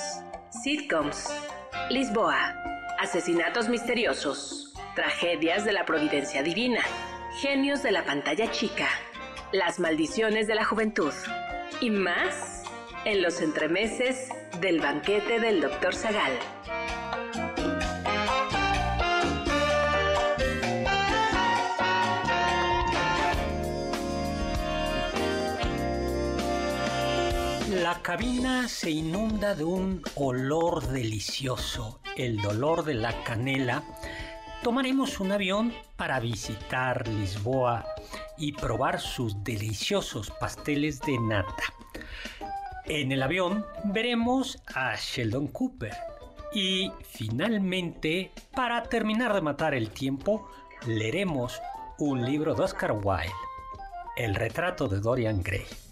sitcoms, 0.51 1.27
Lisboa, 1.89 2.55
asesinatos 2.99 3.67
misteriosos 3.67 4.64
tragedias 4.95 5.65
de 5.65 5.73
la 5.73 5.85
providencia 5.85 6.41
divina, 6.41 6.81
genios 7.41 7.83
de 7.83 7.91
la 7.91 8.05
pantalla 8.05 8.49
chica, 8.51 8.87
las 9.51 9.79
maldiciones 9.79 10.47
de 10.47 10.55
la 10.55 10.63
juventud 10.63 11.13
y 11.81 11.89
más 11.89 12.63
en 13.03 13.21
los 13.21 13.41
entremeses 13.41 14.29
del 14.61 14.79
banquete 14.79 15.39
del 15.39 15.61
Dr. 15.61 15.93
Zagal. 15.93 16.31
La 27.69 28.01
cabina 28.01 28.67
se 28.67 28.89
inunda 28.89 29.53
de 29.53 29.63
un 29.65 30.01
olor 30.15 30.87
delicioso, 30.87 31.99
el 32.15 32.41
dolor 32.41 32.83
de 32.85 32.95
la 32.95 33.23
canela, 33.23 33.83
tomaremos 34.65 35.19
un 35.19 35.31
avión 35.31 35.71
para 35.95 36.19
visitar 36.19 37.07
Lisboa 37.07 37.85
y 38.35 38.51
probar 38.51 38.99
sus 38.99 39.43
deliciosos 39.43 40.31
pasteles 40.39 40.99
de 41.01 41.19
nata. 41.19 41.65
En 42.85 43.11
el 43.11 43.21
avión 43.21 43.63
veremos 43.83 44.59
a 44.73 44.95
Sheldon 44.95 45.49
Cooper. 45.49 45.93
Y 46.51 46.91
finalmente, 47.07 48.31
para 48.55 48.81
terminar 48.81 49.35
de 49.35 49.41
matar 49.41 49.75
el 49.75 49.91
tiempo, 49.91 50.49
leeremos 50.87 51.61
un 51.99 52.25
libro 52.25 52.55
de 52.55 52.63
Oscar 52.63 52.93
Wilde, 52.93 53.31
El 54.17 54.33
retrato 54.33 54.87
de 54.87 54.99
Dorian 54.99 55.43
Gray. 55.43 55.84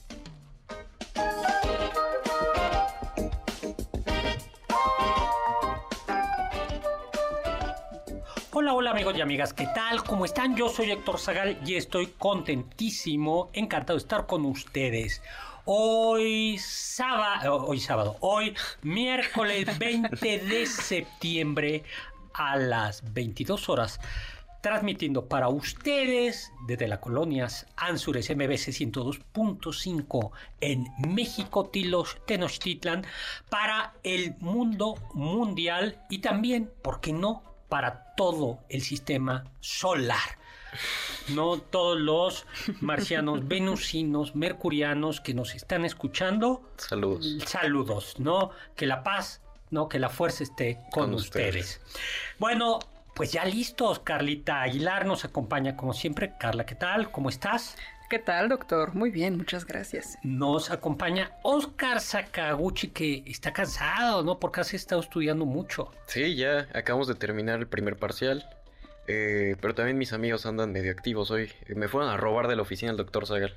Hola, 8.63 8.75
hola 8.75 8.91
amigos 8.91 9.17
y 9.17 9.19
amigas, 9.19 9.53
¿qué 9.53 9.67
tal? 9.75 10.05
¿Cómo 10.05 10.23
están? 10.23 10.55
Yo 10.55 10.69
soy 10.69 10.89
Héctor 10.89 11.19
Zagal 11.19 11.59
y 11.65 11.75
estoy 11.75 12.07
contentísimo, 12.17 13.49
encantado 13.51 13.99
de 13.99 14.03
estar 14.03 14.25
con 14.25 14.45
ustedes. 14.45 15.21
Hoy 15.65 16.57
sábado, 16.59 17.65
hoy 17.65 17.81
sábado, 17.81 18.15
hoy 18.21 18.55
miércoles 18.81 19.67
20 19.79 20.37
de 20.37 20.65
septiembre 20.65 21.83
a 22.33 22.55
las 22.55 23.13
22 23.13 23.67
horas, 23.67 23.99
transmitiendo 24.61 25.27
para 25.27 25.49
ustedes 25.49 26.53
desde 26.65 26.87
la 26.87 27.01
colonias 27.01 27.67
Ansures 27.75 28.29
MBC 28.29 28.71
102.5 28.71 30.31
en 30.61 30.87
México, 31.13 31.65
Tilos, 31.65 32.15
Tenochtitlan, 32.25 33.05
para 33.49 33.91
el 34.03 34.35
mundo 34.39 34.95
mundial 35.13 35.99
y 36.09 36.19
también, 36.19 36.71
¿por 36.81 37.01
qué 37.01 37.11
no?, 37.11 37.52
para 37.73 38.13
todo 38.13 38.59
el 38.69 38.83
sistema 38.83 39.45
solar. 39.59 40.37
No 41.29 41.57
todos 41.57 41.99
los 41.99 42.45
marcianos, 42.81 43.47
venusinos, 43.47 44.35
mercurianos 44.35 45.21
que 45.21 45.33
nos 45.33 45.55
están 45.55 45.83
escuchando. 45.83 46.69
Saludos. 46.77 47.39
Saludos, 47.47 48.19
¿no? 48.19 48.51
Que 48.75 48.85
la 48.85 49.01
paz, 49.01 49.41
¿no? 49.71 49.89
Que 49.89 49.97
la 49.97 50.09
fuerza 50.09 50.43
esté 50.43 50.81
con, 50.91 51.15
ustedes. 51.15 51.81
Bueno, 52.37 52.77
pues 53.15 53.31
ya 53.31 53.43
listos. 53.43 53.97
Carlita 53.97 54.61
Aguilar 54.61 55.07
nos 55.07 55.25
acompaña 55.25 55.75
como 55.75 55.93
siempre. 55.93 56.35
Carla, 56.39 56.67
¿qué 56.67 56.75
tal? 56.75 57.09
¿Cómo 57.09 57.29
estás? 57.29 57.75
¿Qué 58.09 58.19
tal, 58.19 58.49
doctor? 58.49 58.93
Muy 58.93 59.09
bien, 59.09 59.37
muchas 59.37 59.65
gracias. 59.65 60.17
Nos 60.23 60.69
acompaña 60.69 61.31
Oscar 61.41 61.99
Sakaguchi, 61.99 62.89
que 62.89 63.23
está 63.25 63.53
cansado, 63.53 64.23
¿no? 64.23 64.39
Porque 64.39 64.61
has 64.61 64.73
estado 64.73 65.01
estudiando 65.01 65.45
mucho. 65.45 65.91
Sí, 66.07 66.35
ya 66.35 66.67
acabamos 66.73 67.07
de 67.07 67.15
terminar 67.15 67.59
el 67.59 67.67
primer 67.67 67.97
parcial. 67.97 68.47
Eh, 69.07 69.55
pero 69.59 69.73
también 69.73 69.97
mis 69.97 70.13
amigos 70.13 70.45
andan 70.45 70.71
medio 70.71 70.91
activos 70.91 71.31
hoy. 71.31 71.51
Me 71.67 71.87
fueron 71.87 72.09
a 72.09 72.17
robar 72.17 72.47
de 72.47 72.55
la 72.55 72.61
oficina 72.61 72.91
el 72.91 72.97
doctor 72.97 73.25
Zagal. 73.25 73.55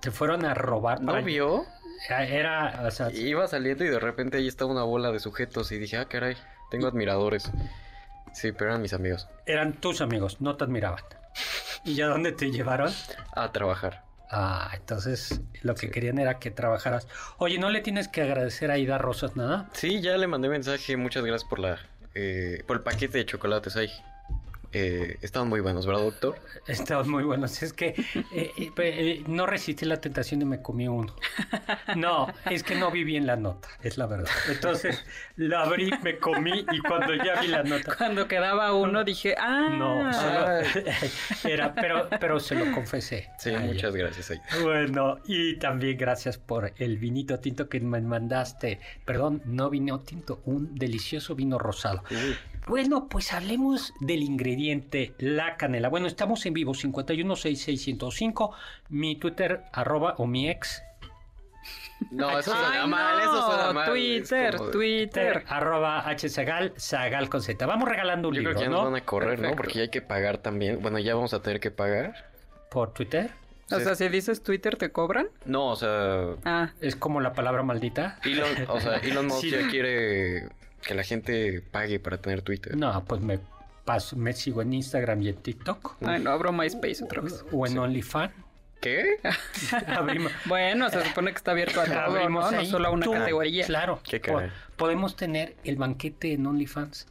¿Te 0.00 0.10
fueron 0.10 0.44
a 0.44 0.54
robar? 0.54 1.00
¿No 1.00 1.20
vio? 1.22 1.64
Era, 2.08 2.82
o 2.86 2.90
sea... 2.90 3.10
Iba 3.12 3.46
saliendo 3.46 3.84
y 3.84 3.88
de 3.88 4.00
repente 4.00 4.38
ahí 4.38 4.48
estaba 4.48 4.70
una 4.70 4.82
bola 4.82 5.12
de 5.12 5.20
sujetos 5.20 5.70
y 5.72 5.78
dije, 5.78 5.96
ah, 5.96 6.06
caray, 6.06 6.36
tengo 6.70 6.86
admiradores. 6.86 7.50
Sí, 8.32 8.52
pero 8.52 8.70
eran 8.70 8.82
mis 8.82 8.92
amigos. 8.94 9.28
Eran 9.46 9.74
tus 9.74 10.00
amigos, 10.00 10.40
no 10.40 10.56
te 10.56 10.64
admiraban. 10.64 11.04
¿Y 11.84 11.94
ya 11.94 12.06
dónde 12.06 12.32
te 12.32 12.50
llevaron? 12.50 12.92
A 13.34 13.52
trabajar. 13.52 14.04
Ah, 14.30 14.70
entonces 14.74 15.42
lo 15.60 15.74
que 15.74 15.90
querían 15.90 16.18
era 16.18 16.38
que 16.38 16.50
trabajaras. 16.50 17.06
Oye, 17.36 17.58
¿no 17.58 17.68
le 17.68 17.82
tienes 17.82 18.08
que 18.08 18.22
agradecer 18.22 18.70
a 18.70 18.78
Ida 18.78 18.96
Rosas 18.96 19.36
nada? 19.36 19.68
Sí, 19.74 20.00
ya 20.00 20.16
le 20.16 20.26
mandé 20.26 20.48
mensaje. 20.48 20.96
Muchas 20.96 21.22
gracias 21.24 21.48
por 21.48 21.58
la 21.58 21.78
eh, 22.14 22.64
por 22.66 22.78
el 22.78 22.82
paquete 22.82 23.18
de 23.18 23.26
chocolates 23.26 23.76
ahí. 23.76 23.90
Eh, 24.72 25.18
estaban 25.20 25.48
muy 25.48 25.60
buenos, 25.60 25.86
¿verdad, 25.86 26.02
doctor? 26.02 26.36
Estaban 26.66 27.10
muy 27.10 27.24
buenos. 27.24 27.62
Es 27.62 27.72
que 27.72 27.88
eh, 28.32 28.52
eh, 28.56 28.72
eh, 28.76 29.24
no 29.26 29.46
resistí 29.46 29.84
la 29.84 30.00
tentación 30.00 30.40
y 30.42 30.44
me 30.44 30.62
comí 30.62 30.88
uno. 30.88 31.14
No, 31.96 32.28
es 32.50 32.62
que 32.62 32.74
no 32.74 32.90
vi 32.90 33.04
bien 33.04 33.26
la 33.26 33.36
nota, 33.36 33.68
es 33.82 33.98
la 33.98 34.06
verdad. 34.06 34.30
Entonces 34.48 35.04
la 35.36 35.62
abrí, 35.62 35.90
me 36.02 36.18
comí 36.18 36.64
y 36.72 36.78
cuando 36.80 37.14
ya 37.14 37.40
vi 37.40 37.48
la 37.48 37.62
nota. 37.62 37.96
Cuando 37.96 38.26
quedaba 38.26 38.72
uno 38.74 39.04
dije, 39.04 39.34
ah. 39.38 39.68
No, 39.70 40.12
solo 40.12 40.82
era, 41.44 41.74
pero, 41.74 42.08
pero 42.20 42.40
se 42.40 42.54
lo 42.54 42.72
confesé. 42.72 43.28
Sí, 43.38 43.50
muchas 43.50 43.94
gracias. 43.94 44.30
Ahí. 44.30 44.40
Bueno, 44.62 45.18
y 45.26 45.56
también 45.56 45.98
gracias 45.98 46.38
por 46.38 46.72
el 46.76 46.98
vinito 46.98 47.38
tinto 47.40 47.68
que 47.68 47.80
me 47.80 48.00
mandaste. 48.00 48.80
Perdón, 49.04 49.42
no 49.44 49.68
vino 49.68 50.00
tinto, 50.00 50.40
un 50.46 50.74
delicioso 50.74 51.34
vino 51.34 51.58
rosado. 51.58 52.02
Uy. 52.10 52.36
Bueno, 52.66 53.08
pues 53.08 53.32
hablemos 53.32 53.92
del 54.00 54.22
ingrediente 54.22 55.14
la 55.18 55.56
canela. 55.56 55.88
Bueno, 55.88 56.06
estamos 56.06 56.46
en 56.46 56.54
vivo 56.54 56.74
5166105, 56.74 58.54
mi 58.88 59.16
Twitter 59.16 59.62
arroba 59.72 60.14
o 60.18 60.26
mi 60.26 60.48
ex 60.48 60.82
No, 62.12 62.38
eso 62.38 62.52
Ay, 62.54 62.60
suena 62.64 62.86
mal, 62.86 63.16
no, 63.18 63.22
eso 63.24 63.46
suena 63.50 63.72
mal. 63.72 63.84
es 63.88 63.90
Twitter, 63.92 64.56
como 64.56 64.70
Twitter. 64.70 65.44
Arroba 65.48 66.04
hzagal, 66.16 66.72
zagal 66.78 67.28
con 67.28 67.42
z. 67.42 67.66
Vamos 67.66 67.88
regalando 67.88 68.28
un 68.28 68.34
Yo 68.34 68.42
creo 68.42 68.50
libro, 68.52 68.60
que 68.60 68.64
ya 68.66 68.70
nos 68.70 68.84
¿no? 68.84 68.90
van 68.92 69.00
a 69.02 69.04
correr, 69.04 69.40
¿no? 69.40 69.56
Porque 69.56 69.74
ya 69.74 69.80
hay 69.82 69.88
que 69.90 70.02
pagar 70.02 70.38
también. 70.38 70.80
Bueno, 70.80 70.98
ya 71.00 71.14
vamos 71.16 71.34
a 71.34 71.42
tener 71.42 71.58
que 71.60 71.70
pagar. 71.72 72.30
Por 72.70 72.92
Twitter. 72.94 73.30
O 73.70 73.80
sea, 73.80 73.94
si 73.94 74.08
dices 74.08 74.42
Twitter, 74.42 74.76
¿te 74.76 74.92
cobran? 74.92 75.28
No, 75.46 75.68
o 75.68 75.76
sea, 75.76 76.34
Ah, 76.44 76.70
Es 76.80 76.94
como 76.94 77.20
la 77.20 77.32
palabra 77.32 77.62
maldita. 77.62 78.18
Elon, 78.24 78.48
o 78.68 78.78
sea, 78.80 78.96
Elon 79.02 79.26
Musk 79.26 79.40
Sí. 79.40 79.50
ya 79.50 79.66
quiere 79.68 80.48
que 80.82 80.94
la 80.94 81.02
gente 81.04 81.62
pague 81.70 81.98
para 82.00 82.18
tener 82.18 82.42
Twitter. 82.42 82.76
No, 82.76 83.04
pues 83.04 83.20
me 83.20 83.38
paso, 83.84 84.16
me 84.16 84.32
sigo 84.32 84.62
en 84.62 84.72
Instagram 84.74 85.22
y 85.22 85.28
en 85.28 85.36
TikTok. 85.36 85.96
ay, 86.04 86.20
no, 86.22 86.30
abro 86.30 86.52
MySpace 86.52 87.04
otra 87.04 87.22
vez. 87.22 87.44
O 87.52 87.66
en 87.66 87.78
OnlyFans. 87.78 88.32
¿Qué? 88.80 89.16
Abrimos, 89.86 90.32
Bueno, 90.46 90.90
se 90.90 91.04
supone 91.06 91.30
que 91.30 91.36
está 91.36 91.52
abierto 91.52 91.80
a 91.80 91.84
todo, 91.84 91.98
abrimos 92.00 92.50
¿no? 92.50 92.58
No 92.58 92.64
solo 92.64 92.88
a 92.88 92.90
una 92.90 93.04
Tú, 93.04 93.12
categoría. 93.12 93.64
Claro. 93.64 94.00
Qué 94.02 94.18
po- 94.18 94.42
podemos 94.76 95.14
tener 95.14 95.54
el 95.62 95.76
banquete 95.76 96.32
en 96.32 96.46
OnlyFans. 96.46 97.06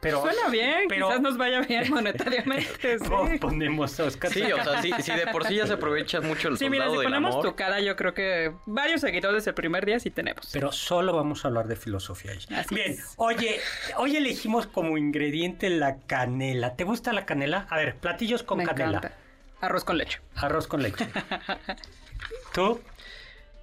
Pero, 0.00 0.20
Suena 0.20 0.48
bien, 0.50 0.84
pero- 0.88 1.08
quizás 1.08 1.20
nos 1.22 1.36
vaya 1.38 1.62
bien 1.62 1.90
monetariamente, 1.90 2.98
sí. 2.98 3.38
ponemos 3.40 3.98
a 3.98 4.04
Oscar. 4.04 4.30
Sí, 4.30 4.42
o 4.42 4.62
sea, 4.62 4.82
si, 4.82 4.92
si 5.00 5.12
de 5.12 5.26
por 5.28 5.46
sí 5.46 5.54
ya 5.56 5.66
se 5.66 5.72
aprovecha 5.72 6.20
mucho 6.20 6.48
el 6.48 6.58
Sí, 6.58 6.68
mira, 6.68 6.88
si 6.90 6.96
ponemos 6.96 7.32
amor. 7.34 7.44
tu 7.46 7.56
cara, 7.56 7.80
yo 7.80 7.96
creo 7.96 8.12
que 8.12 8.52
varios 8.66 9.00
seguidores 9.00 9.46
el 9.46 9.54
primer 9.54 9.86
día 9.86 9.98
sí 9.98 10.10
tenemos. 10.10 10.50
Pero 10.52 10.70
solo 10.70 11.14
vamos 11.14 11.44
a 11.44 11.48
hablar 11.48 11.66
de 11.66 11.76
filosofía. 11.76 12.32
ahí. 12.32 12.38
Así 12.54 12.74
Bien, 12.74 12.92
es. 12.92 13.14
oye, 13.16 13.58
hoy 13.96 14.16
elegimos 14.16 14.66
como 14.66 14.98
ingrediente 14.98 15.70
la 15.70 15.96
canela. 16.06 16.76
¿Te 16.76 16.84
gusta 16.84 17.12
la 17.14 17.24
canela? 17.24 17.66
A 17.70 17.76
ver, 17.78 17.96
platillos 17.96 18.42
con 18.42 18.58
Me 18.58 18.64
canela. 18.66 18.98
encanta. 18.98 19.16
Arroz 19.62 19.84
con 19.84 19.96
leche. 19.96 20.20
Arroz 20.36 20.66
con 20.68 20.82
leche. 20.82 21.08
¿Tú? 22.52 22.80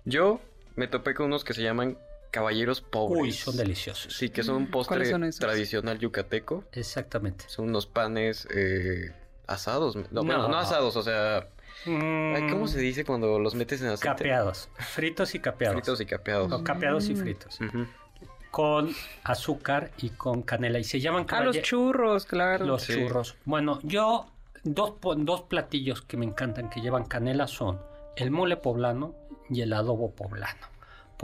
Yo 0.06 0.42
me 0.76 0.88
topé 0.88 1.14
con 1.14 1.28
unos 1.28 1.44
que 1.44 1.54
se 1.54 1.62
llaman 1.62 1.98
caballeros 2.34 2.82
pobres. 2.82 3.22
Uy, 3.22 3.32
son 3.32 3.56
deliciosos. 3.56 4.12
Sí, 4.12 4.30
que 4.30 4.42
son 4.42 4.56
un 4.56 4.68
postre 4.72 4.96
¿Cuáles 4.98 5.10
son 5.12 5.24
esos? 5.24 5.40
tradicional 5.40 6.00
yucateco. 6.00 6.64
Exactamente. 6.74 7.46
Son 7.48 7.70
unos 7.70 7.86
panes 7.86 8.48
eh, 8.54 9.12
asados. 9.48 9.96
No, 9.96 10.24
bueno, 10.24 10.42
No. 10.44 10.48
no 10.50 10.58
asados, 10.58 10.96
o 10.98 11.04
sea... 11.04 11.48
ay, 11.86 12.48
¿Cómo 12.50 12.66
Mm, 12.66 12.68
se 12.68 12.80
dice 12.80 13.06
cuando 13.06 13.38
los 13.38 13.54
metes 13.54 13.82
en 13.82 13.88
aceite? 13.90 14.08
Capeados. 14.08 14.68
Fritos 14.80 15.36
y 15.36 15.40
capeados. 15.40 15.76
Fritos 15.76 16.02
y 16.02 16.06
capeados. 16.08 16.52
O 16.52 16.64
capeados 16.64 17.08
Mm. 17.08 17.12
y 17.12 17.16
fritos. 17.16 17.62
Ujú. 17.62 17.86
Con 18.50 18.94
azúcar 19.24 19.92
y 19.98 20.10
con 20.10 20.42
canela. 20.42 20.80
Y 20.80 20.84
se 20.84 21.00
llaman 21.00 21.26
Ah, 21.30 21.44
los 21.44 21.62
churros, 21.62 22.26
claro. 22.26 22.66
los 22.66 22.82
Sí. 22.84 22.94
churros. 22.94 23.36
Bueno, 23.46 23.80
yo, 23.84 24.26
dos, 24.64 24.94
dos 25.18 25.42
platillos 25.44 26.02
que 26.02 26.18
me 26.18 26.26
encantan 26.26 26.70
que 26.72 26.82
llevan 26.82 27.06
canela 27.06 27.46
son 27.48 27.80
el 28.16 28.32
mole 28.32 28.58
poblano 28.58 29.14
y 29.50 29.62
el 29.62 29.72
adobo 29.74 30.12
poblano. 30.16 30.73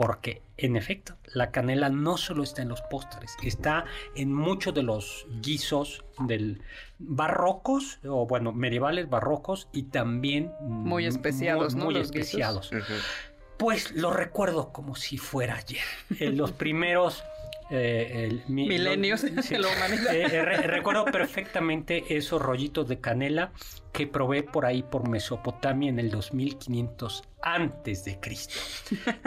Porque, 0.00 0.40
en 0.56 0.76
efecto, 0.76 1.18
la 1.34 1.50
canela 1.50 1.90
no 1.90 2.16
solo 2.16 2.42
está 2.42 2.62
en 2.62 2.70
los 2.70 2.80
postres, 2.80 3.36
está 3.42 3.84
en 4.14 4.32
muchos 4.32 4.72
de 4.72 4.82
los 4.82 5.26
guisos 5.42 6.06
del 6.20 6.62
barrocos, 6.98 7.98
o 8.08 8.26
bueno, 8.26 8.54
medievales 8.54 9.10
barrocos, 9.10 9.68
y 9.74 9.82
también 9.82 10.54
Muy 10.62 11.04
especiados, 11.04 11.74
muy, 11.74 11.78
¿no? 11.78 11.84
muy 11.84 11.94
Los 11.96 12.06
especiados. 12.06 12.70
Pues 13.58 13.92
lo 13.92 14.10
recuerdo 14.10 14.72
como 14.72 14.96
si 14.96 15.18
fuera 15.18 15.56
ayer. 15.56 15.84
En 16.18 16.38
los 16.38 16.52
primeros... 16.52 17.22
eh, 17.70 18.26
el- 18.26 18.42
mi- 18.48 18.68
Milenios 18.68 19.22
la 19.22 19.30
humanidad. 19.76 20.14
Eh, 20.14 20.22
eh, 20.24 20.42
re- 20.44 20.56
recuerdo 20.62 21.04
perfectamente 21.04 22.16
esos 22.16 22.40
rollitos 22.42 22.88
de 22.88 23.00
canela 23.00 23.52
que 23.92 24.06
probé 24.06 24.42
por 24.42 24.66
ahí 24.66 24.82
por 24.82 25.08
Mesopotamia 25.08 25.88
en 25.88 25.98
el 25.98 26.10
2500 26.10 27.24
antes 27.42 28.04
de 28.04 28.18
Cristo. 28.20 28.54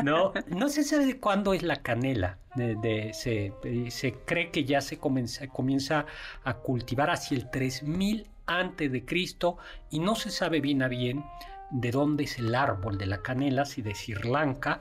No, 0.04 0.34
no 0.48 0.70
se 0.70 0.84
sabe 0.84 1.06
de 1.06 1.20
cuándo 1.20 1.54
es 1.54 1.64
la 1.64 1.78
canela. 1.82 2.38
De- 2.56 2.76
de- 2.76 3.14
se, 3.14 3.54
se 3.90 4.14
cree 4.26 4.52
que 4.52 4.64
ya 4.64 4.82
se 4.82 4.98
comienza, 4.98 5.48
comienza 5.48 6.06
a 6.44 6.54
cultivar 6.56 7.10
hacia 7.10 7.38
el 7.38 7.50
3000 7.50 8.28
antes 8.46 8.92
de 8.92 9.06
Cristo 9.06 9.58
y 9.90 10.00
no 10.00 10.16
se 10.16 10.30
sabe 10.30 10.60
bien 10.60 10.84
a 10.84 10.88
bien 10.90 11.24
de 11.72 11.90
dónde 11.92 12.26
es 12.26 12.38
el 12.38 12.54
árbol 12.54 12.98
de 13.00 13.08
la 13.08 13.22
canela, 13.24 13.66
si 13.66 13.82
de 13.82 13.96
Sri 13.96 14.14
Lanka, 14.30 14.80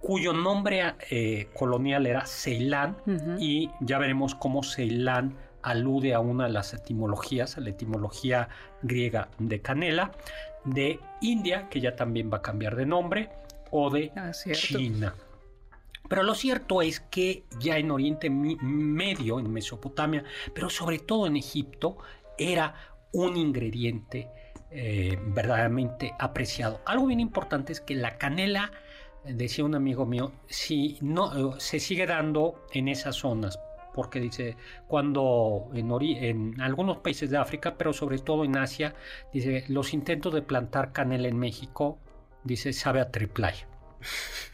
cuyo 0.00 0.32
nombre 0.32 0.94
eh, 1.10 1.48
colonial 1.54 2.06
era 2.06 2.26
Ceilán, 2.26 2.96
y 3.38 3.70
ya 3.80 3.98
veremos 3.98 4.34
cómo 4.34 4.62
Ceilán 4.62 5.36
alude 5.62 6.14
a 6.14 6.20
una 6.20 6.44
de 6.44 6.52
las 6.52 6.72
etimologías, 6.74 7.56
a 7.56 7.60
la 7.60 7.70
etimología 7.70 8.48
griega 8.82 9.28
de 9.38 9.60
canela, 9.60 10.12
de 10.64 11.00
India, 11.20 11.68
que 11.68 11.80
ya 11.80 11.96
también 11.96 12.30
va 12.32 12.38
a 12.38 12.42
cambiar 12.42 12.76
de 12.76 12.86
nombre, 12.86 13.30
o 13.70 13.90
de 13.90 14.12
Ah. 14.16 14.32
China. 14.32 15.14
Pero 16.08 16.22
lo 16.22 16.34
cierto 16.34 16.82
es 16.82 17.00
que 17.00 17.42
ya 17.58 17.78
en 17.78 17.90
Oriente 17.90 18.30
Medio, 18.30 19.40
en 19.40 19.52
Mesopotamia, 19.52 20.22
pero 20.54 20.70
sobre 20.70 21.00
todo 21.00 21.26
en 21.26 21.36
Egipto, 21.36 21.98
era 22.38 22.74
un 23.12 23.36
ingrediente 23.36 24.28
eh, 24.70 25.18
verdaderamente 25.28 26.12
apreciado. 26.18 26.80
Algo 26.86 27.06
bien 27.06 27.20
importante 27.20 27.72
es 27.72 27.80
que 27.80 27.94
la 27.94 28.18
canela, 28.18 28.70
decía 29.34 29.64
un 29.64 29.74
amigo 29.74 30.06
mío, 30.06 30.32
si 30.46 30.98
no 31.00 31.54
eh, 31.54 31.54
se 31.58 31.80
sigue 31.80 32.06
dando 32.06 32.64
en 32.72 32.88
esas 32.88 33.16
zonas, 33.16 33.58
porque 33.94 34.20
dice 34.20 34.56
cuando 34.88 35.70
en, 35.74 35.88
ori- 35.88 36.18
en 36.20 36.60
algunos 36.60 36.98
países 36.98 37.30
de 37.30 37.38
África, 37.38 37.76
pero 37.78 37.92
sobre 37.92 38.18
todo 38.18 38.44
en 38.44 38.56
Asia, 38.56 38.94
dice 39.32 39.64
los 39.68 39.94
intentos 39.94 40.34
de 40.34 40.42
plantar 40.42 40.92
canela 40.92 41.28
en 41.28 41.38
México, 41.38 41.98
dice 42.44 42.72
sabe 42.72 43.00
a 43.00 43.10
triplay. 43.10 43.54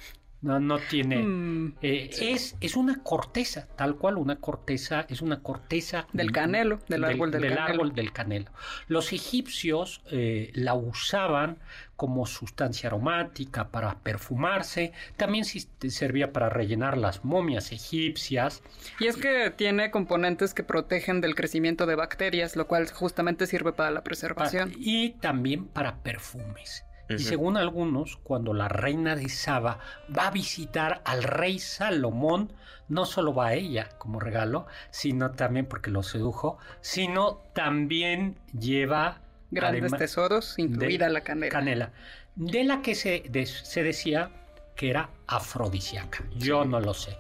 No, 0.42 0.58
no 0.58 0.80
tiene. 0.80 1.22
Mm, 1.22 1.76
eh, 1.82 2.10
es, 2.20 2.56
es 2.60 2.74
una 2.74 3.00
corteza, 3.04 3.69
tal 3.76 3.94
cual 3.94 4.16
una 4.16 4.40
corteza, 4.40 5.06
es 5.08 5.22
una 5.22 5.40
corteza 5.40 6.08
Del 6.12 6.32
canelo, 6.32 6.80
del 6.88 7.04
árbol 7.04 7.30
del 7.30 7.42
canelo. 7.42 7.60
árbol 7.62 7.92
del 7.94 8.12
canelo. 8.12 8.50
Los 8.88 9.12
egipcios 9.12 10.02
eh, 10.10 10.50
la 10.54 10.74
usaban 10.74 11.58
como 12.02 12.26
sustancia 12.26 12.88
aromática 12.88 13.69
para 13.69 14.00
perfumarse, 14.00 14.93
también 15.16 15.44
servía 15.44 16.32
para 16.32 16.49
rellenar 16.49 16.99
las 16.99 17.25
momias 17.25 17.70
egipcias. 17.70 18.60
Y 18.99 19.06
es 19.06 19.16
que 19.16 19.52
tiene 19.56 19.93
componentes 19.93 20.52
que 20.52 20.64
protegen 20.64 21.20
del 21.20 21.37
crecimiento 21.37 21.87
de 21.87 21.94
bacterias, 21.94 22.56
lo 22.56 22.66
cual 22.66 22.90
justamente 22.90 23.46
sirve 23.46 23.72
para 23.72 23.93
la 23.93 24.02
preservación. 24.02 24.72
y 24.76 25.10
también 25.10 25.66
para 25.66 26.02
perfumes. 26.02 26.84
Y 27.08 27.20
según 27.20 27.56
algunos, 27.56 28.16
cuando 28.16 28.52
la 28.52 28.66
reina 28.66 29.14
de 29.14 29.28
Saba 29.28 29.78
va 30.19 30.26
a 30.26 30.31
visitar 30.32 31.02
al 31.05 31.22
rey 31.22 31.60
Salomón, 31.60 32.53
no 32.88 33.05
solo 33.05 33.32
va 33.32 33.48
a 33.48 33.55
ella 33.55 33.91
como 33.98 34.19
regalo, 34.19 34.67
sino 34.91 35.31
también 35.31 35.67
porque 35.67 35.93
lo 35.93 36.03
sedujo, 36.03 36.58
sino 36.81 37.36
también 37.55 38.41
lleva 38.58 39.20
Grandes 39.53 39.82
además, 39.82 39.99
tesoros, 40.01 40.55
incluida 40.59 41.06
de 41.06 41.13
la 41.13 41.21
canela. 41.23 41.51
canela, 41.53 41.93
de 42.35 42.65
la 42.65 42.82
que 42.82 42.94
se, 42.94 43.23
de- 43.29 43.47
se 43.47 43.82
decía 43.82 44.31
que 44.75 44.91
era 44.91 45.11
afrodisíaca. 45.27 46.25
Yo 46.37 46.65
no 46.65 46.81
lo 46.81 46.94
sé. 46.94 47.17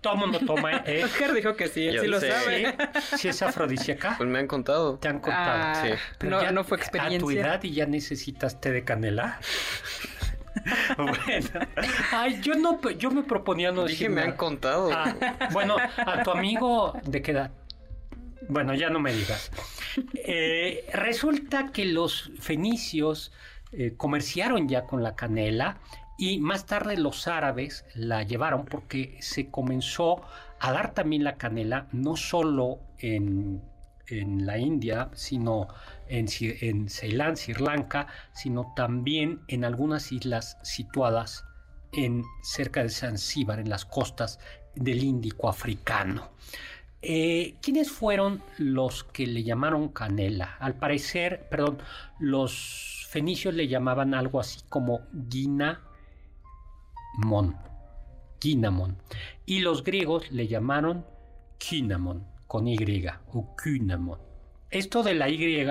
Todo 0.00 0.14
el 0.14 0.18
mundo 0.20 0.38
toma, 0.46 0.72
¿eh? 0.86 1.02
Oscar 1.04 1.32
dijo 1.32 1.56
que 1.56 1.68
sí, 1.68 1.86
él 1.88 1.94
Yo 1.96 2.02
sí 2.02 2.06
lo 2.08 2.20
sé. 2.20 2.30
sabe. 2.32 2.76
¿Sí? 3.10 3.16
¿Sí 3.18 3.28
es 3.28 3.42
afrodisíaca? 3.42 4.14
Pues 4.16 4.28
me 4.28 4.38
han 4.38 4.46
contado. 4.46 4.98
Te 4.98 5.08
han 5.08 5.20
contado. 5.20 5.62
Ah, 5.62 5.82
Sí. 5.84 5.92
Pero 6.18 6.36
no, 6.36 6.42
ya 6.42 6.52
no 6.52 6.62
fue 6.64 6.76
A 6.76 6.80
tu 6.80 6.84
experiencia. 6.84 7.40
edad 7.40 7.62
y 7.64 7.72
ya 7.72 7.86
necesitas 7.86 8.60
té 8.60 8.70
de 8.72 8.84
canela. 8.84 9.40
bueno, 10.96 11.48
ay, 12.12 12.40
yo 12.42 12.54
no, 12.54 12.80
yo 12.90 13.10
me 13.10 13.22
proponía 13.22 13.70
no 13.70 13.82
Dije, 13.84 14.04
decir 14.04 14.10
me 14.10 14.22
han 14.22 14.32
contado. 14.36 14.90
Ah, 14.92 15.14
bueno, 15.52 15.76
a 15.98 16.22
tu 16.22 16.30
amigo, 16.32 16.98
¿de 17.04 17.22
qué 17.22 17.30
edad? 17.32 17.50
Bueno, 18.48 18.74
ya 18.74 18.90
no 18.90 18.98
me 19.00 19.12
digas. 19.12 19.50
Eh, 20.14 20.84
resulta 20.92 21.72
que 21.72 21.84
los 21.84 22.30
fenicios 22.38 23.32
eh, 23.72 23.94
comerciaron 23.96 24.68
ya 24.68 24.84
con 24.84 25.02
la 25.02 25.14
canela 25.14 25.78
y 26.18 26.38
más 26.38 26.66
tarde 26.66 26.96
los 26.96 27.28
árabes 27.28 27.84
la 27.94 28.22
llevaron 28.22 28.64
porque 28.64 29.16
se 29.20 29.50
comenzó 29.50 30.22
a 30.58 30.72
dar 30.72 30.94
también 30.94 31.24
la 31.24 31.36
canela 31.36 31.86
no 31.92 32.16
solo 32.16 32.80
en, 32.98 33.62
en 34.08 34.46
la 34.46 34.58
India, 34.58 35.10
sino 35.14 35.68
en, 36.08 36.26
en 36.40 36.88
Ceilán, 36.88 37.36
Sri 37.36 37.54
Lanka, 37.54 38.08
sino 38.32 38.72
también 38.74 39.40
en 39.48 39.64
algunas 39.64 40.10
islas 40.10 40.58
situadas 40.62 41.44
en 41.92 42.24
cerca 42.42 42.82
de 42.82 42.90
Zanzíbar, 42.90 43.60
en 43.60 43.70
las 43.70 43.84
costas 43.84 44.40
del 44.74 45.02
Índico 45.02 45.48
africano. 45.48 46.30
Eh, 47.00 47.54
¿Quiénes 47.62 47.92
fueron 47.92 48.42
los 48.58 49.04
que 49.04 49.26
le 49.26 49.44
llamaron 49.44 49.88
canela? 49.88 50.56
Al 50.58 50.74
parecer, 50.74 51.48
perdón, 51.48 51.78
los 52.18 53.06
fenicios 53.08 53.54
le 53.54 53.68
llamaban 53.68 54.14
algo 54.14 54.40
así 54.40 54.60
como 54.68 55.02
guinamon. 55.12 55.78
Guinamon. 58.40 58.96
Y 59.46 59.60
los 59.60 59.84
griegos 59.84 60.30
le 60.32 60.48
llamaron 60.48 61.06
quinamon, 61.58 62.26
con 62.46 62.66
Y, 62.66 62.76
o 63.32 63.56
quinamon. 63.56 64.18
Esto 64.70 65.02
de 65.02 65.14
la 65.14 65.28
Y 65.28 65.64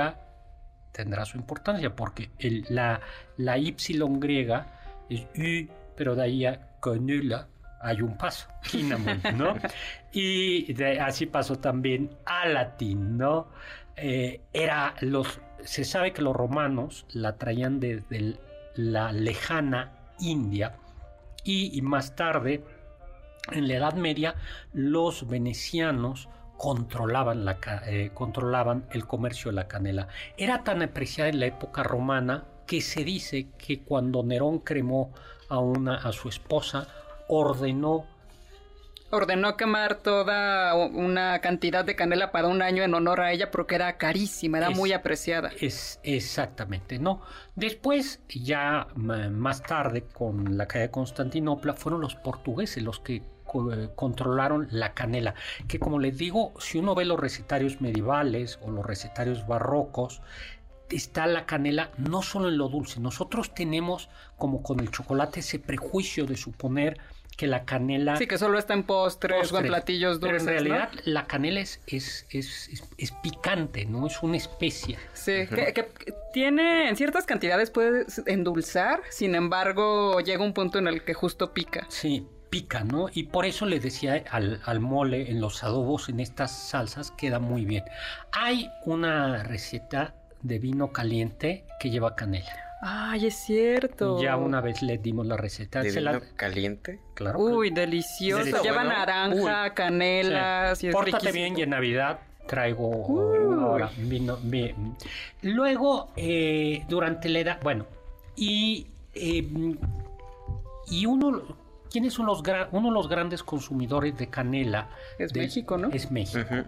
tendrá 0.93 1.25
su 1.25 1.37
importancia 1.37 1.95
porque 1.95 2.29
la, 2.69 3.01
la 3.37 3.57
Y 3.57 3.75
griega 4.19 5.05
es 5.09 5.21
U, 5.35 5.69
pero 5.95 6.15
de 6.15 6.23
ahí 6.23 6.45
a 6.45 6.77
hay 7.79 8.01
un 8.01 8.17
paso, 8.17 8.47
cinnamon, 8.63 9.21
¿no? 9.35 9.55
y 10.11 10.81
así 10.99 11.25
pasó 11.25 11.57
también 11.57 12.09
a 12.25 12.47
latín, 12.47 13.17
¿no? 13.17 13.47
Eh, 13.95 14.41
era 14.53 14.93
los, 15.01 15.41
se 15.63 15.83
sabe 15.83 16.13
que 16.13 16.21
los 16.21 16.35
romanos 16.35 17.05
la 17.09 17.37
traían 17.37 17.79
desde 17.79 18.37
la 18.75 19.11
lejana 19.11 19.91
India 20.19 20.75
y, 21.43 21.81
más 21.81 22.15
tarde, 22.15 22.61
en 23.51 23.69
la 23.69 23.75
Edad 23.75 23.93
Media, 23.93 24.35
los 24.73 25.27
venecianos 25.27 26.27
controlaban, 26.57 27.45
la, 27.45 27.57
eh, 27.85 28.11
controlaban 28.13 28.85
el 28.91 29.07
comercio 29.07 29.51
de 29.51 29.55
la 29.55 29.67
canela. 29.69 30.09
Era 30.35 30.65
tan 30.65 30.81
apreciada 30.81 31.29
en 31.29 31.39
la 31.39 31.45
época 31.45 31.83
romana 31.83 32.43
que 32.65 32.81
se 32.81 33.05
dice 33.05 33.47
que 33.57 33.79
cuando 33.79 34.23
Nerón 34.23 34.59
cremó 34.59 35.13
a, 35.47 35.59
una, 35.59 35.95
a 35.95 36.11
su 36.11 36.27
esposa, 36.27 36.87
ordenó 37.27 38.05
ordenó 39.09 39.55
quemar 39.55 39.95
toda 39.95 40.75
una 40.75 41.39
cantidad 41.39 41.85
de 41.85 41.95
canela 41.95 42.31
para 42.31 42.47
un 42.47 42.61
año 42.61 42.83
en 42.83 42.93
honor 42.93 43.21
a 43.21 43.31
ella 43.31 43.51
porque 43.51 43.75
era 43.75 43.97
carísima, 43.97 44.57
era 44.57 44.69
muy 44.69 44.91
apreciada. 44.91 45.51
Es 45.59 45.99
exactamente, 46.03 46.99
¿no? 46.99 47.21
Después, 47.55 48.21
ya 48.27 48.87
más 48.95 49.63
tarde, 49.63 50.03
con 50.03 50.57
la 50.57 50.67
caída 50.67 50.87
de 50.87 50.91
Constantinopla, 50.91 51.73
fueron 51.73 52.01
los 52.01 52.15
portugueses 52.15 52.83
los 52.83 52.99
que 52.99 53.15
eh, 53.15 53.89
controlaron 53.95 54.67
la 54.71 54.93
canela, 54.93 55.33
que 55.69 55.79
como 55.79 55.99
les 55.99 56.17
digo, 56.17 56.53
si 56.59 56.77
uno 56.77 56.95
ve 56.95 57.05
los 57.05 57.19
recetarios 57.19 57.79
medievales 57.79 58.59
o 58.61 58.71
los 58.71 58.85
recetarios 58.85 59.47
barrocos, 59.47 60.21
está 60.89 61.27
la 61.27 61.45
canela 61.45 61.91
no 61.97 62.21
solo 62.21 62.49
en 62.49 62.57
lo 62.57 62.67
dulce, 62.69 62.99
nosotros 62.99 63.53
tenemos 63.53 64.09
como 64.37 64.63
con 64.63 64.79
el 64.79 64.91
chocolate 64.91 65.39
ese 65.39 65.59
prejuicio 65.59 66.25
de 66.25 66.37
suponer 66.37 66.97
que 67.37 67.47
la 67.47 67.63
canela... 67.63 68.17
Sí, 68.17 68.27
que 68.27 68.37
solo 68.37 68.57
está 68.57 68.73
en 68.73 68.83
postres, 68.83 69.51
o 69.53 69.59
en 69.59 69.67
platillos 69.67 70.19
dulces. 70.19 70.43
Pero 70.43 70.57
en 70.57 70.65
realidad 70.65 70.89
la 71.05 71.27
canela 71.27 71.61
es, 71.61 71.81
es, 71.87 72.25
es, 72.31 73.11
picante, 73.23 73.85
¿no? 73.85 74.07
Es 74.07 74.21
una 74.23 74.37
especia. 74.37 74.97
Sí, 75.13 75.45
que, 75.47 75.87
tiene, 76.33 76.89
en 76.89 76.95
ciertas 76.95 77.25
cantidades 77.25 77.69
puede 77.69 78.05
endulzar, 78.25 79.01
sin 79.09 79.35
embargo 79.35 80.19
llega 80.19 80.43
un 80.43 80.53
punto 80.53 80.79
en 80.79 80.87
el 80.87 81.03
que 81.03 81.13
justo 81.13 81.53
pica. 81.53 81.85
Sí, 81.89 82.27
pica, 82.49 82.83
¿no? 82.83 83.07
Y 83.13 83.25
por 83.25 83.45
eso 83.45 83.67
le 83.67 83.79
decía 83.79 84.23
al, 84.31 84.59
al, 84.65 84.79
mole, 84.79 85.29
en 85.29 85.39
los 85.39 85.63
adobos, 85.63 86.09
en 86.09 86.19
estas 86.19 86.69
salsas, 86.69 87.11
queda 87.11 87.39
muy 87.39 87.65
bien. 87.65 87.83
Hay 88.31 88.69
una 88.85 89.43
receta 89.43 90.15
de 90.41 90.57
vino 90.57 90.91
caliente 90.91 91.65
que 91.79 91.91
lleva 91.91 92.15
canela. 92.15 92.66
Ay, 92.81 93.27
es 93.27 93.35
cierto. 93.35 94.21
Ya 94.21 94.37
una 94.37 94.61
vez 94.61 94.81
le 94.81 94.97
dimos 94.97 95.25
la 95.25 95.37
receta. 95.37 95.81
¿De 95.81 95.91
vino 95.91 96.21
caliente? 96.35 96.99
Claro. 97.15 97.39
Uy, 97.39 97.71
delicioso. 97.71 98.61
Lleva 98.61 98.83
naranja, 98.83 99.73
canela. 99.73 100.73
Pórtate 100.91 101.31
bien 101.31 101.57
y 101.57 101.63
en 101.63 101.71
Navidad 101.71 102.19
traigo 102.47 103.89
vino, 103.97 104.39
Luego, 105.41 106.11
eh, 106.15 106.83
durante 106.87 107.29
la 107.29 107.39
edad, 107.39 107.59
bueno, 107.61 107.85
y, 108.35 108.87
eh, 109.13 109.47
y 110.89 111.05
uno, 111.05 111.41
¿quiénes 111.89 112.13
son 112.13 112.25
los, 112.25 112.43
uno 112.71 112.89
de 112.89 112.93
los 112.93 113.07
grandes 113.07 113.43
consumidores 113.43 114.17
de 114.17 114.29
canela? 114.29 114.89
Es 115.17 115.35
México, 115.35 115.77
¿no? 115.77 115.89
Es 115.89 116.11
México 116.11 116.65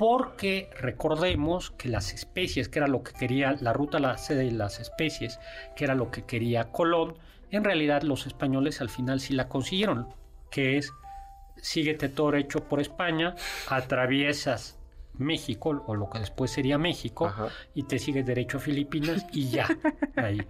porque 0.00 0.70
recordemos 0.80 1.72
que 1.72 1.90
las 1.90 2.14
especies, 2.14 2.70
que 2.70 2.78
era 2.78 2.88
lo 2.88 3.02
que 3.02 3.12
quería 3.12 3.56
la 3.60 3.74
ruta 3.74 3.98
la 3.98 4.16
sede 4.16 4.44
de 4.44 4.52
las 4.52 4.80
especies, 4.80 5.38
que 5.76 5.84
era 5.84 5.94
lo 5.94 6.10
que 6.10 6.24
quería 6.24 6.72
Colón, 6.72 7.18
en 7.50 7.64
realidad 7.64 8.00
los 8.00 8.26
españoles 8.26 8.80
al 8.80 8.88
final 8.88 9.20
sí 9.20 9.34
la 9.34 9.48
consiguieron, 9.48 10.08
que 10.50 10.78
es 10.78 10.90
síguete 11.60 12.08
todo 12.08 12.34
hecho 12.36 12.60
por 12.60 12.80
España, 12.80 13.34
atraviesas 13.68 14.79
México, 15.20 15.84
o 15.86 15.94
lo 15.94 16.10
que 16.10 16.18
después 16.18 16.50
sería 16.50 16.78
México, 16.78 17.32
y 17.74 17.84
te 17.84 17.98
sigues 17.98 18.26
derecho 18.26 18.58
a 18.58 18.60
Filipinas 18.60 19.26
y 19.32 19.48
ya. 19.48 19.68
ahí. 20.16 20.40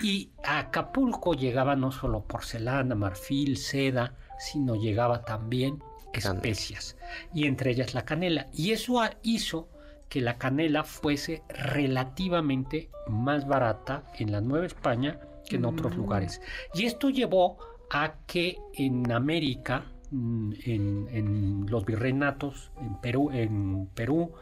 Y 0.00 0.30
a 0.44 0.58
Acapulco 0.58 1.34
llegaba 1.34 1.76
no 1.76 1.90
solo 1.90 2.22
porcelana, 2.24 2.94
marfil, 2.94 3.56
seda, 3.56 4.14
sino 4.38 4.76
llegaba 4.76 5.22
también 5.24 5.82
especias, 6.12 6.96
y 7.34 7.46
entre 7.46 7.70
ellas 7.72 7.94
la 7.94 8.04
canela. 8.04 8.46
Y 8.52 8.72
eso 8.72 9.00
hizo 9.22 9.68
que 10.08 10.20
la 10.20 10.38
canela 10.38 10.84
fuese 10.84 11.42
relativamente 11.48 12.90
más 13.08 13.46
barata 13.46 14.04
en 14.18 14.32
la 14.32 14.40
Nueva 14.40 14.66
España 14.66 15.20
que 15.48 15.56
en 15.56 15.64
otros 15.64 15.94
mm. 15.94 15.96
lugares. 15.96 16.40
Y 16.74 16.84
esto 16.84 17.10
llevó 17.10 17.58
a 17.90 18.14
que 18.26 18.58
en 18.74 19.10
América, 19.10 19.84
mm, 20.10 20.52
en, 20.64 21.66
los 21.68 21.84
virreinatos, 21.84 22.72
en 22.80 23.00
Perú, 23.00 23.30
en 23.32 23.86
Perú 23.94 24.32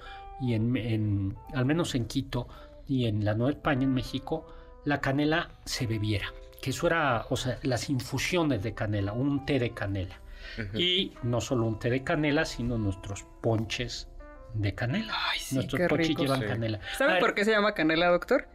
y 0.40 0.54
en, 0.54 1.36
al 1.54 1.64
menos 1.64 1.94
en 1.94 2.06
Quito 2.06 2.48
y 2.86 3.06
en 3.06 3.24
la 3.24 3.34
Nueva 3.34 3.52
España, 3.52 3.84
en 3.84 3.92
México, 3.92 4.46
la 4.84 5.00
canela 5.00 5.50
se 5.64 5.86
bebiera. 5.86 6.32
Que 6.62 6.70
eso 6.70 6.86
era, 6.86 7.26
o 7.30 7.36
sea, 7.36 7.58
las 7.62 7.90
infusiones 7.90 8.62
de 8.62 8.74
canela, 8.74 9.12
un 9.12 9.44
té 9.46 9.58
de 9.58 9.70
canela. 9.70 10.20
Y 10.74 11.12
no 11.22 11.40
solo 11.40 11.66
un 11.66 11.78
té 11.78 11.90
de 11.90 12.02
canela, 12.02 12.44
sino 12.44 12.78
nuestros 12.78 13.26
ponches 13.42 14.08
de 14.54 14.74
canela. 14.74 15.14
nuestros 15.52 15.88
ponches 15.88 16.16
llevan 16.16 16.40
canela. 16.40 16.80
¿Sabe 16.96 17.20
por 17.20 17.34
qué 17.34 17.44
se 17.44 17.50
llama 17.50 17.74
canela, 17.74 18.08
doctor? 18.08 18.48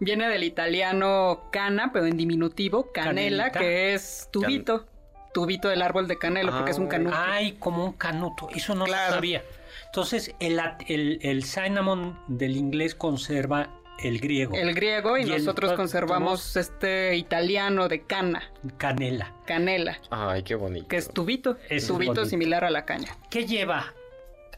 Viene 0.00 0.28
del 0.28 0.42
italiano 0.42 1.48
cana, 1.52 1.90
pero 1.92 2.06
en 2.06 2.16
diminutivo, 2.16 2.90
canela, 2.92 3.52
que 3.52 3.94
es 3.94 4.28
tubito. 4.32 4.86
Tubito 5.32 5.68
del 5.68 5.82
árbol 5.82 6.08
de 6.08 6.18
canela, 6.18 6.52
porque 6.52 6.72
es 6.72 6.78
un 6.78 6.88
canuto. 6.88 7.16
Ay, 7.18 7.52
como 7.58 7.84
un 7.84 7.92
canuto. 7.92 8.48
Eso 8.54 8.74
no 8.74 8.86
lo 8.86 8.92
sabía. 8.92 9.42
Entonces, 9.86 10.34
el, 10.40 10.60
el, 10.88 11.18
el 11.22 11.44
cinnamon 11.44 12.18
del 12.28 12.56
inglés 12.56 12.94
conserva 12.94 13.70
el 14.02 14.20
griego. 14.20 14.54
El 14.54 14.74
griego 14.74 15.16
y, 15.18 15.24
nosotros 15.24 15.72
conservamos 15.72 16.56
este 16.56 17.16
italiano 17.16 17.88
de 17.88 18.02
cana. 18.02 18.42
Canela. 18.76 19.32
Canela. 19.46 19.98
Ay, 20.10 20.42
qué 20.42 20.54
bonito. 20.54 20.88
Que 20.88 20.96
es 20.96 21.08
tubito. 21.08 21.56
Es 21.68 21.86
tubito 21.86 22.24
similar 22.24 22.64
a 22.64 22.70
la 22.70 22.84
caña. 22.84 23.16
¿Qué 23.30 23.46
lleva 23.46 23.94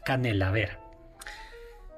canela? 0.03 0.49
A 0.49 0.51
ver. 0.51 0.84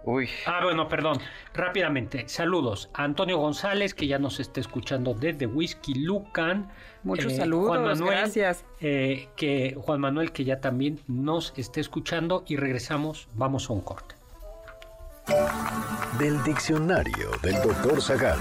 Uy. 0.07 0.29
Ah, 0.45 0.61
bueno, 0.63 0.87
perdón. 0.87 1.19
Rápidamente, 1.53 2.29
saludos 2.29 2.89
a 2.93 3.03
Antonio 3.03 3.39
González, 3.39 3.93
que 3.93 4.07
ya 4.07 4.17
nos 4.17 4.39
está 4.39 4.61
escuchando 4.61 5.13
desde 5.13 5.47
Whisky 5.47 5.95
Lucan. 5.95 6.71
Muchos 7.03 7.33
eh, 7.33 7.35
saludos, 7.35 7.67
Juan 7.67 7.83
Manuel, 7.83 8.11
gracias. 8.11 8.63
Eh, 8.79 9.27
que 9.35 9.75
Juan 9.77 9.99
Manuel, 9.99 10.31
que 10.31 10.45
ya 10.45 10.61
también 10.61 11.01
nos 11.07 11.53
está 11.57 11.81
escuchando. 11.81 12.45
Y 12.47 12.55
regresamos, 12.55 13.27
vamos 13.33 13.69
a 13.69 13.73
un 13.73 13.81
corte. 13.81 14.15
Del 16.17 16.41
diccionario 16.43 17.31
del 17.43 17.61
doctor 17.61 18.01
Zagal. 18.01 18.39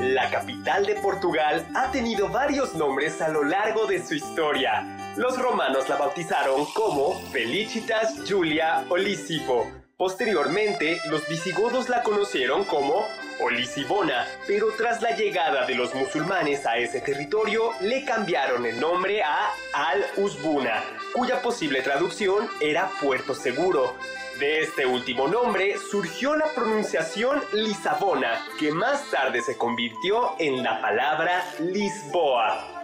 La 0.00 0.30
capital 0.30 0.86
de 0.86 0.94
Portugal 0.94 1.66
ha 1.76 1.90
tenido 1.90 2.30
varios 2.30 2.74
nombres 2.74 3.20
a 3.20 3.28
lo 3.28 3.44
largo 3.44 3.86
de 3.86 4.02
su 4.02 4.14
historia. 4.14 4.97
Los 5.18 5.36
romanos 5.36 5.88
la 5.88 5.96
bautizaron 5.96 6.64
como 6.66 7.20
Felicitas 7.32 8.14
Julia 8.28 8.84
Olisipo. 8.88 9.66
Posteriormente, 9.96 11.00
los 11.10 11.26
visigodos 11.28 11.88
la 11.88 12.04
conocieron 12.04 12.62
como 12.62 13.04
Olisibona, 13.40 14.28
pero 14.46 14.68
tras 14.76 15.02
la 15.02 15.16
llegada 15.16 15.66
de 15.66 15.74
los 15.74 15.92
musulmanes 15.92 16.64
a 16.66 16.76
ese 16.76 17.00
territorio, 17.00 17.72
le 17.80 18.04
cambiaron 18.04 18.64
el 18.64 18.78
nombre 18.78 19.24
a 19.24 19.50
Al-Usbuna, 19.72 20.84
cuya 21.12 21.42
posible 21.42 21.82
traducción 21.82 22.48
era 22.60 22.88
Puerto 23.02 23.34
Seguro. 23.34 23.96
De 24.38 24.60
este 24.60 24.86
último 24.86 25.26
nombre 25.26 25.78
surgió 25.90 26.36
la 26.36 26.46
pronunciación 26.54 27.42
Lisabona, 27.52 28.46
que 28.60 28.70
más 28.70 29.10
tarde 29.10 29.42
se 29.42 29.56
convirtió 29.56 30.36
en 30.38 30.62
la 30.62 30.80
palabra 30.80 31.44
Lisboa. 31.58 32.77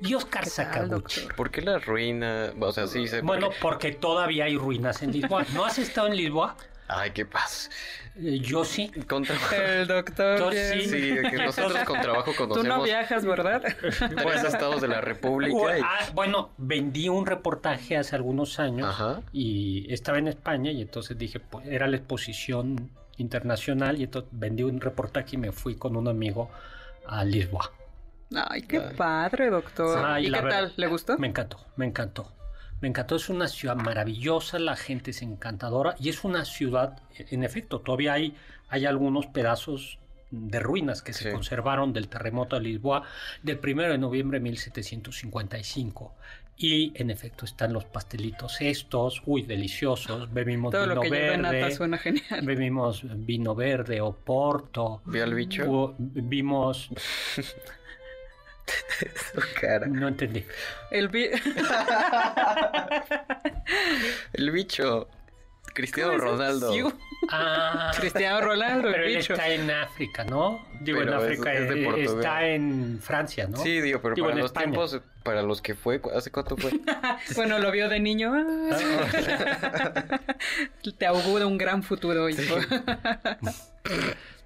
y 0.00 0.14
Oscar 0.14 0.46
Sakaguchi. 0.46 1.28
¿Por 1.36 1.50
qué 1.50 1.62
la 1.62 1.78
ruina? 1.78 2.52
O 2.60 2.72
sea, 2.72 2.86
sí 2.86 3.06
sé. 3.08 3.20
Bueno, 3.22 3.50
porque 3.60 3.92
todavía 3.92 4.44
hay 4.44 4.56
ruinas 4.56 5.02
en 5.02 5.12
Lisboa. 5.12 5.44
¿No 5.54 5.64
has 5.64 5.78
estado 5.78 6.08
en 6.08 6.16
Lisboa? 6.16 6.56
Ay, 6.88 7.10
qué 7.10 7.24
paz. 7.24 7.70
Eh, 8.18 8.38
Yo 8.40 8.64
sí. 8.64 8.90
Contra... 9.06 9.36
El 9.56 9.86
doctor. 9.86 10.38
Yo 10.38 10.52
sí. 10.52 10.88
Sí, 10.88 11.14
que 11.30 11.36
nosotros 11.36 11.78
con 11.84 12.00
trabajo 12.00 12.32
Tú 12.36 12.42
no 12.44 12.48
conocemos 12.48 12.84
viajas, 12.84 13.24
¿verdad? 13.26 13.62
tres 13.80 14.44
estados 14.44 14.80
de 14.80 14.88
la 14.88 15.00
República. 15.00 15.78
y- 15.78 15.82
Ah, 15.82 15.98
bueno, 16.14 16.50
vendí 16.56 17.08
un 17.08 17.26
reportaje 17.26 17.96
hace 17.96 18.16
algunos 18.16 18.58
años 18.58 18.88
Ajá. 18.88 19.20
y 19.32 19.92
estaba 19.92 20.18
en 20.18 20.28
España 20.28 20.70
y 20.70 20.80
entonces 20.82 21.18
dije, 21.18 21.40
pues 21.40 21.66
era 21.66 21.86
la 21.88 21.96
exposición 21.96 22.90
internacional 23.18 23.98
y 24.00 24.04
entonces 24.04 24.30
vendí 24.32 24.62
un 24.62 24.80
reportaje 24.80 25.36
y 25.36 25.38
me 25.38 25.52
fui 25.52 25.76
con 25.76 25.96
un 25.96 26.08
amigo 26.08 26.50
a 27.06 27.24
Lisboa. 27.24 27.70
Ay, 28.48 28.62
qué 28.62 28.80
padre, 28.80 29.50
doctor. 29.50 30.02
Ay, 30.04 30.24
¿Y 30.26 30.30
qué 30.30 30.40
verdad, 30.40 30.50
tal? 30.50 30.72
¿Le 30.76 30.86
gustó? 30.88 31.16
Me 31.18 31.28
encantó, 31.28 31.58
me 31.76 31.86
encantó. 31.86 32.32
Me 32.80 32.88
encantó, 32.88 33.16
es 33.16 33.28
una 33.28 33.48
ciudad 33.48 33.76
maravillosa, 33.76 34.58
la 34.58 34.76
gente 34.76 35.10
es 35.12 35.22
encantadora 35.22 35.96
y 35.98 36.08
es 36.10 36.24
una 36.24 36.44
ciudad, 36.44 36.98
en 37.16 37.42
efecto, 37.42 37.80
todavía 37.80 38.12
hay, 38.12 38.34
hay 38.68 38.84
algunos 38.84 39.26
pedazos 39.26 39.98
de 40.30 40.60
ruinas 40.60 41.02
que 41.02 41.12
se 41.12 41.32
conservaron 41.32 41.92
del 41.92 42.08
terremoto 42.08 42.56
de 42.56 42.62
Lisboa 42.62 43.04
del 43.42 43.60
1 43.62 43.82
de 43.82 43.98
noviembre 43.98 44.38
de 44.38 44.42
1755. 44.44 46.14
Y 46.58 46.92
en 46.94 47.10
efecto 47.10 47.44
están 47.44 47.74
los 47.74 47.84
pastelitos 47.84 48.62
estos, 48.62 49.22
uy, 49.26 49.42
deliciosos, 49.42 50.32
bebimos 50.32 50.72
Todo 50.72 50.86
lo 50.86 50.94
vino 50.94 51.02
que 51.02 51.10
lleve 51.10 51.36
nata 51.36 51.50
verde, 51.50 51.74
suena 51.74 51.98
genial. 51.98 52.46
bebimos 52.46 53.02
vino 53.26 53.54
verde 53.54 54.00
o 54.00 54.12
porto, 54.12 55.02
¿Vio 55.04 55.24
al 55.24 55.34
bicho? 55.34 55.94
vimos, 55.98 56.88
cara. 59.60 59.86
no 59.86 60.08
entendí. 60.08 60.44
El 64.32 64.50
bicho. 64.50 65.08
Cristiano 65.74 66.12
¿Cómo 66.12 66.24
es? 66.24 66.30
Ronaldo. 66.38 66.72
Ah, 67.30 67.92
Cristiano 68.00 68.40
Ronaldo, 68.40 68.88
Pero 68.92 69.04
el 69.04 69.10
él 69.10 69.16
bicho. 69.18 69.34
está 69.34 69.48
en 69.50 69.70
África, 69.70 70.24
¿no? 70.24 70.64
Digo, 70.80 71.00
Pero 71.00 71.12
en 71.12 71.18
es- 71.18 71.24
África, 71.24 71.52
es 71.52 71.68
de 71.68 71.84
eh, 71.84 72.04
está 72.04 72.46
en 72.46 72.98
Francia, 73.02 73.46
¿no? 73.46 73.58
Sí, 73.58 73.82
digo, 73.82 74.00
pero 74.00 74.14
Digo, 74.14 74.26
para 74.28 74.36
en 74.36 74.42
los 74.42 74.46
España. 74.52 74.64
tiempos, 74.66 75.00
para 75.22 75.42
los 75.42 75.60
que 75.60 75.74
fue, 75.74 76.00
¿hace 76.16 76.30
cuánto 76.30 76.56
fue? 76.56 76.70
Bueno, 77.36 77.58
lo 77.58 77.70
vio 77.72 77.90
de 77.90 78.00
niño. 78.00 78.32
Ah. 78.72 80.18
Te 80.96 81.04
auguro 81.06 81.46
un 81.46 81.58
gran 81.58 81.82
futuro, 81.82 82.26
hijo. 82.30 82.56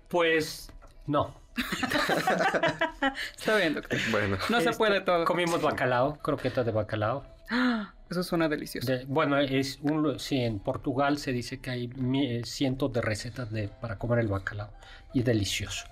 Pues 0.09 0.72
no. 1.06 1.38
Está 3.36 3.56
bien, 3.56 3.74
doctor. 3.74 3.98
bueno. 4.10 4.36
No 4.48 4.60
se 4.60 4.66
Este, 4.70 4.78
puede 4.78 5.00
todo. 5.00 5.24
Comimos 5.24 5.60
bacalao, 5.62 6.16
croquetas 6.18 6.64
de 6.66 6.72
bacalao. 6.72 7.24
Ah, 7.50 7.92
Eso 8.10 8.22
suena 8.24 8.48
delicioso. 8.48 8.90
De- 8.90 9.04
bueno, 9.06 9.38
es 9.38 9.78
un, 9.82 10.18
sí, 10.18 10.40
en 10.40 10.58
Portugal 10.58 11.18
se 11.18 11.32
dice 11.32 11.60
que 11.60 11.70
hay 11.70 11.90
eh, 12.14 12.42
cientos 12.44 12.92
de 12.92 13.00
recetas 13.00 13.50
de, 13.52 13.68
para 13.68 13.98
comer 13.98 14.18
el 14.18 14.28
bacalao 14.28 14.70
y 15.12 15.20
es 15.20 15.24
delicioso. 15.24 15.86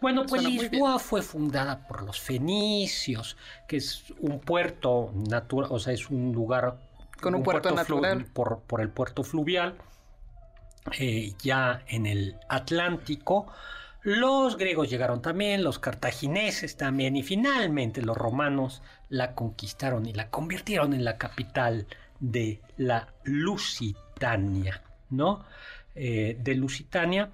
Bueno, 0.00 0.24
pues 0.26 0.42
Lisboa 0.44 0.98
fue 0.98 1.20
fundada 1.22 1.86
por 1.86 2.02
los 2.04 2.18
fenicios, 2.20 3.36
que 3.66 3.76
es 3.78 4.04
un 4.20 4.40
puerto 4.40 5.10
natural, 5.28 5.68
o 5.70 5.78
sea, 5.78 5.92
es 5.92 6.08
un 6.10 6.32
lugar 6.32 6.76
Con 7.20 7.34
un 7.34 7.42
puerto 7.42 7.70
natural. 7.70 8.24
por, 8.26 8.60
por 8.60 8.80
el 8.80 8.88
puerto 8.88 9.22
fluvial, 9.22 9.74
eh, 10.98 11.34
ya 11.42 11.82
en 11.88 12.06
el 12.06 12.36
Atlántico. 12.48 13.46
Los 14.02 14.56
griegos 14.56 14.88
llegaron 14.88 15.20
también, 15.22 15.64
los 15.64 15.78
cartagineses 15.78 16.76
también, 16.76 17.16
y 17.16 17.22
finalmente 17.22 18.00
los 18.02 18.16
romanos 18.16 18.82
la 19.08 19.34
conquistaron 19.34 20.06
y 20.06 20.12
la 20.12 20.30
convirtieron 20.30 20.92
en 20.94 21.04
la 21.04 21.18
capital 21.18 21.86
de 22.20 22.60
la 22.76 23.12
Lusitania, 23.24 24.82
¿no? 25.10 25.44
Eh, 25.94 26.36
de 26.40 26.54
Lusitania, 26.54 27.30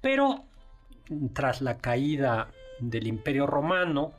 pero 0.00 0.44
tras 1.32 1.60
la 1.60 1.78
caída 1.78 2.48
del 2.80 3.06
Imperio 3.06 3.46
Romano, 3.46 4.12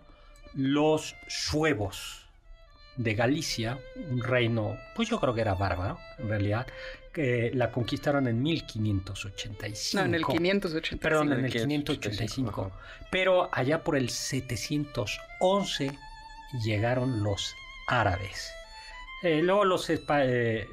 los 0.53 1.15
suevos 1.27 2.25
de 2.95 3.13
Galicia, 3.15 3.77
un 4.09 4.23
reino, 4.23 4.77
pues 4.95 5.09
yo 5.09 5.19
creo 5.19 5.33
que 5.33 5.41
era 5.41 5.55
bárbaro, 5.55 5.97
en 6.17 6.29
realidad, 6.29 6.67
que 7.15 7.49
la 7.53 7.71
conquistaron 7.71 8.27
en 8.27 8.43
1585. 8.43 9.97
No, 10.01 10.05
en 10.05 10.15
el 10.15 10.25
585. 10.25 11.01
Perdón, 11.01 11.31
en 11.33 11.45
el 11.45 11.51
585, 11.51 12.11
585. 12.11 12.71
Pero 13.09 13.49
allá 13.53 13.83
por 13.83 13.95
el 13.95 14.09
711 14.09 15.97
llegaron 16.63 17.23
los 17.23 17.55
árabes. 17.87 18.51
Eh, 19.23 19.41
luego 19.41 19.63
los, 19.65 19.89
eh, 19.89 19.97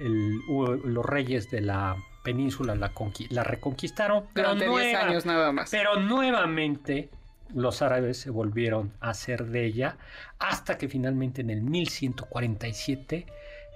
el- 0.01 0.41
los 0.85 1.07
reyes 1.07 1.51
de 1.51 1.61
la 1.61 1.97
península 2.25 2.75
la, 2.75 2.93
conqui- 2.93 3.29
la 3.31 3.45
reconquistaron. 3.45 4.27
Pero, 4.35 4.55
Durante 4.55 4.69
10 4.69 4.93
nueva- 4.93 5.09
años 5.09 5.25
nada 5.27 5.53
más. 5.53 5.71
pero 5.71 5.97
nuevamente 6.01 7.09
los 7.55 7.83
árabes 7.83 8.17
se 8.19 8.31
volvieron 8.31 8.93
a 9.01 9.11
hacer 9.11 9.45
de 9.47 9.65
ella 9.67 9.97
hasta 10.39 10.77
que 10.79 10.89
finalmente 10.89 11.41
en 11.43 11.51
el 11.51 11.63
1147, 11.63 13.27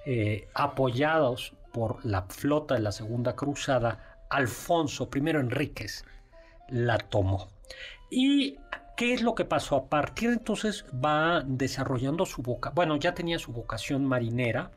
eh, 0.05 0.47
apoyados 0.53 1.53
por 1.71 2.05
la 2.05 2.23
flota 2.23 2.75
de 2.75 2.81
la 2.81 2.91
Segunda 2.91 3.35
Cruzada, 3.35 4.17
Alfonso 4.29 5.09
I 5.13 5.29
Enríquez 5.29 6.05
la 6.69 6.97
tomó. 6.97 7.49
¿Y 8.09 8.57
qué 8.95 9.13
es 9.13 9.21
lo 9.21 9.35
que 9.35 9.45
pasó? 9.45 9.75
A 9.75 9.89
partir 9.89 10.29
de 10.29 10.35
entonces 10.35 10.85
va 10.93 11.43
desarrollando 11.45 12.25
su 12.25 12.41
boca. 12.41 12.71
Bueno, 12.71 12.97
ya 12.97 13.13
tenía 13.13 13.39
su 13.39 13.51
vocación 13.51 14.05
marinera 14.05 14.71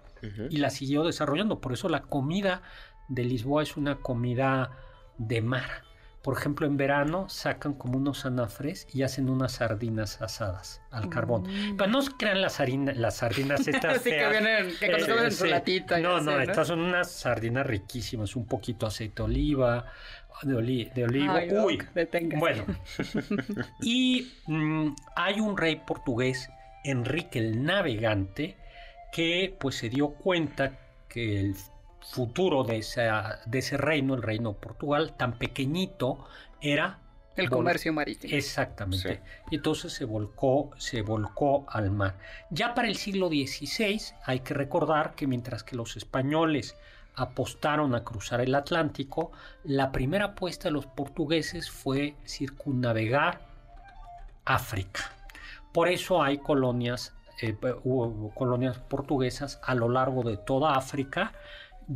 y 0.51 0.59
la 0.59 0.71
siguió 0.71 1.05
desarrollando. 1.05 1.61
Por 1.61 1.73
eso 1.73 1.89
la 1.89 2.03
comida 2.03 2.63
de 3.09 3.25
Lisboa 3.25 3.63
es 3.63 3.77
una 3.77 3.97
comida 3.97 4.71
de 5.19 5.41
mar. 5.41 5.90
Por 6.23 6.37
ejemplo, 6.37 6.67
en 6.67 6.77
verano 6.77 7.29
sacan 7.31 7.73
como 7.73 7.97
unos 7.97 8.27
anafres 8.27 8.87
y 8.93 9.03
hacen 9.05 9.31
unas 9.31 9.53
sardinas 9.53 10.21
asadas 10.21 10.83
al 10.91 11.09
carbón. 11.09 11.45
Pero 11.79 11.91
no 11.91 12.03
se 12.03 12.13
crean 12.13 12.43
las, 12.43 12.61
harina- 12.61 12.93
las 12.93 13.17
sardinas 13.17 13.61
estas 13.69 14.01
que 14.03 14.11
feas. 14.11 14.31
vienen, 14.31 14.69
que 14.79 14.87
Eh, 14.87 14.93
consumen 14.93 15.25
en 15.25 15.33
su 15.33 15.45
sí. 15.45 15.51
latita. 15.51 15.99
y 15.99 16.03
No, 16.03 16.21
no, 16.21 16.39
estas 16.41 16.67
son 16.69 16.81
unas 16.81 17.11
sardinas 17.11 17.67
riquísimas, 17.67 18.37
un 18.37 18.47
poquito 18.47 18.87
aceite 18.87 19.15
de 19.17 19.23
oliva, 19.23 19.87
de, 20.43 20.55
oli- 20.57 20.91
de 20.95 21.05
olivo. 21.05 21.33
Ay, 21.33 21.51
Uy, 21.53 21.79
bueno. 22.37 22.65
y 23.83 24.31
mm, 24.47 24.95
hay 25.17 25.41
un 25.41 25.57
rey 25.57 25.77
portugués, 25.87 26.51
Enrique 26.85 27.39
el 27.39 27.63
Navegante, 27.65 28.57
que 29.13 29.57
pues 29.59 29.77
se 29.77 29.89
dio 29.89 30.09
cuenta 30.11 30.79
que 31.09 31.41
el 31.41 31.57
futuro 32.03 32.65
de, 32.65 32.79
esa- 32.79 33.41
de 33.47 33.59
ese 33.59 33.77
reino, 33.77 34.15
el 34.15 34.23
reino 34.23 34.51
de 34.51 34.55
Portugal, 34.59 35.15
tan 35.17 35.39
pequeñito, 35.39 36.25
era 36.61 36.99
El 37.37 37.49
comercio 37.51 37.93
marítimo. 37.93 38.35
Exactamente. 38.35 39.15
Sí. 39.17 39.21
Y 39.53 39.57
entonces 39.57 39.93
se 39.93 40.05
volcó, 40.05 40.71
se 40.79 41.03
volcó 41.03 41.65
al 41.69 41.91
mar. 41.91 42.17
Ya 42.51 42.75
para 42.75 42.89
el 42.89 42.97
siglo 42.97 43.29
XVI 43.29 44.01
hay 44.25 44.41
que 44.41 44.55
recordar 44.55 45.15
que 45.15 45.27
mientras 45.27 45.63
que 45.63 45.77
los 45.77 45.97
españoles 45.97 46.77
apostaron 47.15 47.95
a 47.95 48.05
cruzar 48.05 48.41
el 48.41 48.55
Atlántico, 48.55 49.33
la 49.65 49.91
primera 49.93 50.27
apuesta 50.27 50.69
de 50.69 50.73
los 50.73 50.87
portugueses 50.87 51.71
fue 51.71 52.15
circunnavegar 52.27 53.41
África. 54.45 55.13
Por 55.73 55.89
eso 55.89 56.23
hay 56.23 56.39
colonias, 56.39 57.15
eh, 57.43 57.57
hubo 57.85 58.31
colonias 58.35 58.79
portuguesas 58.79 59.61
a 59.63 59.75
lo 59.75 59.89
largo 59.89 60.23
de 60.23 60.37
toda 60.37 60.75
África. 60.75 61.33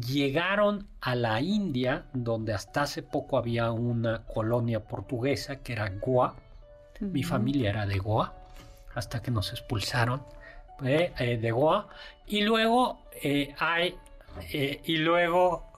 Llegaron 0.01 0.89
a 1.01 1.15
la 1.15 1.41
India, 1.41 2.07
donde 2.13 2.53
hasta 2.53 2.83
hace 2.83 3.03
poco 3.03 3.39
había 3.39 3.71
una 3.71 4.25
colonia 4.25 4.81
portuguesa 4.81 5.63
que 5.63 5.73
era 5.73 5.89
Goa. 5.89 6.35
Mi 7.01 7.23
familia 7.23 7.71
era 7.71 7.87
de 7.87 7.99
Goa, 7.99 8.35
hasta 8.95 9.23
que 9.23 9.31
nos 9.31 9.51
expulsaron 9.53 10.23
eh, 10.85 11.13
eh, 11.19 11.37
de 11.39 11.51
Goa. 11.51 11.89
Y 12.27 12.43
luego 12.43 13.01
hay, 13.59 13.97
y 14.53 14.97
luego 14.97 15.75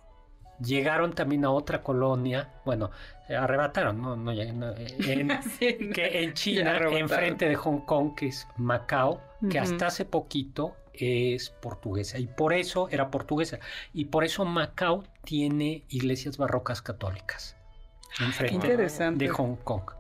llegaron 0.61 1.13
también 1.13 1.45
a 1.45 1.51
otra 1.51 1.83
colonia, 1.83 2.49
bueno, 2.65 2.91
arrebataron, 3.29 4.01
no, 4.01 4.17
no, 4.17 4.33
en, 4.33 4.61
que 5.93 6.23
en 6.23 6.35
China, 6.35 6.79
enfrente 6.91 7.49
de 7.49 7.55
Hong 7.57 7.81
Kong, 7.81 8.15
que 8.15 8.29
es 8.29 8.47
Macao, 8.57 9.21
que 9.51 9.59
hasta 9.59 9.89
hace 9.89 10.05
poquito 10.05 10.77
es 11.01 11.51
portuguesa 11.51 12.19
y 12.19 12.27
por 12.27 12.53
eso 12.53 12.89
era 12.91 13.11
portuguesa 13.11 13.59
y 13.93 14.07
por 14.07 14.25
eso 14.25 14.45
Macao 14.45 15.05
tiene 15.25 15.85
iglesias 15.89 16.39
barrocas 16.39 16.83
católicas 16.83 17.57
ah, 18.19 18.25
enfrente 18.27 18.77
de 18.77 19.29
Hong 19.29 19.57
Kong, 19.57 19.91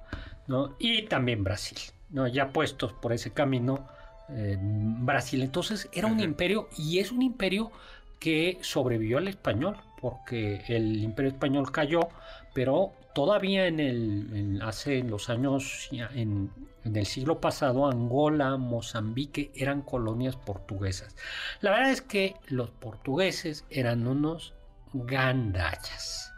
¿no? 0.46 0.74
Y 0.78 1.02
también 1.02 1.44
Brasil, 1.44 1.78
¿no? 2.10 2.26
Ya 2.26 2.52
puestos 2.52 2.92
por 2.92 3.12
ese 3.12 3.32
camino, 3.32 3.88
eh, 4.28 4.56
Brasil. 4.60 5.42
Entonces 5.42 5.88
era 5.92 6.06
un 6.06 6.20
imperio 6.20 6.68
y 6.76 6.98
es 6.98 7.12
un 7.12 7.22
imperio 7.22 7.70
que 8.18 8.58
sobrevivió 8.62 9.18
al 9.18 9.28
español, 9.28 9.76
porque 10.00 10.62
el 10.68 11.02
imperio 11.02 11.30
español 11.30 11.70
cayó, 11.72 12.08
pero 12.54 12.92
todavía 13.14 13.66
en 13.66 13.80
el, 13.80 14.60
hace 14.62 15.02
los 15.02 15.30
años, 15.30 15.88
en, 15.90 16.50
el 16.84 17.06
siglo 17.06 17.40
pasado, 17.40 17.86
Angola, 17.86 18.58
Mozambique 18.58 19.50
eran 19.54 19.82
colonias 19.82 20.36
portuguesas. 20.36 21.16
La 21.60 21.70
verdad 21.70 21.90
es 21.90 22.02
que 22.02 22.36
los 22.48 22.70
portugueses 22.70 23.64
eran 23.70 24.06
unos 24.06 24.54
gandallas. 24.92 26.32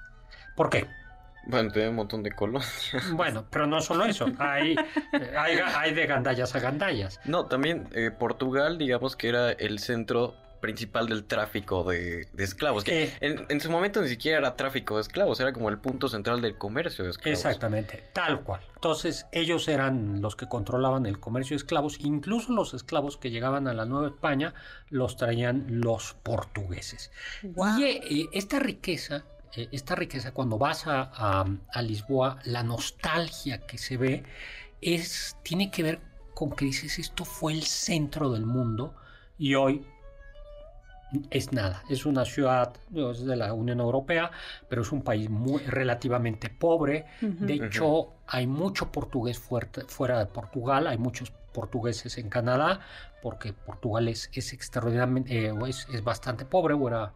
¿Por 0.57 0.71
qué? 0.71 0.87
Bueno, 1.47 1.71
tiene 1.73 1.89
un 1.89 1.97
montón 1.97 2.23
de 2.23 2.31
colonias. 2.31 2.93
Bueno, 3.13 3.45
pero 3.51 3.67
no 3.67 3.81
solo 3.81 4.05
eso, 4.05 4.27
hay, 4.39 4.77
hay, 5.37 5.95
de 5.95 6.07
gandallas 6.07 6.55
a 6.55 6.61
gandallas. 6.61 7.19
No, 7.25 7.47
también 7.47 7.89
eh, 7.93 8.11
Portugal, 8.11 8.79
digamos 8.79 9.17
que 9.17 9.29
era 9.29 9.51
el 9.51 9.81
centro 9.81 10.37
principal 10.61 11.09
del 11.09 11.25
tráfico 11.25 11.85
de, 11.85 12.27
esclavos. 12.37 12.85
Que 12.85 13.13
en, 13.21 13.61
su 13.61 13.71
momento 13.71 14.03
ni 14.03 14.09
siquiera 14.09 14.39
era 14.39 14.57
tráfico 14.57 14.97
de 14.97 15.03
esclavos, 15.03 15.41
era 15.41 15.53
como 15.53 15.69
el 15.69 15.79
punto 15.79 16.09
central 16.09 16.41
del 16.41 16.57
comercio 16.57 17.05
de 17.05 17.11
esclavos. 17.11 17.39
Exactamente, 17.39 18.05
tal 18.13 18.43
cual. 18.43 18.61
Entonces 18.75 19.27
ellos 19.33 19.69
eran 19.69 20.21
los 20.21 20.37
que 20.37 20.49
controlaban 20.49 21.07
el 21.07 21.21
comercio 21.21 21.55
de 21.55 21.59
esclavos, 21.59 21.99
incluso 22.01 22.53
los 22.53 22.75
esclavos 22.75 23.17
que 23.17 23.31
llegaban 23.31 23.69
a 23.69 23.75
la 23.75 23.85
Nueva 23.85 24.09
España 24.09 24.55
los 24.91 25.17
traían 25.17 25.67
los 25.69 26.15
portugueses. 26.23 27.11
Y 27.43 27.85
eh, 27.85 28.29
esta 28.33 28.59
riqueza, 28.59 29.25
eh, 29.57 29.69
esta 29.73 29.95
riqueza 29.95 30.33
cuando 30.33 30.59
vas 30.59 30.87
a, 30.87 31.45
a, 31.73 31.83
Lisboa, 31.83 32.39
la 32.45 32.63
nostalgia 32.63 33.67
que 33.67 33.79
se 33.79 33.97
ve 33.97 34.25
es, 34.81 35.37
tiene 35.43 35.71
que 35.71 35.83
ver 35.83 36.01
con 36.35 36.51
que 36.51 36.67
dices 36.67 36.99
esto 36.99 37.25
fue 37.25 37.53
el 37.53 37.65
centro 37.65 38.31
del 38.31 38.47
mundo 38.47 38.95
y 39.39 39.55
hoy 39.55 39.85
es 41.31 41.53
nada. 41.53 41.83
Es 41.89 42.07
una 42.07 42.25
ciudad 42.25 42.75
es 42.95 43.25
de 43.25 43.37
la 43.37 43.53
Unión 43.53 43.81
Europea, 43.81 44.31
pero 44.69 44.83
es 44.83 44.93
un 44.93 45.03
país 45.03 45.31
muy 45.31 45.63
relativamente 45.63 46.49
pobre. 46.49 47.07
De 47.21 47.55
hecho, 47.55 48.13
hay 48.27 48.47
mucho 48.47 48.93
portugués 48.93 49.39
fuera 49.39 50.19
de 50.19 50.27
Portugal, 50.27 50.87
hay 50.87 50.99
muchos 50.99 51.33
portugueses 51.53 52.19
en 52.19 52.29
Canadá, 52.29 52.81
porque 53.23 53.53
Portugal 53.53 54.09
es, 54.09 54.31
es 54.33 54.53
extraordinariamente, 54.53 55.47
eh, 55.47 55.55
es, 55.67 55.89
es, 55.93 56.05
bastante 56.05 56.45
pobre, 56.45 56.75
o 56.75 56.87
era, 56.87 57.13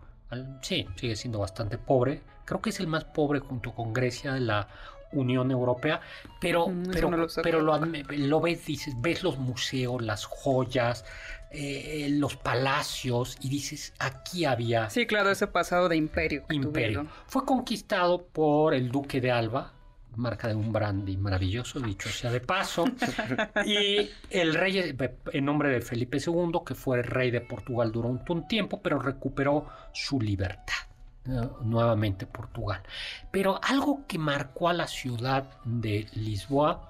sí, 0.63 0.89
sigue 0.97 1.17
siendo 1.17 1.39
bastante 1.39 1.79
pobre. 1.79 2.23
Creo 2.45 2.61
que 2.61 2.71
es 2.71 2.81
el 2.81 2.89
más 2.89 3.05
pobre 3.05 3.39
junto 3.39 3.73
con 3.73 3.93
Grecia 3.93 4.35
de 4.35 4.41
la 4.41 4.69
Unión 5.13 5.51
Europea, 5.51 6.01
pero, 6.41 6.67
pero, 6.93 7.11
lo, 7.11 7.27
pero 7.43 7.61
lo, 7.61 8.41
ves, 8.41 8.67
dices, 8.67 8.95
ves 9.01 9.23
los 9.23 9.39
museos, 9.39 10.03
las 10.03 10.25
joyas, 10.25 11.05
eh, 11.51 12.09
los 12.11 12.37
palacios 12.37 13.37
y 13.41 13.49
dices, 13.51 13.93
aquí 13.99 14.45
había... 14.45 14.89
Sí, 14.91 15.07
claro, 15.07 15.31
ese 15.31 15.47
pasado 15.47 15.89
de 15.89 15.97
imperio. 15.97 16.45
imperio. 16.51 17.07
Fue 17.27 17.45
conquistado 17.45 18.25
por 18.25 18.75
el 18.75 18.91
duque 18.91 19.21
de 19.21 19.31
Alba, 19.31 19.73
marca 20.17 20.49
de 20.49 20.55
un 20.55 20.73
brandy 20.73 21.17
maravilloso, 21.17 21.81
dicho 21.81 22.09
sea 22.09 22.31
de 22.31 22.41
paso, 22.41 22.85
y 23.67 24.11
el 24.31 24.55
rey, 24.55 24.79
eh, 24.79 25.15
en 25.33 25.45
nombre 25.45 25.69
de 25.71 25.81
Felipe 25.81 26.19
II, 26.25 26.61
que 26.65 26.75
fue 26.75 26.99
el 26.99 27.05
rey 27.05 27.31
de 27.31 27.41
Portugal 27.41 27.93
durante 27.93 28.33
un 28.33 28.47
tiempo, 28.47 28.81
pero 28.83 28.99
recuperó 28.99 29.67
su 29.93 30.21
libertad. 30.21 30.92
Nuevamente 31.25 32.27
Portugal. 32.27 32.83
Pero 33.31 33.61
algo 33.63 34.07
que 34.07 34.19
marcó 34.19 34.69
a 34.69 34.73
la 34.73 34.87
ciudad 34.87 35.49
de 35.65 36.07
Lisboa 36.15 36.89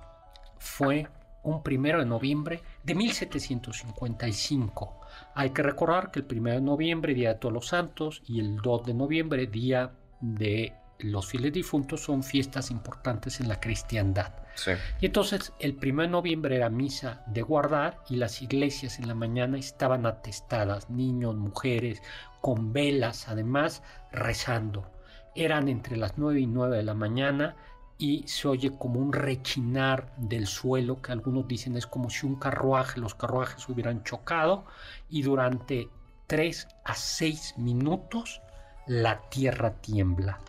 fue 0.58 1.08
un 1.42 1.62
primero 1.62 1.98
de 1.98 2.06
noviembre 2.06 2.62
de 2.84 2.94
1755. 2.94 5.00
Hay 5.34 5.50
que 5.50 5.62
recordar 5.62 6.10
que 6.10 6.20
el 6.20 6.26
primero 6.26 6.56
de 6.56 6.62
noviembre, 6.62 7.14
Día 7.14 7.34
de 7.34 7.40
Todos 7.40 7.52
los 7.52 7.68
Santos, 7.68 8.22
y 8.26 8.40
el 8.40 8.56
2 8.56 8.86
de 8.86 8.94
noviembre, 8.94 9.46
Día 9.46 9.92
de 10.20 10.72
los 11.00 11.26
fieles 11.26 11.52
difuntos, 11.52 12.02
son 12.02 12.22
fiestas 12.22 12.70
importantes 12.70 13.40
en 13.40 13.48
la 13.48 13.60
cristiandad. 13.60 14.32
Y 15.00 15.06
entonces 15.06 15.52
el 15.58 15.74
primero 15.74 16.06
de 16.06 16.12
noviembre 16.12 16.56
era 16.56 16.68
misa 16.68 17.22
de 17.26 17.42
guardar 17.42 17.98
y 18.08 18.16
las 18.16 18.42
iglesias 18.42 18.98
en 18.98 19.08
la 19.08 19.14
mañana 19.14 19.58
estaban 19.58 20.06
atestadas, 20.06 20.90
niños, 20.90 21.34
mujeres, 21.36 22.02
con 22.40 22.72
velas, 22.72 23.28
además 23.28 23.82
rezando. 24.12 24.90
Eran 25.34 25.68
entre 25.68 25.96
las 25.96 26.18
9 26.18 26.40
y 26.40 26.46
9 26.46 26.76
de 26.76 26.82
la 26.82 26.94
mañana 26.94 27.56
y 27.98 28.24
se 28.26 28.48
oye 28.48 28.76
como 28.76 29.00
un 29.00 29.12
rechinar 29.12 30.12
del 30.16 30.46
suelo 30.46 31.00
que 31.00 31.12
algunos 31.12 31.46
dicen 31.46 31.76
es 31.76 31.86
como 31.86 32.10
si 32.10 32.26
un 32.26 32.36
carruaje, 32.36 33.00
los 33.00 33.14
carruajes 33.14 33.68
hubieran 33.68 34.02
chocado 34.02 34.64
y 35.08 35.22
durante 35.22 35.88
3 36.26 36.68
a 36.84 36.94
6 36.94 37.54
minutos 37.58 38.42
la 38.86 39.20
tierra 39.30 39.74
tiembla. 39.74 40.40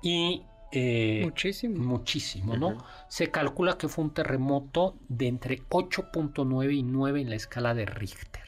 Y 0.00 0.44
eh, 0.72 1.20
muchísimo. 1.22 1.84
Muchísimo, 1.84 2.56
¿no? 2.56 2.84
Se 3.08 3.30
calcula 3.30 3.78
que 3.78 3.88
fue 3.88 4.04
un 4.04 4.14
terremoto 4.14 4.96
de 5.08 5.28
entre 5.28 5.62
8.9 5.68 6.74
y 6.74 6.82
9 6.82 7.20
en 7.20 7.30
la 7.30 7.36
escala 7.36 7.74
de 7.74 7.86
Richter. 7.86 8.42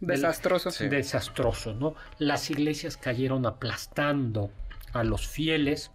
Desastroso. 0.00 0.70
Desastroso, 0.88 1.74
¿no? 1.74 1.94
Las 2.18 2.50
iglesias 2.50 2.96
cayeron 2.96 3.46
aplastando 3.46 4.50
a 4.92 5.04
los 5.04 5.26
fieles 5.26 5.90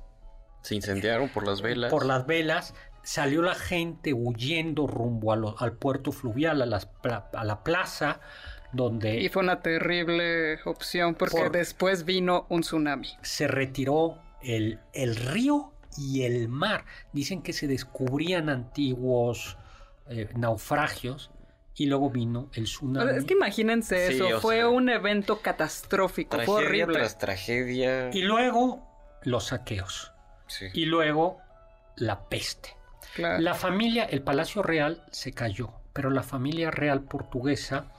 se 0.63 0.75
incendiaron 0.75 1.29
por 1.29 1.45
las 1.45 1.61
velas. 1.61 1.91
Por 1.91 2.05
las 2.05 2.25
velas. 2.25 2.73
Salió 3.03 3.41
la 3.41 3.53
gente 3.53 4.13
huyendo 4.13 4.87
rumbo 4.87 5.33
al 5.33 5.73
puerto 5.73 6.13
fluvial, 6.13 6.61
a, 6.61 6.65
las, 6.65 6.87
a 7.33 7.43
la 7.43 7.61
plaza, 7.61 8.21
donde... 8.71 9.19
Y 9.19 9.27
fue 9.27 9.43
una 9.43 9.61
terrible 9.61 10.57
opción 10.63 11.13
porque 11.15 11.49
después 11.51 12.05
vino 12.05 12.45
un 12.47 12.61
tsunami. 12.61 13.09
Se 13.21 13.49
retiró 13.49 14.21
el, 14.43 14.79
el 14.93 15.15
río 15.15 15.73
y 15.97 16.23
el 16.23 16.49
mar. 16.49 16.85
Dicen 17.11 17.41
que 17.41 17.53
se 17.53 17.67
descubrían 17.67 18.49
antiguos 18.49 19.57
eh, 20.09 20.29
naufragios 20.35 21.31
y 21.75 21.87
luego 21.87 22.09
vino 22.09 22.49
el 22.53 22.65
tsunami. 22.65 23.17
Es 23.17 23.25
que 23.25 23.33
imagínense 23.33 24.07
eso, 24.07 24.39
fue 24.39 24.65
un 24.65 24.89
evento 24.89 25.41
catastrófico, 25.41 26.39
fue 26.41 26.65
horrible. 26.65 26.99
Tras 26.99 27.17
tragedia. 27.17 28.09
Y 28.13 28.21
luego 28.21 28.87
los 29.23 29.45
saqueos. 29.45 30.11
Y 30.73 30.85
luego 30.85 31.39
la 31.95 32.27
peste. 32.29 32.75
La 33.17 33.53
familia, 33.53 34.05
el 34.05 34.23
Palacio 34.23 34.63
Real 34.63 35.03
se 35.11 35.33
cayó, 35.33 35.71
pero 35.93 36.09
la 36.09 36.23
familia 36.23 36.71
real 36.71 37.03
portuguesa 37.03 37.91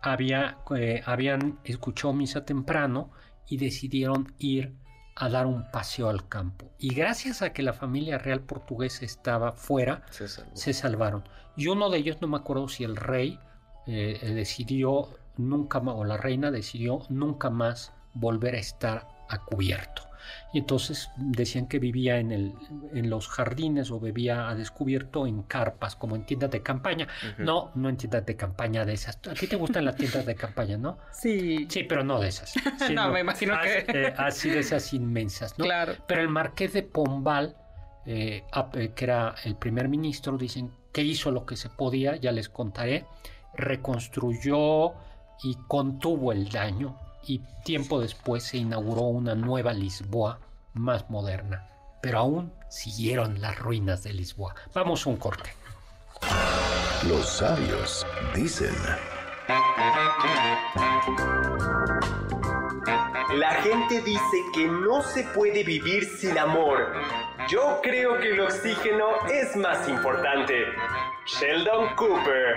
había, 0.00 0.58
eh, 0.76 1.02
habían 1.04 1.58
escuchado 1.64 2.14
misa 2.14 2.44
temprano 2.44 3.10
y 3.46 3.58
decidieron 3.58 4.34
ir 4.38 4.74
a 5.14 5.28
dar 5.28 5.46
un 5.46 5.70
paseo 5.70 6.08
al 6.08 6.28
campo. 6.28 6.70
Y 6.78 6.94
gracias 6.94 7.42
a 7.42 7.52
que 7.52 7.62
la 7.62 7.72
familia 7.72 8.18
real 8.18 8.40
portuguesa 8.40 9.04
estaba 9.04 9.52
fuera, 9.52 10.04
se, 10.54 10.72
salvaron. 10.72 11.24
Y 11.56 11.68
uno 11.68 11.90
de 11.90 11.98
ellos, 11.98 12.18
no 12.20 12.28
me 12.28 12.38
acuerdo 12.38 12.68
si 12.68 12.84
el 12.84 12.96
rey 12.96 13.38
eh, 13.86 14.32
decidió 14.34 15.08
nunca 15.36 15.80
más, 15.80 15.94
o 15.96 16.04
la 16.04 16.16
reina 16.16 16.50
decidió 16.50 17.00
nunca 17.08 17.50
más 17.50 17.92
volver 18.14 18.54
a 18.54 18.58
estar 18.58 19.08
a 19.28 19.38
cubierto 19.44 20.11
y 20.52 20.58
entonces 20.58 21.10
decían 21.16 21.66
que 21.66 21.78
vivía 21.78 22.18
en, 22.18 22.30
el, 22.30 22.54
en 22.92 23.10
los 23.10 23.28
jardines 23.28 23.90
o 23.90 24.00
bebía 24.00 24.48
a 24.48 24.54
descubierto 24.54 25.26
en 25.26 25.42
carpas, 25.42 25.96
como 25.96 26.16
en 26.16 26.24
tiendas 26.24 26.50
de 26.50 26.62
campaña. 26.62 27.08
No, 27.38 27.70
no 27.74 27.88
en 27.88 27.96
tiendas 27.96 28.26
de 28.26 28.36
campaña 28.36 28.84
de 28.84 28.92
esas. 28.92 29.18
A 29.28 29.34
ti 29.34 29.46
te 29.46 29.56
gustan 29.56 29.84
las 29.84 29.96
tiendas 29.96 30.26
de 30.26 30.34
campaña, 30.34 30.76
¿no? 30.76 30.98
Sí. 31.12 31.66
Sí, 31.68 31.84
pero 31.84 32.04
no 32.04 32.20
de 32.20 32.28
esas. 32.28 32.54
no, 32.92 33.10
me 33.10 33.20
imagino 33.20 33.54
que... 33.62 33.84
Eh, 33.88 34.14
así 34.16 34.50
de 34.50 34.60
esas 34.60 34.92
inmensas, 34.92 35.58
¿no? 35.58 35.64
Claro. 35.64 35.94
Pero 36.06 36.20
el 36.20 36.28
marqués 36.28 36.72
de 36.72 36.82
Pombal, 36.82 37.56
eh, 38.06 38.44
eh, 38.74 38.92
que 38.94 39.04
era 39.04 39.34
el 39.44 39.56
primer 39.56 39.88
ministro, 39.88 40.36
dicen 40.36 40.70
que 40.92 41.02
hizo 41.02 41.30
lo 41.30 41.46
que 41.46 41.56
se 41.56 41.70
podía, 41.70 42.16
ya 42.16 42.32
les 42.32 42.48
contaré, 42.48 43.06
reconstruyó 43.54 44.94
y 45.42 45.56
contuvo 45.68 46.32
el 46.32 46.48
daño 46.48 46.96
y 47.26 47.40
tiempo 47.64 48.00
después 48.00 48.44
se 48.44 48.58
inauguró 48.58 49.02
una 49.02 49.34
nueva 49.34 49.72
Lisboa 49.72 50.38
más 50.74 51.08
moderna. 51.10 51.68
Pero 52.00 52.18
aún 52.18 52.52
siguieron 52.68 53.40
las 53.40 53.58
ruinas 53.58 54.02
de 54.02 54.12
Lisboa. 54.12 54.54
Vamos 54.74 55.06
a 55.06 55.10
un 55.10 55.16
corte. 55.16 55.54
Los 57.08 57.28
sabios 57.28 58.06
dicen... 58.34 58.74
La 63.34 63.54
gente 63.62 64.02
dice 64.02 64.36
que 64.54 64.66
no 64.66 65.02
se 65.02 65.24
puede 65.24 65.64
vivir 65.64 66.04
sin 66.04 66.38
amor. 66.38 66.92
Yo 67.48 67.80
creo 67.82 68.18
que 68.20 68.32
el 68.32 68.40
oxígeno 68.40 69.26
es 69.32 69.56
más 69.56 69.88
importante. 69.88 70.66
Sheldon 71.26 71.94
Cooper. 71.96 72.56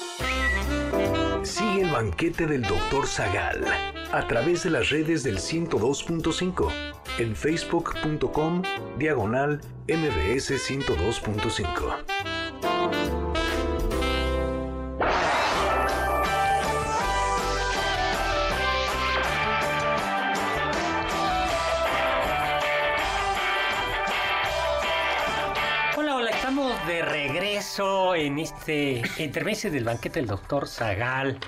Sigue 1.43 1.81
el 1.81 1.91
banquete 1.91 2.45
del 2.45 2.61
Dr. 2.61 3.07
Zagal 3.07 3.65
a 4.11 4.27
través 4.27 4.63
de 4.63 4.69
las 4.69 4.89
redes 4.89 5.23
del 5.23 5.39
102.5 5.39 6.71
en 7.17 7.35
facebook.com 7.35 8.61
diagonal 8.99 9.59
mbs 9.87 10.51
102.5. 10.51 12.20
en 28.15 28.37
este 28.37 29.01
entremese 29.17 29.71
del 29.71 29.83
banquete 29.83 30.19
del 30.19 30.27
doctor 30.27 30.67
Zagal. 30.67 31.39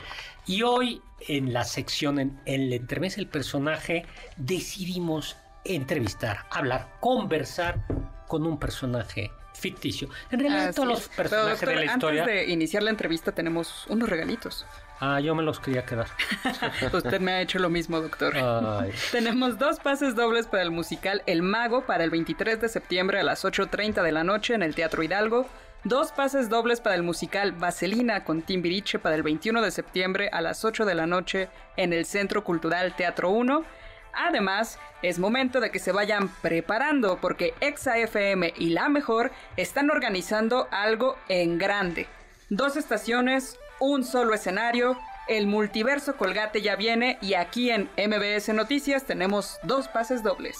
Y 0.46 0.64
hoy 0.64 1.02
en 1.28 1.54
la 1.54 1.64
sección, 1.64 2.20
en, 2.20 2.42
el 2.46 2.74
entremés 2.74 3.16
del 3.16 3.28
personaje, 3.28 4.06
decidimos 4.38 5.38
entrevistar, 5.64 6.46
hablar, 6.50 6.98
conversar 7.00 7.86
con 8.28 8.46
un 8.46 8.60
personaje 8.60 9.32
ficticio. 9.54 10.10
En 10.32 10.40
realidad 10.40 10.70
Así 10.70 10.76
todos 10.76 10.88
los 10.88 11.08
personajes 11.10 11.60
doctor, 11.62 11.70
de 11.70 11.76
la 11.76 11.86
historia... 11.86 12.24
Antes 12.24 12.36
de 12.36 12.52
iniciar 12.52 12.84
la 12.84 12.90
entrevista 12.90 13.32
tenemos 13.32 13.86
unos 13.88 14.10
regalitos. 14.10 14.66
Ah, 15.00 15.20
yo 15.20 15.36
me 15.36 15.44
los 15.44 15.60
quería 15.60 15.86
quedar. 15.86 16.08
Usted 16.94 17.20
me 17.22 17.34
ha 17.34 17.42
hecho 17.42 17.60
lo 17.60 17.70
mismo, 17.70 18.02
doctor. 18.02 18.36
Ay. 18.36 18.92
Tenemos 19.12 19.60
dos 19.60 19.80
pases 19.80 20.16
dobles 20.16 20.48
para 20.48 20.64
el 20.64 20.72
musical 20.72 21.22
El 21.28 21.44
Mago 21.44 21.86
para 21.86 22.04
el 22.04 22.10
23 22.10 22.60
de 22.60 22.70
septiembre 22.70 23.20
a 23.20 23.24
las 23.24 23.46
8.30 23.46 24.02
de 24.02 24.12
la 24.12 24.24
noche 24.24 24.56
en 24.56 24.64
el 24.64 24.74
Teatro 24.76 25.04
Hidalgo. 25.04 25.48
Dos 25.86 26.14
pases 26.14 26.48
dobles 26.48 26.80
para 26.80 26.96
el 26.96 27.04
musical 27.04 27.52
Vaselina 27.52 28.24
con 28.24 28.42
Timbiriche 28.42 29.00
para 29.00 29.16
el 29.16 29.24
21 29.24 29.62
de 29.62 29.70
septiembre 29.70 30.30
a 30.32 30.40
las 30.40 30.64
8 30.64 30.86
de 30.86 30.96
la 30.96 31.08
noche 31.08 31.50
en 31.76 31.92
el 31.92 32.06
Centro 32.06 32.46
Cultural 32.46 32.96
Teatro 32.96 33.32
1. 33.32 33.66
Además, 34.14 34.80
es 35.02 35.20
momento 35.20 35.60
de 35.60 35.72
que 35.72 35.80
se 35.80 35.92
vayan 35.92 36.30
preparando 36.42 37.18
porque 37.20 37.54
Exa 37.60 37.98
FM 37.98 38.54
y 38.58 38.70
La 38.70 38.88
Mejor 38.88 39.34
están 39.58 39.92
organizando 39.92 40.70
algo 40.72 41.18
en 41.28 41.58
grande. 41.58 42.08
Dos 42.50 42.78
estaciones, 42.78 43.60
un 43.82 44.06
solo 44.06 44.34
escenario, 44.34 44.98
el 45.28 45.48
multiverso 45.48 46.16
Colgate 46.16 46.62
ya 46.62 46.78
viene 46.78 47.18
y 47.20 47.34
aquí 47.34 47.72
en 47.72 47.90
MBS 47.98 48.54
Noticias 48.54 49.04
tenemos 49.04 49.60
dos 49.64 49.90
pases 49.90 50.24
dobles. 50.24 50.58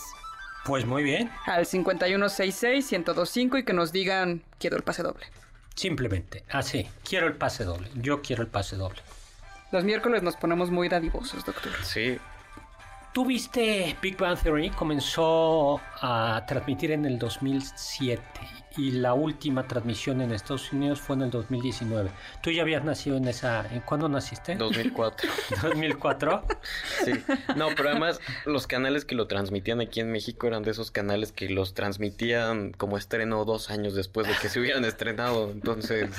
Pues 0.66 0.86
muy 0.86 1.04
bien, 1.04 1.30
Al 1.46 1.66
5166-1025 1.66 3.60
y 3.60 3.64
que 3.66 3.74
nos 3.74 3.92
digan 3.92 4.44
quiero 4.60 4.78
el 4.78 4.84
pase 4.84 5.04
doble. 5.04 5.26
simplemente, 5.76 6.44
así, 6.50 6.88
quiero 7.08 7.28
el 7.28 7.34
pase 7.36 7.64
doble, 7.66 7.90
yo 7.96 8.22
quiero 8.22 8.44
el 8.44 8.48
pase 8.48 8.76
doble. 8.76 9.02
Los 9.72 9.84
miércoles 9.84 10.24
nos 10.24 10.36
ponemos 10.38 10.70
muy 10.72 10.88
dadivosos, 10.88 11.44
doctor. 11.46 11.72
Sí, 11.84 12.18
¿Tú 13.14 13.26
viste 13.26 13.96
Big 14.02 14.18
Bang 14.18 14.40
Theory? 14.42 14.72
Comenzó 14.72 15.80
a 16.02 16.44
transmitir 16.48 16.92
en 16.92 17.06
el 17.06 17.20
2007 17.20 18.24
y 18.78 18.92
la 18.92 19.14
última 19.14 19.68
transmisión 19.68 20.22
en 20.22 20.32
Estados 20.32 20.72
Unidos 20.74 21.00
fue 21.00 21.16
en 21.16 21.24
el 21.24 21.32
2019. 21.32 22.10
¿Tú 22.42 22.52
ya 22.52 22.64
habías 22.64 22.84
nacido 22.84 23.18
en 23.18 23.28
esa... 23.28 23.68
¿En 23.74 23.82
cuándo 23.82 24.10
naciste? 24.10 24.56
2004. 24.58 25.30
¿2004? 25.30 26.44
Sí. 27.06 27.12
No, 27.56 27.70
pero 27.76 27.90
además 27.90 28.20
los 28.46 28.68
canales 28.68 29.06
que 29.06 29.16
lo 29.16 29.28
transmitían 29.28 29.82
aquí 29.82 30.00
en 30.00 30.12
México 30.12 30.48
eran 30.48 30.64
de 30.64 30.72
esos 30.72 30.92
canales 30.92 31.32
que 31.32 31.50
los 31.50 31.74
transmitían 31.74 32.72
como 32.72 32.98
estreno 32.98 33.44
dos 33.46 33.70
años 33.70 33.94
después 33.94 34.28
de 34.28 34.34
que 34.42 34.50
se 34.50 34.60
hubieran 34.60 34.86
estrenado. 34.86 35.52
Entonces, 35.52 36.10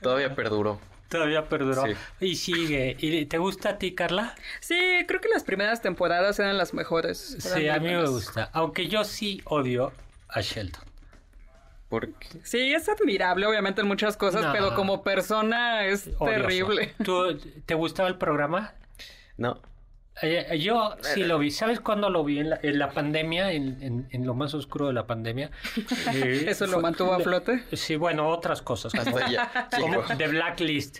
todavía 0.00 0.34
perduró. 0.34 0.80
Todavía 1.08 1.48
perduró. 1.48 1.84
Sí. 1.86 1.92
Y 2.20 2.36
sigue. 2.36 2.96
¿Y 2.98 3.26
te 3.26 3.38
gusta 3.38 3.70
a 3.70 3.78
ti, 3.78 3.94
Carla? 3.94 4.34
Sí, 4.60 5.04
creo 5.06 5.20
que 5.20 5.28
las 5.28 5.44
primeras 5.44 5.82
temporadas 5.82 6.38
eran 6.38 6.56
las 6.56 6.72
mejores. 6.72 7.36
Sí, 7.38 7.68
a 7.68 7.78
mí 7.78 7.88
me 7.88 8.06
gusta. 8.06 8.48
Aunque 8.52 8.88
yo 8.88 9.04
sí 9.04 9.42
odio 9.44 9.92
a 10.28 10.40
Sheldon. 10.40 10.91
Porque 11.92 12.26
Sí, 12.42 12.72
es 12.72 12.88
admirable, 12.88 13.44
obviamente, 13.44 13.82
en 13.82 13.86
muchas 13.86 14.16
cosas, 14.16 14.42
No. 14.46 14.52
pero 14.52 14.74
como 14.74 15.02
persona 15.02 15.84
es 15.84 16.06
Odioso. 16.18 16.24
terrible. 16.24 16.94
¿Tú, 17.04 17.38
¿Te 17.66 17.74
gustaba 17.74 18.08
el 18.08 18.16
programa? 18.16 18.72
no, 19.36 19.60
Eh, 20.22 20.58
yo 20.58 20.96
sí 21.02 21.22
lo 21.24 21.38
vi. 21.38 21.50
¿Sabes 21.50 21.80
cuándo 21.80 22.08
lo 22.08 22.24
vi? 22.24 22.38
En 22.38 22.48
la, 22.50 22.60
en 22.62 22.78
la 22.78 22.90
pandemia, 22.92 23.52
en, 23.52 23.82
en- 23.82 24.08
en 24.10 24.26
lo 24.26 24.32
más 24.34 24.54
oscuro 24.54 24.86
de 24.86 24.94
la 24.94 25.06
pandemia. 25.06 25.50
Eh, 26.14 26.44
¿Eso 26.48 26.66
lo 26.66 26.80
mantuvo 26.80 27.12
a 27.12 27.20
flote? 27.20 27.62
Sí, 27.74 27.96
bueno, 27.96 28.26
otras 28.28 28.62
cosas. 28.62 28.92
Como, 28.94 29.16
hasta 29.18 29.30
ya. 29.30 29.68
como 29.70 29.88
llegó. 30.02 30.16
The 30.16 30.28
Blacklist. 30.28 30.98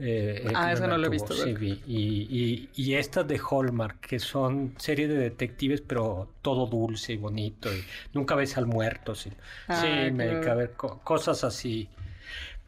Eh, 0.00 0.42
eh, 0.48 0.52
Ah, 0.54 0.74
me 0.80 0.86
no 0.88 0.96
lo 0.98 1.06
he 1.06 1.10
visto, 1.10 1.34
Sí, 1.34 1.52
vi. 1.52 1.82
Y, 1.86 1.98
y, 2.30 2.68
y 2.74 2.94
estas 2.94 3.28
de 3.28 3.38
Hallmark, 3.38 4.00
que 4.00 4.18
son 4.18 4.74
series 4.78 5.08
de 5.10 5.16
detectives, 5.18 5.80
pero 5.82 6.28
todo 6.42 6.66
dulce 6.66 7.12
y 7.12 7.16
bonito. 7.18 7.68
Y 7.68 7.84
nunca 8.14 8.34
ves 8.34 8.56
al 8.56 8.66
muerto. 8.66 9.14
Sí, 9.14 9.30
Ah, 9.68 9.80
sí 9.80 9.86
me 9.86 10.24
claro. 10.24 10.30
dediqué 10.32 10.50
a 10.50 10.54
ver 10.54 10.72
co- 10.72 11.00
cosas 11.04 11.44
así. 11.44 11.88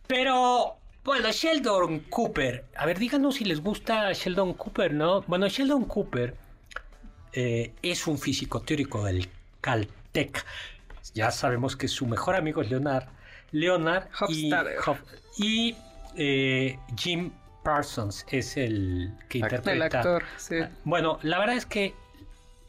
Pero, 0.07 0.77
bueno, 1.05 1.31
Sheldon 1.33 2.01
Cooper. 2.11 2.65
A 2.77 2.87
ver, 2.87 2.99
díganos 2.99 3.37
si 3.37 3.45
les 3.45 3.61
gusta 3.63 4.13
Sheldon 4.13 4.55
Cooper, 4.55 4.93
¿no? 4.93 5.23
Bueno, 5.23 5.49
Sheldon 5.49 5.85
Cooper 5.87 6.35
eh, 7.33 7.73
es 7.83 8.07
un 8.07 8.19
físico 8.19 8.61
teórico 8.61 9.05
del 9.05 9.29
Caltech. 9.61 10.45
Ya 11.15 11.31
sabemos 11.31 11.77
que 11.77 11.89
su 11.89 12.07
mejor 12.07 12.35
amigo 12.37 12.61
es 12.63 12.71
Leonard. 12.71 13.09
Leonard 13.53 14.09
y, 14.29 14.53
Hofstadter. 14.53 14.79
Hof- 14.81 15.03
y 15.39 15.77
eh, 16.17 16.79
Jim 16.97 17.31
Parsons 17.63 18.27
es 18.31 18.57
el 18.57 19.13
que 19.29 19.39
Actor. 19.43 19.59
interpreta. 19.59 19.73
El 19.73 19.83
actor, 19.83 20.25
sí. 20.37 20.57
Bueno, 20.85 21.19
la 21.23 21.39
verdad 21.39 21.57
es 21.57 21.67
que 21.67 21.95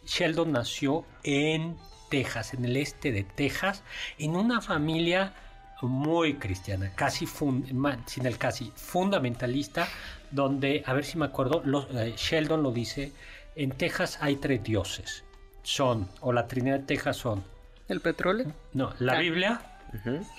Sheldon 0.05 0.51
nació 0.51 1.05
en 1.23 1.75
Texas, 2.09 2.53
en 2.53 2.65
el 2.65 2.77
este 2.77 3.11
de 3.11 3.23
Texas, 3.23 3.83
en 4.19 4.35
una 4.35 4.61
familia 4.61 5.33
muy 5.81 6.35
cristiana, 6.35 6.91
casi 6.95 7.25
fun- 7.25 7.65
sin 8.05 8.25
el 8.25 8.37
casi 8.37 8.71
fundamentalista, 8.75 9.87
donde, 10.31 10.83
a 10.85 10.93
ver 10.93 11.03
si 11.05 11.17
me 11.17 11.25
acuerdo, 11.25 11.61
los- 11.65 11.87
eh, 11.91 12.13
Sheldon 12.15 12.63
lo 12.63 12.71
dice, 12.71 13.11
en 13.55 13.71
Texas 13.71 14.17
hay 14.21 14.35
tres 14.37 14.63
dioses. 14.63 15.23
Son, 15.63 16.09
o 16.21 16.31
la 16.33 16.47
Trinidad 16.47 16.79
de 16.79 16.85
Texas 16.85 17.17
son, 17.17 17.43
¿El 17.87 17.99
petróleo? 18.01 18.51
no, 18.73 18.93
la 18.99 19.13
Ah. 19.13 19.19
Biblia, 19.19 19.61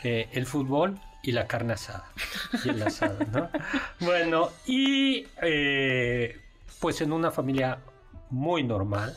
eh, 0.02 0.28
el 0.32 0.46
fútbol 0.46 0.98
y 1.24 1.32
la 1.32 1.46
carne 1.46 1.72
asada. 1.74 2.04
Y 2.64 2.68
el 2.68 2.82
asado, 2.82 3.18
¿no? 3.32 3.48
Bueno, 4.00 4.50
y 4.66 5.26
eh, 5.42 6.38
pues 6.80 7.00
en 7.00 7.12
una 7.12 7.30
familia 7.30 7.78
muy 8.30 8.62
normal, 8.62 9.16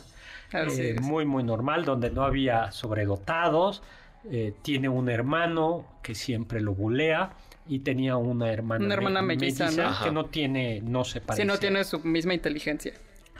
eh, 0.52 0.96
muy, 1.00 1.24
muy 1.26 1.42
normal, 1.44 1.84
donde 1.84 2.10
no 2.10 2.22
había 2.24 2.72
sobredotados. 2.72 3.82
eh, 4.30 4.52
tiene 4.62 4.88
un 4.88 5.08
hermano 5.08 5.86
que 6.02 6.14
siempre 6.14 6.60
lo 6.60 6.74
bulea 6.74 7.30
y 7.68 7.80
tenía 7.80 8.16
una 8.16 8.50
hermana, 8.52 8.84
Una 8.84 8.94
hermana 8.94 9.22
me- 9.22 9.36
melliza, 9.36 9.70
¿no? 9.70 9.82
Ajá. 9.84 10.04
que 10.04 10.10
no 10.10 10.24
tiene, 10.26 10.80
no 10.82 11.04
se 11.04 11.20
parece. 11.20 11.42
Si 11.42 11.46
no 11.46 11.58
tiene 11.58 11.84
su 11.84 12.00
misma 12.00 12.34
inteligencia. 12.34 12.92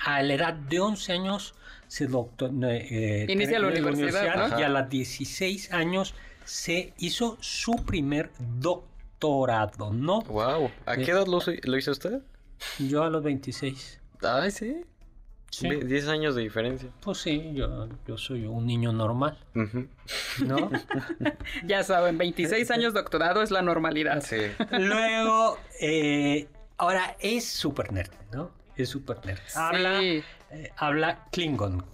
A 0.05 0.23
la 0.23 0.35
edad 0.35 0.53
de 0.55 0.79
11 0.79 1.13
años 1.13 1.55
se 1.89 2.07
doctor, 2.07 2.51
eh, 2.65 3.27
Inicia 3.29 3.59
la 3.59 3.69
universidad, 3.69 4.51
¿no? 4.51 4.61
y 4.61 4.63
a 4.63 4.69
los 4.69 4.89
16 4.89 5.73
años 5.73 6.15
se 6.49 6.95
hizo 6.99 7.37
su 7.41 7.73
primer 7.85 8.31
doctorado, 8.39 9.93
¿no? 9.93 10.23
Wow. 10.23 10.71
¿A 10.87 10.95
Eh, 10.95 11.05
qué 11.05 11.11
edad 11.11 11.27
lo, 11.27 11.41
lo 11.65 11.77
hizo 11.77 11.91
usted? 11.91 12.21
Yo 12.79 13.03
a 13.05 13.11
los 13.11 13.23
26. 13.23 14.01
Ay, 14.23 14.51
sí. 14.51 14.81
Sí. 15.51 15.69
Ve- 15.69 15.85
10 15.85 16.09
años 16.09 16.35
de 16.35 16.43
diferencia. 16.43 16.89
Pues 17.01 17.19
sí, 17.19 17.53
yo, 17.55 17.89
yo 18.07 18.17
soy 18.19 18.47
un 18.47 18.67
niño 18.67 18.93
normal. 18.93 19.39
¿no? 19.55 20.71
Ya 21.67 21.83
saben, 21.85 22.17
26 22.19 22.71
años 22.71 22.95
doctorado 22.95 23.43
es 23.43 23.51
la 23.51 23.63
normalidad. 23.63 24.23
Sí. 24.23 24.37
Luego, 24.73 25.59
eh, 25.81 26.49
ahora 26.79 27.17
es 27.21 27.47
super 27.47 27.93
nerd, 27.93 28.11
¿no? 28.33 28.51
Es 28.77 28.89
super 28.91 29.25
nerd. 29.27 29.41
Habla, 29.55 30.01
Sí. 30.01 30.23
eh, 30.51 30.73
habla 30.77 31.27
Klingon. 31.33 31.85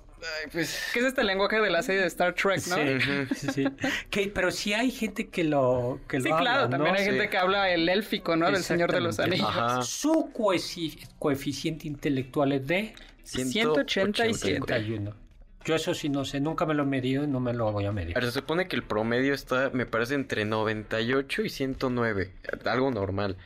Ay, 0.43 0.49
pues. 0.53 0.91
Que 0.93 1.01
es 1.01 1.05
este 1.07 1.23
lenguaje 1.25 1.61
de 1.61 1.71
la 1.71 1.83
serie 1.83 2.01
de 2.01 2.07
Star 2.07 2.35
Trek, 2.35 2.61
¿no? 2.69 2.77
Sí, 2.77 3.35
sí, 3.35 3.49
sí. 3.53 3.65
Que- 4.11 4.29
pero 4.29 4.51
sí 4.51 4.73
hay 4.73 4.91
gente 4.91 5.29
que 5.29 5.45
lo, 5.45 6.01
que 6.09 6.21
Sí, 6.21 6.29
lo 6.29 6.37
claro, 6.37 6.63
habla, 6.65 6.71
también 6.71 6.93
¿no? 6.95 6.99
hay 6.99 7.05
Sí. 7.05 7.11
gente 7.11 7.29
que 7.31 7.37
habla 7.37 7.71
el 7.71 7.89
élfico, 7.89 8.37
¿no? 8.37 8.51
Del 8.51 8.63
Señor 8.63 8.93
de 8.93 9.01
los. 9.01 9.19
Anillos. 9.21 9.47
Ajá. 9.49 9.83
Su 9.83 10.31
coefi- 10.33 10.99
coeficiente 11.19 11.87
intelectual 11.89 12.53
es 12.53 12.67
de 12.67 12.95
187. 13.23 14.61
81. 14.63 15.15
Yo 15.65 15.75
eso 15.75 15.95
sí 15.95 16.11
no 16.11 16.27
sé, 16.27 16.41
nunca 16.41 16.67
me 16.67 16.75
lo 16.75 16.83
he 16.83 16.87
medido 16.87 17.25
y 17.25 17.27
no 17.27 17.41
me 17.41 17.55
lo 17.55 17.73
voy 17.73 17.87
a 17.87 17.93
medir. 17.93 18.13
Pero 18.13 18.27
se 18.27 18.33
supone 18.33 18.69
que 18.69 18.77
el 18.77 18.83
promedio 18.83 19.33
está, 19.33 19.71
me 19.73 19.87
parece, 19.87 20.15
entre 20.15 20.45
98 20.45 21.43
y 21.43 21.49
109. 21.49 22.33
Algo 22.67 22.91
normal. 22.91 23.39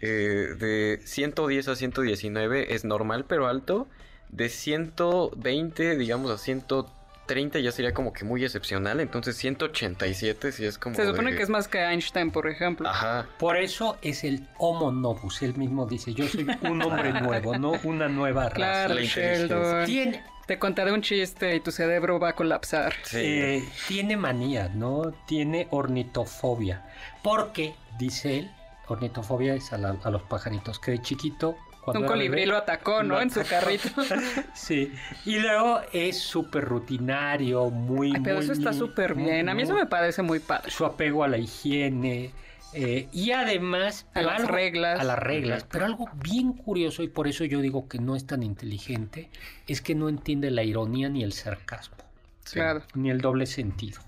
Eh, 0.00 0.54
de 0.56 1.00
110 1.04 1.66
a 1.68 1.74
119 1.76 2.74
es 2.74 2.84
normal, 2.84 3.24
pero 3.28 3.48
alto. 3.48 3.88
De 4.34 4.48
120, 4.48 5.96
digamos, 5.96 6.30
a 6.30 6.38
130 6.38 7.60
ya 7.60 7.70
sería 7.72 7.94
como 7.94 8.12
que 8.12 8.24
muy 8.24 8.44
excepcional. 8.44 9.00
Entonces 9.00 9.36
187 9.36 10.52
sí 10.52 10.64
es 10.64 10.76
como. 10.78 10.96
Se 10.96 11.06
supone 11.06 11.30
de- 11.30 11.36
que 11.36 11.42
es 11.44 11.48
más 11.48 11.68
que 11.68 11.78
Einstein, 11.78 12.30
por 12.30 12.48
ejemplo. 12.48 12.88
Ajá. 12.88 13.26
Por 13.38 13.56
eso 13.56 13.96
es 14.02 14.24
el 14.24 14.46
Homo 14.58 14.90
novus. 14.90 15.42
Él 15.42 15.54
mismo 15.56 15.86
dice, 15.86 16.14
yo 16.14 16.26
soy 16.26 16.46
un 16.62 16.82
hombre 16.82 17.12
nuevo, 17.22 17.56
no 17.56 17.72
una 17.84 18.08
nueva 18.08 18.44
raza. 18.44 18.54
Claro, 18.56 18.94
la 18.94 19.02
inteligencia. 19.02 19.46
Sheldon. 19.56 19.86
Tiene, 19.86 20.24
Te 20.46 20.58
contaré 20.58 20.92
un 20.92 21.00
chiste 21.02 21.54
y 21.54 21.60
tu 21.60 21.70
cerebro 21.70 22.18
va 22.18 22.30
a 22.30 22.32
colapsar. 22.34 22.92
Sí. 23.04 23.18
eh, 23.20 23.64
tiene 23.88 24.16
manía, 24.16 24.68
¿no? 24.68 25.12
Tiene 25.26 25.68
ornitofobia. 25.70 26.84
Porque, 27.22 27.74
dice 27.98 28.38
él, 28.40 28.50
ornitofobia 28.88 29.54
es 29.54 29.72
a, 29.72 29.78
la- 29.78 29.96
a 30.02 30.10
los 30.10 30.22
pajaritos, 30.22 30.78
que 30.80 30.90
de 30.90 31.00
chiquito... 31.02 31.56
cuando 31.84 32.00
Un 32.00 32.06
colibrí 32.06 32.40
bebé, 32.40 32.46
lo 32.46 32.56
atacó, 32.56 33.02
¿no? 33.02 33.14
lo 33.14 33.20
En 33.20 33.30
su 33.30 33.42
carrito. 33.44 33.88
Sí, 34.54 34.92
y 35.24 35.38
luego 35.38 35.80
es 35.92 36.18
súper 36.18 36.64
rutinario, 36.64 37.70
muy, 37.70 38.12
Ay, 38.14 38.20
pero 38.22 38.36
muy 38.36 38.44
eso 38.44 38.52
está 38.52 38.72
súper 38.72 39.14
bien. 39.14 39.48
A 39.48 39.54
mí 39.54 39.62
eso 39.62 39.74
me 39.74 39.86
parece 39.86 40.22
muy 40.22 40.38
padre. 40.38 40.70
Su 40.70 40.84
apego 40.84 41.24
a 41.24 41.28
la 41.28 41.38
higiene 41.38 42.32
eh, 42.72 43.08
y 43.12 43.30
además... 43.30 44.06
A 44.14 44.22
las 44.22 44.46
reglas. 44.46 44.98
A 44.98 45.04
las 45.04 45.18
reglas, 45.18 45.64
pero 45.70 45.84
algo 45.84 46.08
bien 46.16 46.52
curioso 46.52 47.02
y 47.02 47.08
por 47.08 47.28
eso 47.28 47.44
yo 47.44 47.60
digo 47.60 47.88
que 47.88 47.98
no 47.98 48.16
es 48.16 48.26
tan 48.26 48.42
inteligente, 48.42 49.30
es 49.68 49.80
que 49.80 49.94
no 49.94 50.08
entiende 50.08 50.50
la 50.50 50.64
ironía 50.64 51.08
ni 51.08 51.22
el 51.22 51.32
sarcasmo, 51.32 51.96
sí. 52.44 52.54
Claro. 52.54 52.82
ni 52.94 53.10
el 53.10 53.20
doble 53.20 53.46
sentido. 53.46 54.00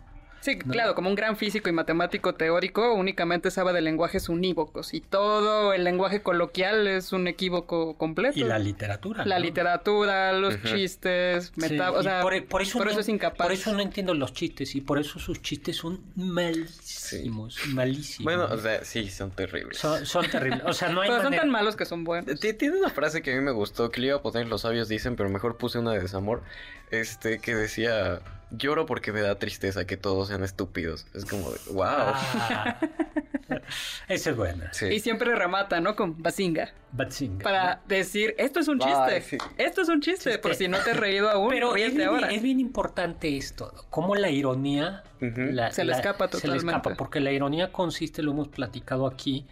Sí, 0.46 0.56
claro, 0.58 0.94
como 0.94 1.08
un 1.10 1.16
gran 1.16 1.36
físico 1.36 1.68
y 1.68 1.72
matemático 1.72 2.34
teórico, 2.36 2.94
únicamente 2.94 3.50
sabe 3.50 3.72
de 3.72 3.80
lenguajes 3.80 4.28
unívocos 4.28 4.94
y 4.94 5.00
todo 5.00 5.72
el 5.72 5.82
lenguaje 5.82 6.22
coloquial 6.22 6.86
es 6.86 7.12
un 7.12 7.26
equívoco 7.26 7.96
completo. 7.98 8.38
Y 8.38 8.44
la 8.44 8.58
literatura. 8.60 9.24
La 9.24 9.38
¿no? 9.40 9.44
literatura, 9.44 10.32
los 10.32 10.62
chistes, 10.62 11.52
Sí, 11.54 11.60
meta- 11.60 11.90
o 11.90 12.00
y 12.00 12.04
sea, 12.04 12.22
por, 12.22 12.44
por 12.46 12.62
eso 12.62 12.84
no, 12.84 12.90
es 12.90 13.08
incapaz. 13.08 13.46
Por 13.48 13.52
eso 13.52 13.72
no 13.72 13.80
entiendo 13.80 14.14
los 14.14 14.32
chistes 14.34 14.76
y 14.76 14.80
por 14.80 15.00
eso 15.00 15.18
sus 15.18 15.42
chistes 15.42 15.76
son 15.76 16.00
malísimos, 16.14 17.58
malísimos. 17.68 18.24
Bueno, 18.24 18.44
o 18.54 18.56
sea, 18.58 18.84
sí, 18.84 19.10
son 19.10 19.30
terribles. 19.32 19.78
son, 19.78 20.06
son 20.06 20.28
terribles. 20.30 20.62
O 20.64 20.72
sea, 20.72 20.90
no 20.90 21.00
hay 21.00 21.10
Pero 21.10 21.22
son 21.22 21.34
tan 21.34 21.50
malos 21.50 21.76
que 21.76 21.84
son 21.84 22.04
buenos. 22.04 22.38
Ti- 22.40 22.52
Tiene 22.54 22.76
una 22.78 22.90
frase 22.90 23.22
que 23.22 23.32
a 23.32 23.36
mí 23.36 23.40
me 23.42 23.50
gustó, 23.52 23.90
que 23.90 24.00
le 24.00 24.08
iba 24.08 24.16
a 24.16 24.22
poner 24.22 24.46
los 24.46 24.62
sabios 24.62 24.88
dicen, 24.88 25.16
pero 25.16 25.28
mejor 25.28 25.56
puse 25.56 25.78
una 25.78 25.92
de 25.92 26.00
desamor, 26.00 26.42
este, 26.90 27.38
que 27.40 27.54
decía, 27.54 28.20
lloro 28.50 28.86
porque 28.86 29.12
me 29.12 29.20
da 29.20 29.38
tristeza 29.38 29.86
que 29.86 29.96
todos 29.96 30.28
sean 30.28 30.42
estúpidos. 30.44 31.06
Es 31.14 31.24
como, 31.24 31.50
de, 31.50 31.58
wow. 31.72 31.84
Ah, 31.86 32.78
esa 34.08 34.30
es 34.30 34.36
buena. 34.36 34.72
Sí. 34.72 34.86
Y 34.86 35.00
siempre 35.00 35.34
remata, 35.34 35.80
¿no? 35.80 35.96
Con 35.96 36.20
bazinga. 36.22 36.72
Batzinga. 36.92 37.42
Para 37.42 37.80
decir, 37.86 38.34
esto 38.38 38.60
es 38.60 38.68
un 38.68 38.78
chiste. 38.78 39.20
Sí. 39.22 39.38
Esto 39.58 39.82
es 39.82 39.88
un 39.88 40.00
chiste. 40.00 40.38
Por 40.38 40.54
si 40.54 40.68
no 40.68 40.78
te 40.78 40.92
has 40.92 40.96
reído 40.96 41.28
aún, 41.30 41.50
Pero 41.50 41.76
es 41.76 41.94
bien, 41.94 42.08
ahora. 42.08 42.30
es 42.32 42.42
bien 42.42 42.60
importante 42.60 43.36
esto, 43.36 43.72
cómo 43.90 44.14
la 44.14 44.30
ironía 44.30 45.02
Ujú. 45.20 45.40
la- 45.52 45.72
Se 45.72 45.84
le 45.84 45.90
la- 45.92 45.96
escapa 45.98 46.28
Se 46.28 46.48
le 46.48 46.56
escapa, 46.56 46.78
totalmente. 46.78 46.98
porque 46.98 47.20
la 47.20 47.32
ironía 47.32 47.72
consiste, 47.72 48.22
lo 48.22 48.32
hemos 48.32 48.48
platicado 48.48 49.06
aquí, 49.06 49.46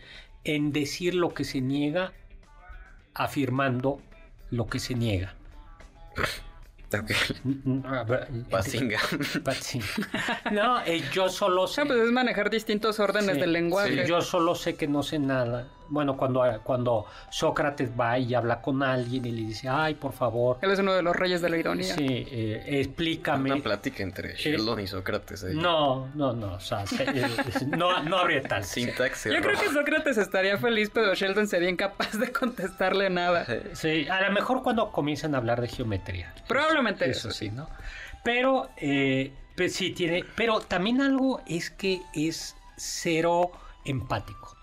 en 0.45 0.73
decir 0.73 1.15
lo 1.15 1.33
que 1.35 1.45
se 1.45 1.61
niega 1.61 2.13
afirmando 3.15 4.01
lo 4.51 4.67
que 4.67 4.79
se 4.79 4.95
niega. 4.95 5.35
Ok. 7.01 7.11
Ah, 7.87 8.05
Bazinga. 8.51 8.99
Batzinga. 9.43 9.87
No, 10.53 10.81
eh, 10.85 11.03
yo 11.13 11.29
solo 11.29 11.67
sé. 11.67 11.81
Ah, 11.81 11.85
pues 11.87 11.99
es 12.01 12.11
manejar 12.13 12.51
distintos 12.51 13.01
órdenes 13.01 13.35
Sí, 13.35 13.41
del 13.41 13.53
lenguaje. 13.53 14.03
sí, 14.05 14.09
yo 14.09 14.21
solo 14.23 14.55
sé 14.55 14.77
que 14.77 14.87
no 14.89 15.03
sé 15.03 15.19
nada. 15.19 15.67
Bueno, 15.89 16.17
cuando, 16.17 16.43
cuando 16.63 17.07
Sócrates 17.31 17.91
va 17.99 18.19
y 18.19 18.35
habla 18.35 18.61
con 18.63 18.83
alguien 18.83 19.25
y 19.27 19.31
le 19.31 19.43
dice, 19.49 19.69
ay, 19.69 19.95
por 19.95 20.13
favor, 20.13 20.59
Él 20.63 20.71
es 20.71 20.79
uno 20.79 20.93
de 20.95 21.03
los 21.03 21.15
reyes 21.15 21.43
de 21.43 21.51
la 21.51 21.57
ironía. 21.59 21.95
sí, 21.95 22.07
eh, 22.31 22.65
explícame. 22.81 23.53
Una 23.53 23.63
plática 23.63 24.03
entre 24.03 24.35
Sheldon 24.37 24.81
y 24.81 24.87
Sócrates. 24.87 25.45
ahí. 25.45 25.55
No, 25.57 26.09
no, 26.15 26.33
no, 26.33 26.55
o 26.55 26.61
sea, 26.61 26.87
se- 26.87 27.03
eh, 27.05 27.27
no, 27.77 28.03
no 28.03 28.19
habría 28.19 28.43
tal. 28.43 28.65
Sintaxis. 28.65 29.33
Yo 29.33 29.41
creo 29.41 29.59
que 29.59 29.69
Sócrates 29.69 30.17
estaría 30.19 30.57
feliz, 30.59 30.91
pero 30.93 31.15
Sheldon 31.15 31.47
sería 31.49 31.69
incapaz 31.71 32.19
de 32.19 32.33
contestarle 32.33 33.11
nada. 33.11 33.47
Sí, 33.75 34.07
a 34.09 34.21
lo 34.23 34.33
mejor 34.33 34.63
cuando 34.63 34.91
comienzan 34.91 35.35
a 35.35 35.39
hablar 35.39 35.61
de 35.61 35.69
geometría. 35.69 36.33
Probablemente 36.49 37.09
Eso 37.11 37.29
eso. 37.29 37.39
sí, 37.39 37.51
¿no? 37.51 37.69
Pero, 38.25 38.71
eh, 38.77 39.33
pues 39.57 39.75
sí 39.75 39.91
tiene, 39.91 40.25
pero 40.35 40.61
también 40.61 41.01
algo 41.03 41.41
es 41.47 41.71
que 41.71 42.01
es 42.15 42.57
cero 42.77 43.51
empático. 43.85 44.54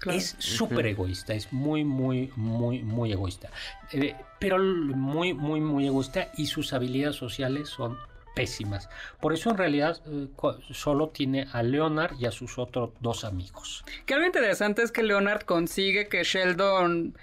Claro. 0.00 0.18
Es 0.18 0.36
súper 0.38 0.86
egoísta, 0.86 1.34
es 1.34 1.52
muy, 1.52 1.84
muy, 1.84 2.30
muy, 2.36 2.82
muy 2.82 3.12
egoísta. 3.12 3.50
Eh, 3.92 4.14
pero 4.38 4.58
muy, 4.58 5.34
muy, 5.34 5.60
muy 5.60 5.86
egoísta 5.86 6.28
y 6.36 6.46
sus 6.46 6.72
habilidades 6.72 7.16
sociales 7.16 7.68
son 7.68 7.96
pésimas. 8.36 8.88
Por 9.20 9.32
eso 9.32 9.50
en 9.50 9.56
realidad 9.56 10.00
eh, 10.06 10.28
solo 10.70 11.08
tiene 11.08 11.48
a 11.52 11.62
Leonard 11.62 12.14
y 12.20 12.26
a 12.26 12.30
sus 12.30 12.58
otros 12.58 12.90
dos 13.00 13.24
amigos. 13.24 13.84
Que 14.04 14.14
algo 14.14 14.26
interesante 14.26 14.82
es 14.82 14.92
que 14.92 15.02
Leonard 15.02 15.42
consigue 15.42 16.08
que 16.08 16.22
Sheldon 16.22 17.16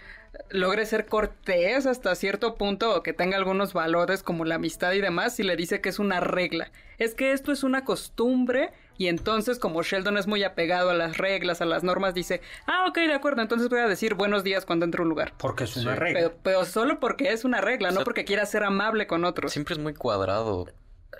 logre 0.50 0.86
ser 0.86 1.06
cortés 1.06 1.86
hasta 1.86 2.16
cierto 2.16 2.56
punto 2.56 2.96
o 2.96 3.04
que 3.04 3.14
tenga 3.14 3.38
algunos 3.38 3.74
valores 3.74 4.24
como 4.24 4.46
la 4.46 4.56
amistad 4.56 4.94
y 4.94 5.02
demás 5.02 5.40
y 5.40 5.44
le 5.44 5.56
dice 5.56 5.82
que 5.82 5.90
es 5.90 6.00
una 6.00 6.20
regla. 6.20 6.72
Es 6.98 7.14
que 7.14 7.32
esto 7.32 7.52
es 7.52 7.64
una 7.64 7.86
costumbre 7.86 8.72
y 8.98 9.08
entonces 9.08 9.60
como 9.60 9.82
Sheldon 9.84 10.18
es 10.18 10.28
muy 10.28 10.44
apegado 10.44 10.90
a 10.90 10.94
las 10.94 11.18
reglas, 11.18 11.62
a 11.62 11.66
las 11.66 11.84
normas, 11.84 12.14
dice, 12.14 12.42
ah, 12.68 12.86
ok, 12.90 12.98
de 12.98 13.14
acuerdo, 13.14 13.42
entonces 13.42 13.70
voy 13.70 13.80
a 13.80 13.88
decir 13.88 14.14
buenos 14.16 14.44
días 14.44 14.66
cuando 14.66 14.86
entro 14.86 15.02
a 15.02 15.04
un 15.04 15.10
lugar. 15.10 15.34
Porque 15.38 15.64
es 15.66 15.76
una 15.78 15.94
Sí. 15.94 16.00
regla. 16.00 16.20
Pero, 16.20 16.36
pero 16.44 16.66
solo 16.66 17.00
porque 17.00 17.32
es 17.32 17.44
una 17.46 17.62
regla, 17.62 17.90
O 17.90 17.92
no 17.92 17.98
sea, 18.00 18.04
porque 18.06 18.26
quiera 18.26 18.46
ser 18.46 18.64
amable 18.64 19.08
con 19.08 19.26
otros. 19.26 19.52
Siempre 19.52 19.74
es 19.76 19.80
muy 19.80 19.94
cuadrado. 19.94 20.68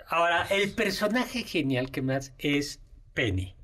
Ahora, 0.08 0.46
el 0.50 0.70
personaje 0.72 1.42
genial 1.44 1.90
que 1.90 2.02
más 2.02 2.32
es 2.38 2.80
Penny. 3.14 3.54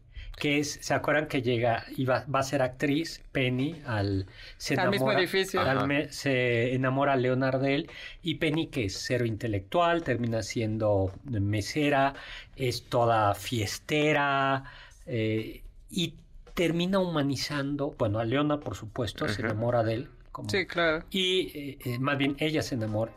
Que 0.41 0.59
es, 0.59 0.79
¿se 0.81 0.95
acuerdan 0.95 1.29
que 1.29 1.43
llega 1.43 1.85
y 1.97 2.05
va, 2.07 2.25
va 2.35 2.41
a 2.41 2.43
ser 2.43 2.63
actriz 2.63 3.23
Penny 3.31 3.81
al 3.87 4.27
se 4.57 4.75
Al 4.75 4.91
mismo 4.91 5.13
edificio. 5.13 5.61
al 5.61 5.87
me- 5.87 6.11
se 6.13 6.75
enamora 6.75 7.15
Leonard 7.17 7.61
de 7.61 7.75
él 7.77 7.91
y 8.23 8.37
Penny 8.37 8.67
que 8.69 8.87
es 8.87 8.97
cero 9.07 9.27
intelectual, 9.27 10.03
termina 10.03 10.43
siendo 10.43 11.13
mesera, 11.25 12.15
es 12.57 12.83
toda 12.85 13.35
fiestera 13.35 14.65
eh, 15.07 15.63
y 15.91 16.15
termina 16.55 16.99
humanizando, 16.99 17.95
bueno, 17.99 18.19
a 18.19 18.25
Leonard 18.25 18.61
por 18.61 18.75
supuesto, 18.77 19.29
se 19.29 19.43
enamora 19.43 19.83
de 19.83 19.95
él. 19.95 20.09
como- 20.33 20.49
Sí, 20.49 20.65
claro. 20.67 21.05
y 21.11 21.51
eh, 21.59 21.79
eh, 21.85 21.99
más 21.99 22.17
bien 22.17 22.37
ella 22.39 22.63
se 22.63 22.77
enamora, 22.77 23.13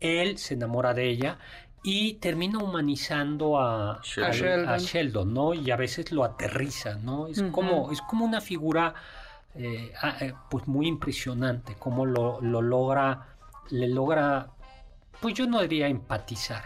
él 0.00 0.38
se 0.38 0.54
enamora 0.54 0.94
de 0.94 1.08
ella 1.08 1.38
y 1.86 2.14
termina 2.14 2.58
humanizando 2.58 3.60
a, 3.60 4.00
Sheldon. 4.02 4.24
a- 4.30 4.32
Sheldon. 4.32 4.68
a 4.68 4.78
Sheldon, 4.78 5.34
¿no? 5.34 5.54
Y 5.54 5.70
a 5.70 5.76
veces 5.76 6.10
lo 6.12 6.24
aterriza, 6.24 6.94
¿no? 6.96 7.26
Es, 7.28 7.42
como, 7.52 7.92
es 7.92 8.00
como 8.00 8.24
una 8.24 8.40
figura 8.40 8.94
eh, 9.54 9.92
ah, 10.02 10.16
eh, 10.20 10.32
pues 10.50 10.66
muy 10.66 10.88
impresionante, 10.88 11.76
cómo 11.78 12.06
lo, 12.06 12.40
lo 12.40 12.62
logra, 12.62 13.28
le 13.70 13.86
logra, 13.88 14.48
pues 15.20 15.34
yo 15.34 15.46
no 15.46 15.60
diría 15.60 15.86
empatizar. 15.86 16.64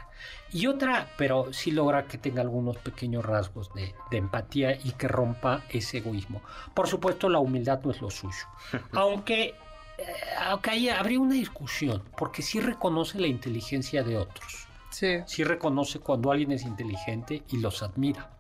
Y 0.53 0.67
otra, 0.69 1.09
pero 1.19 1.53
sí 1.53 1.73
logra 1.73 2.07
que 2.07 2.17
tenga 2.17 2.41
algunos 2.41 2.77
pequeños 2.79 3.25
rasgos 3.27 3.75
de, 3.75 3.95
de 4.13 4.17
empatía 4.17 4.73
y 4.83 4.93
que 4.93 5.09
rompa 5.09 5.63
ese 5.69 5.99
egoísmo. 5.99 6.43
Por 6.75 6.87
supuesto, 6.87 7.29
la 7.29 7.41
humildad 7.41 7.81
no 7.85 7.91
es 7.91 8.01
lo 8.01 8.11
suyo. 8.11 8.47
Aunque, 8.93 9.55
eh, 9.99 10.05
aunque 10.47 10.71
ahí 10.71 10.89
habría 10.89 11.19
una 11.19 11.35
discusión, 11.35 12.05
porque 12.17 12.43
sí 12.43 12.61
reconoce 12.61 13.19
la 13.19 13.27
inteligencia 13.27 14.05
de 14.05 14.17
otros. 14.17 14.68
Sí. 14.91 15.19
Sí 15.27 15.45
reconoce 15.45 16.01
cuando 16.01 16.31
alguien 16.31 16.53
es 16.53 16.63
inteligente 16.63 17.43
y 17.51 17.59
los 17.59 17.83
admira. 17.83 18.31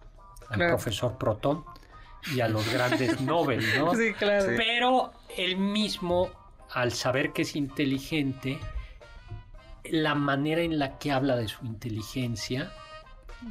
Al 0.48 0.56
Claro. 0.56 0.76
profesor 0.76 1.18
Proton 1.18 1.64
y 2.34 2.40
a 2.40 2.48
los 2.48 2.70
grandes 2.72 3.20
Nobel, 3.20 3.62
¿no? 3.78 3.94
Sí, 3.94 4.12
claro. 4.14 4.46
Pero 4.56 5.12
él 5.36 5.56
mismo, 5.58 6.30
al 6.72 6.92
saber 6.92 7.32
que 7.32 7.42
es 7.42 7.54
inteligente, 7.54 8.58
la 9.84 10.14
manera 10.14 10.62
en 10.62 10.78
la 10.78 10.98
que 10.98 11.12
habla 11.12 11.36
de 11.36 11.48
su 11.48 11.64
inteligencia 11.64 12.72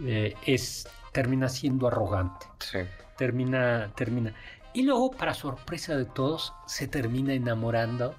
eh, 0.06 0.36
es 0.46 0.88
termina 1.12 1.50
siendo 1.50 1.88
arrogante. 1.88 2.46
Sí. 2.60 2.80
Termina, 3.18 3.92
termina. 3.96 4.34
Y 4.74 4.84
luego, 4.84 5.12
para 5.12 5.34
sorpresa 5.34 5.96
de 5.96 6.06
todos, 6.06 6.54
se 6.68 6.88
termina 6.88 7.34
enamorando 7.34 8.14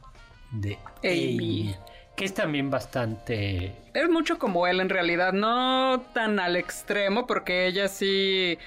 de 0.51 0.79
Amy. 1.05 1.35
Amy, 1.37 1.77
que 2.19 2.25
es 2.25 2.35
también 2.35 2.69
bastante 2.69 3.73
Es 3.95 4.09
mucho 4.11 4.41
como 4.41 4.67
él 4.67 4.81
en 4.81 4.89
realidad, 4.89 5.33
no 5.33 6.03
tan 6.13 6.41
al 6.41 6.57
extremo, 6.57 7.29
porque 7.29 7.69
ella 7.69 7.87
sí 7.87 8.59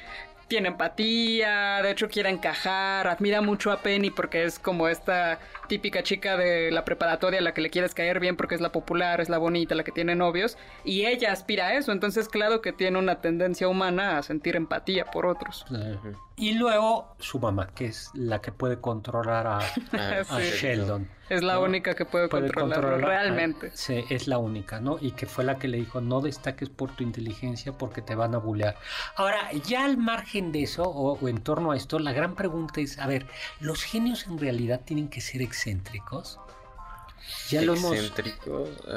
tiene 0.48 0.70
empatía, 0.70 1.82
de 1.84 1.92
hecho 1.92 2.08
quiere 2.08 2.30
encajar, 2.30 3.08
admira 3.08 3.42
mucho 3.42 3.72
a 3.72 3.82
Penny 3.82 4.10
porque 4.10 4.46
es 4.46 4.58
como 4.58 4.88
esta 4.88 5.40
típica 5.72 6.04
chica 6.04 6.36
de 6.36 6.70
la 6.70 6.84
preparatoria 6.84 7.40
a 7.40 7.42
la 7.42 7.54
que 7.54 7.62
le 7.62 7.70
quieres 7.70 7.94
caer 7.94 8.20
bien 8.20 8.36
porque 8.36 8.56
es 8.56 8.60
la 8.62 8.74
popular, 8.74 9.22
es 9.22 9.30
la 9.30 9.38
bonita, 9.38 9.74
la 9.74 9.86
que 9.86 9.94
tiene 9.94 10.16
novios, 10.16 10.58
y 10.84 11.06
ella 11.06 11.32
aspira 11.32 11.68
a 11.68 11.74
eso, 11.76 11.94
entonces 11.94 12.28
claro 12.28 12.60
que 12.62 12.74
tiene 12.74 13.00
una 13.00 13.22
tendencia 13.22 13.70
humana 13.70 14.18
a 14.18 14.24
sentir 14.24 14.58
empatía 14.58 15.06
por 15.06 15.26
otros. 15.26 15.66
Y 16.36 16.56
luego 16.56 17.16
su 17.20 17.40
mamá, 17.40 17.68
que 17.74 17.86
es 17.86 18.10
la 18.16 18.42
que 18.42 18.52
puede 18.52 18.82
controlar 18.82 19.48
a, 19.48 19.60
Ah, 19.94 20.24
a 20.30 20.40
Sí. 20.42 20.52
Sheldon. 20.60 21.08
Es 21.30 21.44
la 21.44 21.54
¿no? 21.54 21.62
única 21.62 21.94
que 21.94 22.04
puede, 22.04 22.28
Puede 22.28 22.48
controlarlo 22.48 22.90
controlar- 22.98 23.08
realmente. 23.10 23.68
ah, 23.68 23.72
Sí, 23.74 24.04
es 24.10 24.28
la 24.28 24.38
única, 24.38 24.82
¿no? 24.82 24.98
Y 25.00 25.12
que 25.12 25.26
fue 25.28 25.46
la 25.46 25.58
que 25.58 25.70
le 25.70 25.78
dijo, 25.78 26.02
no 26.02 26.20
destaques 26.20 26.68
por 26.68 26.94
tu 26.94 27.04
inteligencia 27.06 27.72
porque 27.72 28.02
te 28.02 28.16
van 28.16 28.36
a 28.36 28.40
bulear. 28.40 28.76
Ahora, 29.16 29.50
ya 29.66 29.86
al 29.86 29.96
margen 29.96 30.52
de 30.52 30.64
eso, 30.64 30.84
o, 30.84 31.18
o 31.18 31.28
en 31.30 31.38
torno 31.42 31.72
a 31.72 31.78
esto, 31.78 32.00
la 32.00 32.12
gran 32.12 32.36
pregunta 32.36 32.82
es, 32.82 33.00
a 33.00 33.08
ver, 33.08 33.28
¿los 33.62 33.82
genios 33.84 34.28
en 34.28 34.40
realidad 34.40 34.82
tienen 34.84 35.08
que 35.08 35.22
ser 35.22 35.42
excéntricos? 35.62 36.40
Ya 37.50 37.62
lo 37.62 37.76
hemos... 37.76 37.96
Eh, 37.96 38.12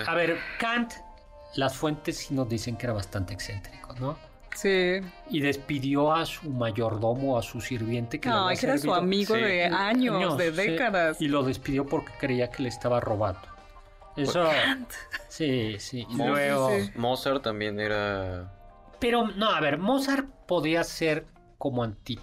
A 0.07 0.15
ver, 0.15 0.39
Kant, 0.59 0.93
las 1.57 1.77
fuentes 1.77 2.17
sí 2.19 2.35
nos 2.35 2.49
dicen 2.49 2.77
que 2.77 2.87
era 2.87 2.95
bastante 2.95 3.35
excéntrico, 3.35 3.95
¿no? 4.01 4.17
Sí. 4.55 5.01
Y 5.31 5.41
despidió 5.41 6.13
a 6.15 6.25
su 6.25 6.49
mayordomo, 6.49 7.37
a 7.37 7.43
su 7.43 7.61
sirviente 7.61 8.21
que 8.21 8.29
le 8.29 8.35
No, 8.35 8.47
había 8.47 8.59
que 8.61 8.67
era 8.67 8.79
su 8.79 8.95
amigo 8.95 9.35
Sí. 9.35 9.41
de 9.43 9.65
años, 9.65 10.17
años, 10.17 10.39
de 10.39 10.51
sí, 10.51 10.57
décadas. 10.57 11.21
y 11.21 11.29
lo 11.29 11.43
despidió 11.43 11.85
porque 11.87 12.13
creía 12.19 12.51
que 12.51 12.63
le 12.63 12.69
estaba 12.69 13.01
robando. 13.01 13.41
Eso. 14.17 14.49
Sí, 15.29 15.77
sí. 15.81 16.07
Y 16.09 16.15
Mo- 16.15 16.29
luego. 16.29 16.71
sí. 16.71 16.91
Mozart 16.95 17.43
también 17.43 17.81
era. 17.81 18.53
Pero 19.01 19.27
no, 19.27 19.51
a 19.51 19.61
ver, 19.61 19.77
Mozart 19.79 20.27
podía 20.47 20.85
ser 20.85 21.27
como 21.59 21.83
anti. 21.83 22.21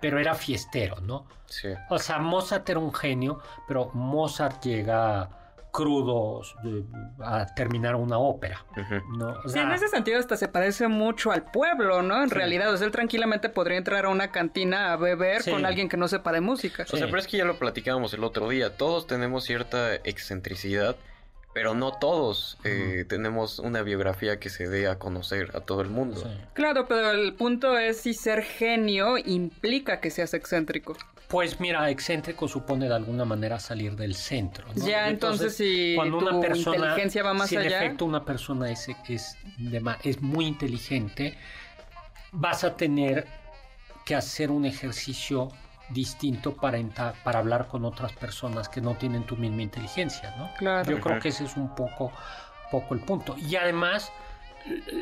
Pero 0.00 0.18
era 0.18 0.34
fiestero, 0.34 0.96
¿no? 1.00 1.26
Sí. 1.46 1.68
O 1.90 1.98
sea, 1.98 2.18
Mozart 2.18 2.68
era 2.68 2.78
un 2.80 2.92
genio, 2.92 3.40
pero 3.68 3.90
Mozart 3.94 4.62
llega 4.64 5.28
crudos 5.70 6.54
de- 6.62 6.84
a 7.20 7.46
terminar 7.54 7.96
una 7.96 8.16
ópera. 8.18 8.64
¿no? 9.18 9.30
O 9.44 9.48
Sí, 9.48 9.58
en 9.58 9.72
ese 9.72 9.88
sentido 9.88 10.20
hasta 10.20 10.36
se 10.36 10.46
parece 10.46 10.86
mucho 10.86 11.32
al 11.32 11.42
pueblo, 11.50 12.00
¿no? 12.00 12.22
En 12.22 12.28
Sí. 12.28 12.34
realidad, 12.36 12.72
o 12.72 12.76
sea, 12.76 12.86
él 12.86 12.92
tranquilamente 12.92 13.48
podría 13.48 13.76
entrar 13.78 14.06
a 14.06 14.08
una 14.08 14.30
cantina 14.30 14.92
a 14.92 14.96
beber 14.96 15.42
Sí. 15.42 15.50
con 15.50 15.66
alguien 15.66 15.88
que 15.88 15.96
no 15.96 16.06
sepa 16.06 16.30
de 16.30 16.40
música. 16.40 16.84
O 16.84 16.86
sea, 16.86 17.00
Sí. 17.00 17.04
pero 17.06 17.18
es 17.18 17.26
que 17.26 17.38
ya 17.38 17.44
lo 17.44 17.58
platicábamos 17.58 18.14
el 18.14 18.22
otro 18.22 18.48
día. 18.48 18.76
Todos 18.76 19.08
tenemos 19.08 19.42
cierta 19.44 19.94
excentricidad, 19.96 20.94
pero 21.54 21.74
no 21.74 21.92
todos 21.92 22.58
eh, 22.64 23.04
tenemos 23.08 23.60
una 23.60 23.82
biografía 23.82 24.38
que 24.40 24.50
se 24.50 24.68
dé 24.68 24.88
a 24.88 24.98
conocer 24.98 25.52
a 25.56 25.60
todo 25.60 25.80
el 25.80 25.88
mundo. 25.88 26.20
sí. 26.20 26.28
Claro, 26.52 26.86
pero 26.88 27.12
el 27.12 27.32
punto 27.34 27.78
es 27.78 28.00
si 28.00 28.12
ser 28.12 28.42
genio 28.42 29.16
implica 29.16 30.00
que 30.00 30.10
seas 30.10 30.34
excéntrico. 30.34 30.96
Pues 31.28 31.60
mira, 31.60 31.88
excéntrico 31.90 32.48
supone 32.48 32.86
de 32.88 32.94
alguna 32.94 33.24
manera 33.24 33.58
salir 33.58 33.96
del 33.96 34.14
centro. 34.14 34.66
¿no? 34.74 34.86
Ya, 34.86 35.08
entonces, 35.08 35.56
si 35.56 35.96
tu 35.96 36.36
inteligencia 36.54 37.22
va 37.22 37.32
más 37.34 37.48
si 37.48 37.56
allá- 37.56 37.78
en 37.78 37.84
efecto 37.84 38.04
una 38.04 38.24
persona 38.24 38.70
es, 38.70 38.88
es, 39.08 39.36
de 39.56 39.82
es 40.02 40.20
muy 40.20 40.46
inteligente, 40.46 41.38
vas 42.32 42.64
a 42.64 42.76
tener 42.76 43.26
que 44.04 44.14
hacer 44.14 44.50
un 44.50 44.64
ejercicio 44.66 45.48
distinto 45.90 46.54
para, 46.54 46.78
para 47.22 47.38
hablar 47.38 47.68
con 47.68 47.84
otras 47.84 48.12
personas 48.12 48.68
que 48.68 48.80
no 48.80 48.94
tienen 48.94 49.24
tu 49.24 49.36
misma 49.36 49.62
inteligencia, 49.62 50.34
¿no? 50.38 50.50
Claro. 50.58 50.90
Yo 50.90 51.00
creo 51.00 51.20
que 51.20 51.28
ese 51.28 51.44
es 51.44 51.56
un 51.56 51.74
poco, 51.74 52.12
poco 52.70 52.94
el 52.94 53.00
punto. 53.00 53.36
Y 53.36 53.56
además, 53.56 54.10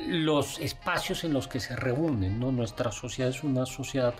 los 0.08 0.58
espacios 0.58 1.22
en 1.24 1.32
los 1.32 1.46
que 1.46 1.60
se 1.60 1.76
reúnen, 1.76 2.40
¿no? 2.40 2.50
Nuestra 2.50 2.90
sociedad 2.90 3.30
es 3.30 3.44
una 3.44 3.64
sociedad 3.64 4.14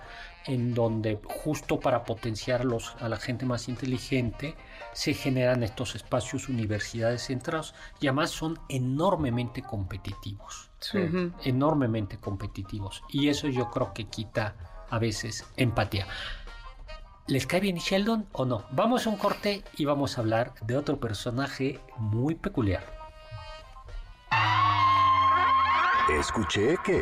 en 0.46 0.72
donde 0.74 1.20
justo 1.24 1.80
para 1.80 2.04
potenciar 2.04 2.64
los- 2.64 2.94
a 3.00 3.08
la 3.08 3.16
gente 3.16 3.44
más 3.44 3.68
inteligente 3.68 4.54
se 4.92 5.14
generan 5.14 5.62
estos 5.62 5.94
espacios, 5.94 6.48
universidades 6.48 7.26
centrados 7.26 7.74
y 8.00 8.06
además 8.06 8.30
son 8.30 8.58
enormemente 8.68 9.62
competitivos, 9.62 10.70
Sí. 10.80 10.98
Enormemente 11.44 12.18
competitivos. 12.18 13.02
Y 13.08 13.28
eso 13.28 13.46
yo 13.48 13.70
creo 13.70 13.92
que 13.92 14.04
quita 14.06 14.54
a 14.90 14.98
veces 14.98 15.46
empatía. 15.56 16.06
¿Les 17.26 17.46
cae 17.46 17.60
bien 17.60 17.76
Sheldon 17.76 18.26
o 18.32 18.44
no? 18.44 18.64
Vamos 18.72 19.06
a 19.06 19.10
un 19.10 19.16
corte 19.16 19.62
y 19.76 19.84
vamos 19.84 20.18
a 20.18 20.22
hablar 20.22 20.54
de 20.62 20.76
otro 20.76 20.98
personaje 20.98 21.78
muy 21.96 22.34
peculiar. 22.34 22.82
Escuché 26.18 26.76
que... 26.84 27.00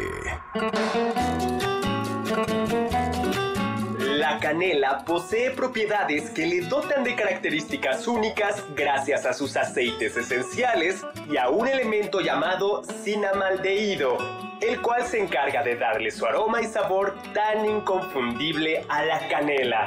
La 4.20 4.38
canela 4.38 5.02
posee 5.06 5.50
propiedades 5.50 6.28
que 6.28 6.46
le 6.46 6.60
dotan 6.60 7.04
de 7.04 7.14
características 7.14 8.06
únicas 8.06 8.62
gracias 8.76 9.24
a 9.24 9.32
sus 9.32 9.56
aceites 9.56 10.14
esenciales 10.14 11.02
y 11.30 11.38
a 11.38 11.48
un 11.48 11.66
elemento 11.66 12.20
llamado 12.20 12.82
cinamaldehído, 13.02 14.18
el 14.60 14.82
cual 14.82 15.06
se 15.06 15.20
encarga 15.20 15.62
de 15.62 15.76
darle 15.76 16.10
su 16.10 16.26
aroma 16.26 16.60
y 16.60 16.66
sabor 16.66 17.16
tan 17.32 17.64
inconfundible 17.64 18.84
a 18.90 19.06
la 19.06 19.26
canela. 19.28 19.86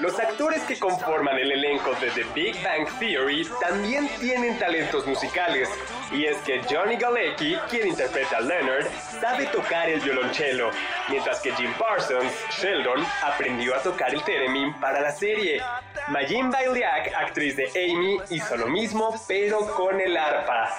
Los 0.00 0.18
actores 0.18 0.62
que 0.62 0.78
conforman 0.78 1.36
el 1.36 1.52
elenco 1.52 1.94
de 1.96 2.10
The 2.10 2.24
Big 2.34 2.54
Bang 2.62 2.88
Theory 2.98 3.46
también 3.60 4.08
tienen 4.18 4.58
talentos 4.58 5.06
musicales. 5.06 5.68
Y 6.10 6.24
es 6.24 6.38
que 6.38 6.62
Johnny 6.70 6.96
Galecki, 6.96 7.54
quien 7.68 7.88
interpreta 7.88 8.38
a 8.38 8.40
Leonard, 8.40 8.86
sabe 9.20 9.44
tocar 9.48 9.90
el 9.90 10.00
violonchelo, 10.00 10.70
mientras 11.10 11.40
que 11.40 11.52
Jim 11.52 11.74
Parsons, 11.74 12.32
Sheldon, 12.50 13.04
aprendió 13.22 13.74
a 13.74 13.82
tocar 13.82 14.14
el 14.14 14.24
theremin 14.24 14.72
para 14.80 15.02
la 15.02 15.12
serie. 15.12 15.60
Majin 16.08 16.50
Bailiak, 16.50 17.12
actriz 17.14 17.56
de 17.56 17.68
Amy, 17.68 18.18
hizo 18.30 18.56
lo 18.56 18.68
mismo, 18.68 19.14
pero 19.28 19.66
con 19.74 20.00
el 20.00 20.16
arpa. 20.16 20.76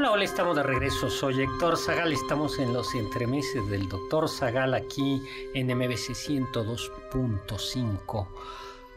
Hola, 0.00 0.12
hola, 0.12 0.24
estamos 0.24 0.56
de 0.56 0.62
regreso. 0.62 1.10
Soy 1.10 1.42
Héctor 1.42 1.76
Zagal. 1.76 2.10
Estamos 2.10 2.58
en 2.58 2.72
los 2.72 2.94
entremeses 2.94 3.68
del 3.68 3.86
Doctor 3.86 4.30
Zagal 4.30 4.72
aquí 4.72 5.22
en 5.52 5.66
MBC 5.76 6.14
102.5. 6.14 8.26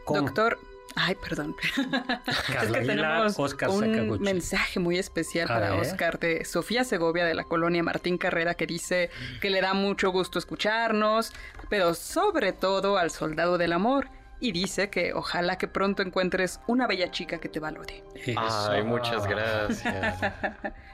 Con- 0.06 0.24
Doctor, 0.24 0.58
Ay, 0.96 1.14
perdón. 1.16 1.54
es 2.26 2.40
que 2.40 2.56
Aguilar, 2.56 2.86
tenemos 2.86 3.38
Oscar 3.38 3.68
un 3.68 3.80
Sakaguchi. 3.80 4.24
mensaje 4.24 4.80
muy 4.80 4.96
especial 4.98 5.44
A 5.50 5.54
para 5.54 5.70
ver. 5.72 5.80
Oscar 5.80 6.18
de 6.18 6.42
Sofía 6.46 6.84
Segovia 6.84 7.26
de 7.26 7.34
la 7.34 7.44
colonia 7.44 7.82
Martín 7.82 8.16
Carrera 8.16 8.54
que 8.54 8.66
dice 8.66 9.10
que 9.42 9.50
le 9.50 9.60
da 9.60 9.74
mucho 9.74 10.10
gusto 10.10 10.38
escucharnos, 10.38 11.34
pero 11.68 11.92
sobre 11.92 12.54
todo 12.54 12.96
al 12.96 13.10
soldado 13.10 13.58
del 13.58 13.74
amor. 13.74 14.08
Y 14.40 14.52
dice 14.52 14.90
que 14.90 15.12
ojalá 15.14 15.56
que 15.58 15.68
pronto 15.68 16.02
encuentres 16.02 16.60
una 16.66 16.86
bella 16.86 17.10
chica 17.10 17.38
que 17.38 17.48
te 17.48 17.60
valore. 17.60 18.04
Ay, 18.26 18.34
Eso. 18.80 18.84
muchas 18.84 19.26
gracias. 19.26 19.82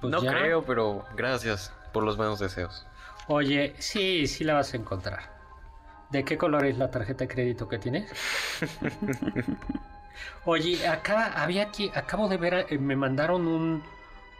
Pues 0.00 0.10
no 0.12 0.22
ya. 0.22 0.30
creo, 0.30 0.64
pero 0.64 1.04
gracias 1.16 1.72
por 1.92 2.04
los 2.04 2.16
buenos 2.16 2.38
deseos. 2.38 2.86
Oye, 3.28 3.74
sí, 3.78 4.26
sí 4.26 4.44
la 4.44 4.54
vas 4.54 4.72
a 4.74 4.76
encontrar. 4.76 5.30
¿De 6.10 6.24
qué 6.24 6.38
color 6.38 6.64
es 6.66 6.78
la 6.78 6.90
tarjeta 6.90 7.24
de 7.24 7.28
crédito 7.28 7.68
que 7.68 7.78
tienes? 7.78 8.14
Oye, 10.44 10.86
acá 10.86 11.32
había 11.42 11.64
aquí, 11.64 11.90
acabo 11.94 12.28
de 12.28 12.36
ver, 12.38 12.66
eh, 12.70 12.78
me 12.78 12.96
mandaron 12.96 13.46
un, 13.46 13.82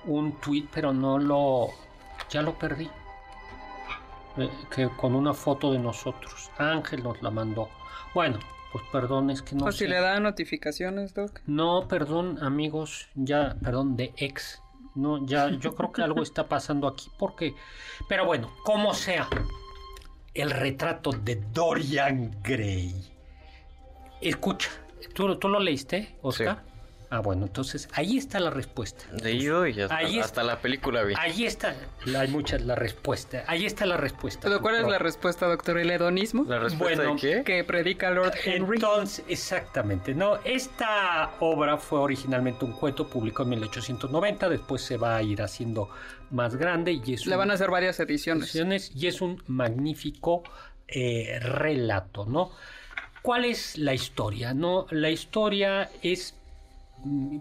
un 0.05 0.41
tweet, 0.41 0.69
pero 0.73 0.93
no 0.93 1.19
lo, 1.19 1.69
ya 2.31 2.43
lo 2.43 2.59
perdí. 2.59 2.91
Eh, 4.37 4.51
que 4.71 4.89
con 4.91 5.15
una 5.15 5.35
foto 5.35 5.73
de 5.73 5.79
nosotros. 5.79 6.51
Ángel 6.59 7.03
nos 7.03 7.21
la 7.23 7.31
mandó. 7.31 7.69
Bueno, 8.15 8.39
pues 8.73 8.85
perdón, 8.93 9.31
es 9.31 9.43
que 9.43 9.55
no 9.57 9.73
si 9.73 9.81
sé. 9.81 9.89
le 9.89 10.01
da 10.01 10.21
notificaciones, 10.21 11.15
Doc. 11.15 11.41
No, 11.47 11.89
perdón, 11.89 12.39
amigos, 12.43 13.09
ya, 13.15 13.57
perdón, 13.63 13.97
de 13.97 14.13
ex. 14.17 14.63
No, 14.97 15.24
ya, 15.26 15.51
yo 15.51 15.74
creo 15.74 15.92
que 15.92 16.03
algo 16.03 16.22
está 16.22 16.49
pasando 16.49 16.88
aquí 16.88 17.11
porque, 17.18 17.55
pero 18.09 18.24
bueno, 18.24 18.51
como 18.64 18.94
sea, 18.94 19.28
el 20.34 20.51
retrato 20.51 21.11
de 21.12 21.36
Dorian 21.53 22.42
Gray. 22.42 22.94
Escucha, 24.20 24.70
¿tú, 25.14 25.36
tú 25.36 25.49
lo 25.49 25.61
leíste, 25.61 26.16
Oscar? 26.22 26.64
Ah, 27.09 27.21
bueno, 27.21 27.47
entonces 27.47 27.89
ahí 27.93 28.19
está 28.19 28.41
la 28.41 28.51
respuesta. 28.51 29.05
Leído 29.23 29.67
y 29.67 29.81
hasta, 29.81 29.97
Ahí 29.97 30.19
hasta 30.19 30.43
la 30.43 30.61
película 30.61 31.03
vi. 31.05 31.15
Ahí 31.17 31.45
está, 31.47 31.75
la- 32.05 32.21
hay 32.21 32.29
muchas 32.29 32.63
la 32.63 32.75
respuesta. 32.75 33.45
Ahí 33.47 33.65
está 33.65 33.87
la 33.87 33.97
respuesta. 33.97 34.41
¿Pero 34.43 34.61
cuál 34.61 34.75
es 34.77 34.87
la 34.89 34.99
respuesta, 34.99 35.47
doctor? 35.47 35.79
¿El 35.79 35.91
hedonismo? 35.91 36.45
¿La 36.49 36.59
respuesta 36.59 37.03
Bueno, 37.05 37.15
de 37.15 37.21
qué? 37.21 37.43
Que 37.45 37.63
predica 37.65 38.11
Lord 38.11 38.35
Henry. 38.45 38.77
Entonces, 38.79 39.25
exactamente, 39.29 40.15
no, 40.15 40.39
esta 40.45 41.31
obra 41.41 41.77
fue 41.77 42.01
originalmente 42.01 42.65
un 42.65 42.73
cuento 42.73 43.09
publicado 43.09 43.45
en 43.45 43.51
1890, 43.61 44.49
después 44.49 44.83
se 44.83 44.97
va 44.97 45.17
a 45.17 45.23
ir 45.23 45.43
haciendo 45.43 45.89
más 46.31 46.57
grande 46.57 46.93
y 46.93 47.15
es 47.15 47.25
Le 47.27 47.35
un- 47.35 47.39
van 47.39 47.51
a 47.53 47.55
hacer 47.55 47.71
varias 47.71 48.01
ediciones. 48.01 48.45
ediciones, 48.45 48.91
y 48.97 49.07
es 49.07 49.21
un 49.21 49.43
magnífico 49.47 50.43
eh, 50.89 51.39
relato, 51.41 52.27
¿no? 52.27 52.51
¿Cuál 53.23 53.45
es 53.45 53.77
la 53.77 53.93
historia? 53.93 54.55
No, 54.55 54.87
la 54.91 55.11
historia 55.11 55.91
es, 56.01 56.36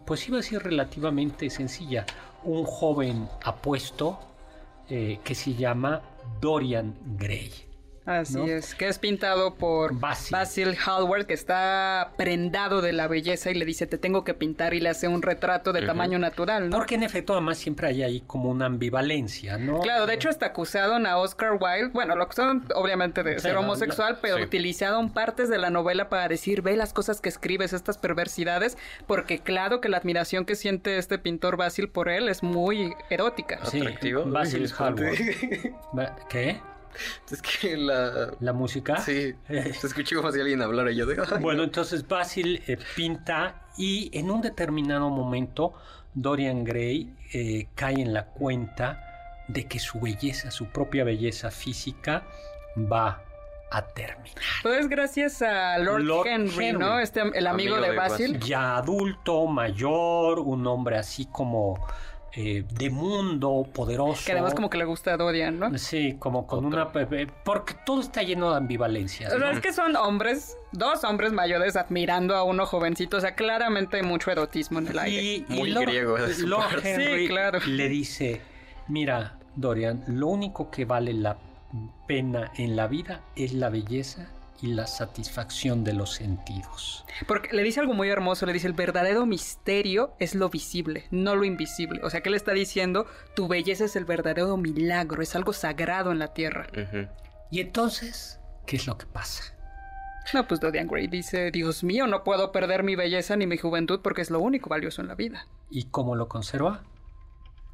pues 0.05 0.27
iba 0.27 0.37
a 0.37 0.41
decir 0.41 0.61
relativamente 0.61 1.49
sencilla. 1.49 2.05
Un 2.43 2.63
joven 2.65 3.27
apuesto 3.43 4.19
eh, 4.89 5.19
que 5.23 5.35
se 5.35 5.53
llama 5.53 6.01
Dorian 6.39 6.95
Gray. 7.17 7.51
Así 8.05 8.37
¿no? 8.37 8.45
es, 8.45 8.75
que 8.75 8.87
es 8.87 8.99
pintado 8.99 9.55
por 9.55 9.99
Basil. 9.99 10.31
Basil 10.31 10.75
Hallward, 10.75 11.25
que 11.25 11.33
está 11.33 12.11
prendado 12.17 12.81
de 12.81 12.93
la 12.93 13.07
belleza 13.07 13.51
y 13.51 13.55
le 13.55 13.65
dice, 13.65 13.87
te 13.87 13.97
tengo 13.97 14.23
que 14.23 14.33
pintar 14.33 14.73
y 14.73 14.79
le 14.79 14.89
hace 14.89 15.07
un 15.07 15.21
retrato 15.21 15.73
de 15.73 15.81
tamaño 15.81 16.19
natural, 16.19 16.69
¿no? 16.69 16.77
Porque 16.77 16.95
en 16.95 17.03
efecto, 17.03 17.33
además, 17.33 17.57
siempre 17.57 17.87
hay 17.87 18.03
ahí 18.03 18.21
como 18.21 18.49
una 18.49 18.65
ambivalencia, 18.67 19.57
¿no? 19.57 19.79
Claro, 19.79 20.05
de 20.05 20.13
hecho 20.13 20.29
está 20.29 20.45
acusaron 20.55 21.05
a 21.05 21.17
Oscar 21.17 21.57
Wilde, 21.59 21.89
bueno, 21.91 22.15
lo 22.15 22.23
acusaron 22.23 22.65
obviamente 22.75 23.23
de 23.23 23.35
Sí, 23.35 23.41
ser 23.41 23.55
no, 23.55 23.59
homosexual, 23.61 24.19
pero 24.21 24.37
sí. 24.37 24.43
utilizaron 24.43 25.11
partes 25.11 25.49
de 25.49 25.57
la 25.57 25.69
novela 25.69 26.07
para 26.07 26.27
decir, 26.29 26.61
ve 26.61 26.77
las 26.77 26.93
cosas 26.93 27.19
que 27.19 27.27
escribes, 27.29 27.73
estas 27.73 27.97
perversidades, 27.97 28.77
porque 29.05 29.39
claro 29.39 29.81
que 29.81 29.89
la 29.89 29.97
admiración 29.97 30.45
que 30.45 30.55
siente 30.55 30.97
este 30.97 31.19
pintor 31.19 31.57
Basil 31.57 31.89
por 31.89 32.07
él 32.09 32.29
es 32.29 32.41
muy 32.41 32.93
erótica. 33.09 33.59
Sí, 33.65 33.81
¿Atractivo? 33.81 34.23
Basil 34.25 34.71
Hallward. 34.77 35.17
¿Qué? 36.29 36.61
Es 37.31 37.41
que 37.41 37.77
la... 37.77 38.31
¿La 38.39 38.53
música? 38.53 38.97
Sí, 38.97 39.33
se 39.47 39.87
escuchó 39.87 40.17
como 40.17 40.31
si 40.31 40.39
alguien 40.39 40.61
hablara 40.61 40.91
y 40.91 40.95
yo 40.95 41.05
de... 41.05 41.17
"Ay, 41.31 41.41
Bueno, 41.41 41.63
entonces 41.63 42.07
Basil 42.07 42.61
eh, 42.67 42.77
pinta 42.95 43.63
y 43.77 44.09
en 44.17 44.31
un 44.31 44.41
determinado 44.41 45.09
momento 45.09 45.73
Dorian 46.13 46.63
Gray 46.63 47.13
eh, 47.33 47.67
cae 47.75 47.95
en 48.01 48.13
la 48.13 48.25
cuenta 48.27 49.01
de 49.47 49.65
que 49.67 49.79
su 49.79 49.99
belleza, 49.99 50.49
su 50.51 50.65
propia 50.67 51.03
belleza 51.03 51.51
física 51.51 52.23
va 52.91 53.21
a 53.71 53.81
terminar. 53.87 54.41
Todo 54.63 54.75
es 54.75 54.87
gracias 54.87 55.41
a 55.41 55.77
Lord, 55.79 56.01
Lord 56.03 56.27
Henry, 56.27 56.67
Henry. 56.67 56.79
¿no? 56.79 56.99
Este, 56.99 57.19
el 57.21 57.47
amigo, 57.47 57.75
Amigo 57.75 57.81
de 57.81 57.91
de 57.91 57.97
Basil. 57.97 58.33
Basil. 58.33 58.47
Ya 58.47 58.77
adulto, 58.77 59.45
mayor, 59.47 60.39
un 60.39 60.65
hombre 60.67 60.97
así 60.97 61.25
como 61.25 61.85
eh, 62.37 62.65
de 62.69 62.89
mundo, 62.89 63.65
poderoso. 63.73 64.23
Que 64.25 64.33
además 64.33 64.53
como 64.53 64.69
que 64.69 64.77
le 64.77 64.83
gusta 64.85 65.13
a 65.13 65.17
Dorian, 65.17 65.57
¿no? 65.57 65.77
Sí, 65.77 66.15
como 66.19 66.45
con 66.45 66.65
Otro. 66.65 66.91
una... 66.91 67.33
Porque 67.45 67.75
todo 67.85 68.01
está 68.01 68.23
lleno 68.23 68.51
de 68.51 68.57
ambivalencias. 68.57 69.33
¿no? 69.37 69.49
es 69.49 69.61
que 69.61 69.71
son 69.71 69.95
hombres, 69.95 70.57
dos 70.73 71.03
hombres 71.05 71.31
mayores 71.31 71.75
admirando 71.77 72.35
a 72.35 72.43
uno 72.43 72.65
jovencito. 72.65 73.17
O 73.17 73.21
sea, 73.21 73.35
claramente 73.35 73.97
hay 73.97 74.03
mucho 74.03 74.31
erotismo 74.31 74.79
en 74.79 74.87
el 74.87 74.99
aire. 74.99 75.21
Y, 75.23 75.45
Muy 75.47 75.69
y 75.69 75.73
Lord- 75.73 75.85
griego 75.85 76.15
de 76.17 76.33
su 76.33 76.47
Lord 76.47 76.69
parte. 76.71 76.93
Henry 76.93 77.21
Sí, 77.23 77.27
claro. 77.29 77.59
le 77.65 77.87
dice, 77.89 78.41
mira, 78.89 79.39
Dorian, 79.55 80.03
lo 80.07 80.27
único 80.27 80.69
que 80.69 80.83
vale 80.83 81.13
la 81.13 81.37
pena 82.07 82.51
en 82.57 82.75
la 82.75 82.87
vida 82.87 83.21
es 83.35 83.53
la 83.53 83.69
belleza 83.69 84.29
y 84.61 84.67
la 84.67 84.87
satisfacción 84.87 85.83
de 85.83 85.93
los 85.93 86.13
sentidos. 86.13 87.05
Porque 87.27 87.53
le 87.53 87.63
dice 87.63 87.79
algo 87.79 87.93
muy 87.93 88.09
hermoso, 88.09 88.45
le 88.45 88.53
dice 88.53 88.67
el 88.67 88.73
verdadero 88.73 89.25
misterio 89.25 90.13
es 90.19 90.35
lo 90.35 90.49
visible, 90.49 91.05
no 91.11 91.35
lo 91.35 91.43
invisible. 91.43 92.01
O 92.03 92.09
sea, 92.09 92.21
que 92.21 92.29
le 92.29 92.37
está 92.37 92.53
diciendo, 92.53 93.05
tu 93.35 93.47
belleza 93.47 93.85
es 93.85 93.95
el 93.95 94.05
verdadero 94.05 94.57
milagro, 94.57 95.21
es 95.21 95.35
algo 95.35 95.53
sagrado 95.53 96.11
en 96.11 96.19
la 96.19 96.33
tierra. 96.33 96.67
Y 97.51 97.59
entonces, 97.59 98.39
¿qué 98.65 98.77
es 98.77 98.87
lo 98.87 98.97
que 98.97 99.05
pasa? 99.05 99.55
No, 100.33 100.47
pues 100.47 100.59
Dorian 100.59 100.87
Gray 100.87 101.07
dice, 101.07 101.51
Dios 101.51 101.83
mío, 101.83 102.07
no 102.07 102.23
puedo 102.23 102.51
perder 102.51 102.83
mi 102.83 102.95
belleza 102.95 103.35
ni 103.35 103.45
mi 103.45 103.57
juventud 103.57 103.99
porque 104.01 104.21
es 104.21 104.31
lo 104.31 104.39
único 104.39 104.69
valioso 104.69 105.01
en 105.01 105.07
la 105.07 105.15
vida. 105.15 105.47
¿Y 105.69 105.85
cómo 105.85 106.15
lo 106.15 106.27
conserva? 106.27 106.83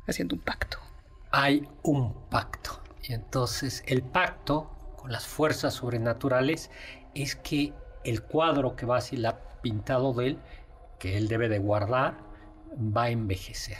Haciendo 0.05 0.35
un 0.35 0.41
pacto. 0.41 0.77
Hay 1.31 1.67
un 1.83 2.13
pacto. 2.29 2.81
Y 3.03 3.13
entonces 3.13 3.83
el 3.87 4.03
pacto 4.03 4.69
con 5.01 5.11
las 5.11 5.25
fuerzas 5.27 5.73
sobrenaturales 5.73 6.69
es 7.15 7.35
que 7.35 7.73
el 8.03 8.21
cuadro 8.23 8.75
que 8.75 8.85
Basil 8.85 9.25
ha 9.25 9.37
pintado 9.61 10.13
de 10.13 10.27
él, 10.27 10.37
que 10.99 11.17
él 11.17 11.27
debe 11.27 11.49
de 11.49 11.59
guardar, 11.59 12.15
va 12.75 13.03
a 13.03 13.09
envejecer. 13.09 13.77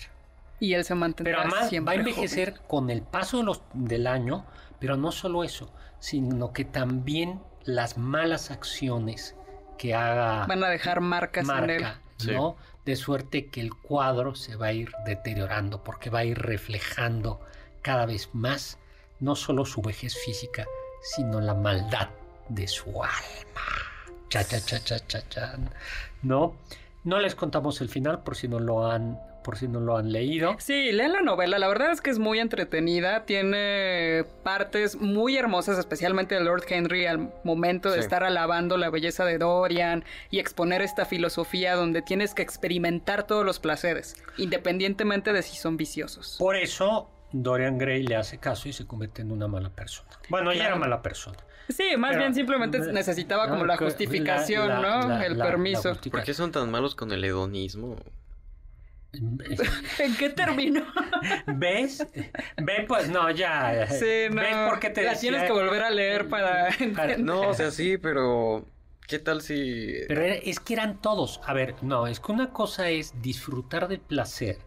Y 0.60 0.74
él 0.74 0.84
se 0.84 0.94
mantendrá 0.96 1.38
Pero 1.38 1.42
además 1.50 1.70
siempre 1.70 1.96
va 1.96 1.98
a 1.98 2.00
envejecer 2.02 2.52
joven. 2.54 2.64
con 2.68 2.90
el 2.90 3.02
paso 3.02 3.38
de 3.38 3.44
los- 3.44 3.64
del 3.74 4.06
año, 4.08 4.46
pero 4.80 4.98
no 4.98 5.12
solo 5.12 5.44
eso, 5.44 5.72
sino 6.00 6.54
que 6.54 6.66
también 6.66 7.40
las 7.64 7.98
malas 7.98 8.52
acciones 8.52 9.36
que 9.78 9.96
haga 9.96 10.46
Van 10.48 10.64
a 10.64 10.70
dejar 10.70 11.02
marcas 11.02 11.48
en 11.50 11.70
él. 11.70 11.82
marca, 11.82 12.02
Sí. 12.18 12.32
¿no? 12.32 12.56
De 12.86 12.96
suerte 12.96 13.48
que 13.48 13.62
el 13.62 13.74
cuadro 13.74 14.36
se 14.36 14.56
va 14.56 14.68
a 14.68 14.74
ir 14.74 14.92
deteriorando 15.06 15.84
porque 15.84 16.10
va 16.10 16.20
a 16.20 16.26
ir 16.26 16.38
reflejando 16.40 17.40
cada 17.82 18.06
vez 18.06 18.30
más 18.34 18.78
no 19.20 19.36
solo 19.36 19.66
su 19.66 19.82
vejez 19.82 20.16
física, 20.18 20.66
sino 21.02 21.42
la 21.42 21.54
maldad 21.54 22.10
de 22.50 22.68
su 22.68 22.90
alma. 23.04 23.62
Cha 24.30 24.44
cha 24.44 24.60
cha 24.62 24.80
cha 24.80 25.00
cha 25.08 25.22
cha. 25.30 25.56
¿No? 26.22 26.56
No 27.04 27.20
les 27.20 27.36
contamos 27.36 27.82
el 27.82 27.90
final 27.90 28.24
por 28.24 28.36
si 28.36 28.48
no 28.48 28.60
lo 28.60 28.90
han 28.90 29.20
por 29.44 29.58
si 29.58 29.68
no 29.68 29.80
lo 29.80 29.98
han 29.98 30.12
leído. 30.12 30.56
Sí, 30.60 30.92
lean 30.92 31.14
la 31.14 31.22
novela. 31.24 31.58
La 31.58 31.68
verdad 31.68 31.92
es 31.92 32.00
que 32.00 32.12
es 32.12 32.20
muy 32.20 32.38
entretenida. 32.40 33.26
Tiene 33.26 34.24
partes 34.44 34.98
muy 34.98 35.36
hermosas, 35.36 35.80
especialmente 35.80 36.36
de 36.36 36.42
Lord 36.42 36.64
Henry 36.70 37.08
al 37.08 37.34
momento 37.44 37.90
de 37.90 37.96
Sí. 37.96 38.02
estar 38.02 38.24
alabando 38.24 38.78
la 38.78 38.92
belleza 38.92 39.26
de 39.26 39.40
Dorian 39.40 40.06
y 40.30 40.38
exponer 40.38 40.84
esta 40.84 41.06
filosofía 41.06 41.74
donde 41.74 42.04
tienes 42.04 42.36
que 42.36 42.44
experimentar 42.44 43.26
todos 43.26 43.44
los 43.44 43.60
placeres, 43.60 44.16
independientemente 44.38 45.34
de 45.34 45.42
si 45.42 45.56
son 45.58 45.76
viciosos. 45.76 46.36
Por 46.38 46.56
eso 46.56 47.10
Dorian 47.34 47.78
Gray 47.78 48.04
le 48.04 48.16
hace 48.16 48.38
caso 48.38 48.68
y 48.70 48.74
se 48.74 48.86
convierte 48.86 49.22
en 49.22 49.32
una 49.32 49.48
mala 49.48 49.70
persona. 49.70 50.10
Bueno, 50.30 50.52
ya 50.54 50.66
era 50.68 50.76
mala 50.76 51.02
persona. 51.02 51.38
Sí, 51.70 51.96
más 51.98 52.12
Pero- 52.12 52.22
bien 52.24 52.36
simplemente 52.36 52.80
necesitaba 52.92 53.48
como 53.48 53.66
la 53.66 53.78
justificación, 53.78 54.68
la- 54.68 54.80
¿no? 54.82 55.08
la- 55.10 55.26
El 55.26 55.38
permiso. 55.38 55.96
¿Por 56.12 56.24
qué 56.24 56.34
son 56.34 56.52
tan 56.52 56.70
malos 56.72 56.96
con 56.96 57.12
el 57.12 57.24
hedonismo? 57.24 57.96
¿En 59.14 60.16
qué 60.18 60.30
terminó? 60.30 60.86
¿Ves? 61.48 62.06
¿Ves? 62.58 62.86
Pues 62.88 63.10
no, 63.10 63.30
ya. 63.30 63.88
sí, 63.88 64.06
no. 64.32 64.42
¿Ves 64.42 64.56
por 64.70 64.80
qué 64.80 64.90
te 64.90 65.04
la 65.04 65.12
decía? 65.12 65.32
tienes 65.32 65.48
que 65.48 65.54
volver 65.54 65.84
a 65.84 65.90
leer 65.90 66.30
para... 66.30 66.70
Para- 66.96 67.18
No, 67.18 67.42
o 67.50 67.54
sea, 67.54 67.72
sí, 67.72 67.98
pero... 67.98 68.66
¿Qué 69.08 69.20
tal 69.20 69.42
si...? 69.42 69.94
Pero 70.08 70.22
era- 70.22 70.36
es 70.36 70.60
que 70.62 70.74
eran 70.74 71.02
todos. 71.02 71.42
A 71.46 71.54
ver, 71.54 71.76
no, 71.82 72.08
es 72.08 72.20
que 72.22 72.32
una 72.32 72.52
cosa 72.52 72.90
es 72.90 73.14
disfrutar 73.22 73.90
del 73.90 74.00
placer 74.00 74.60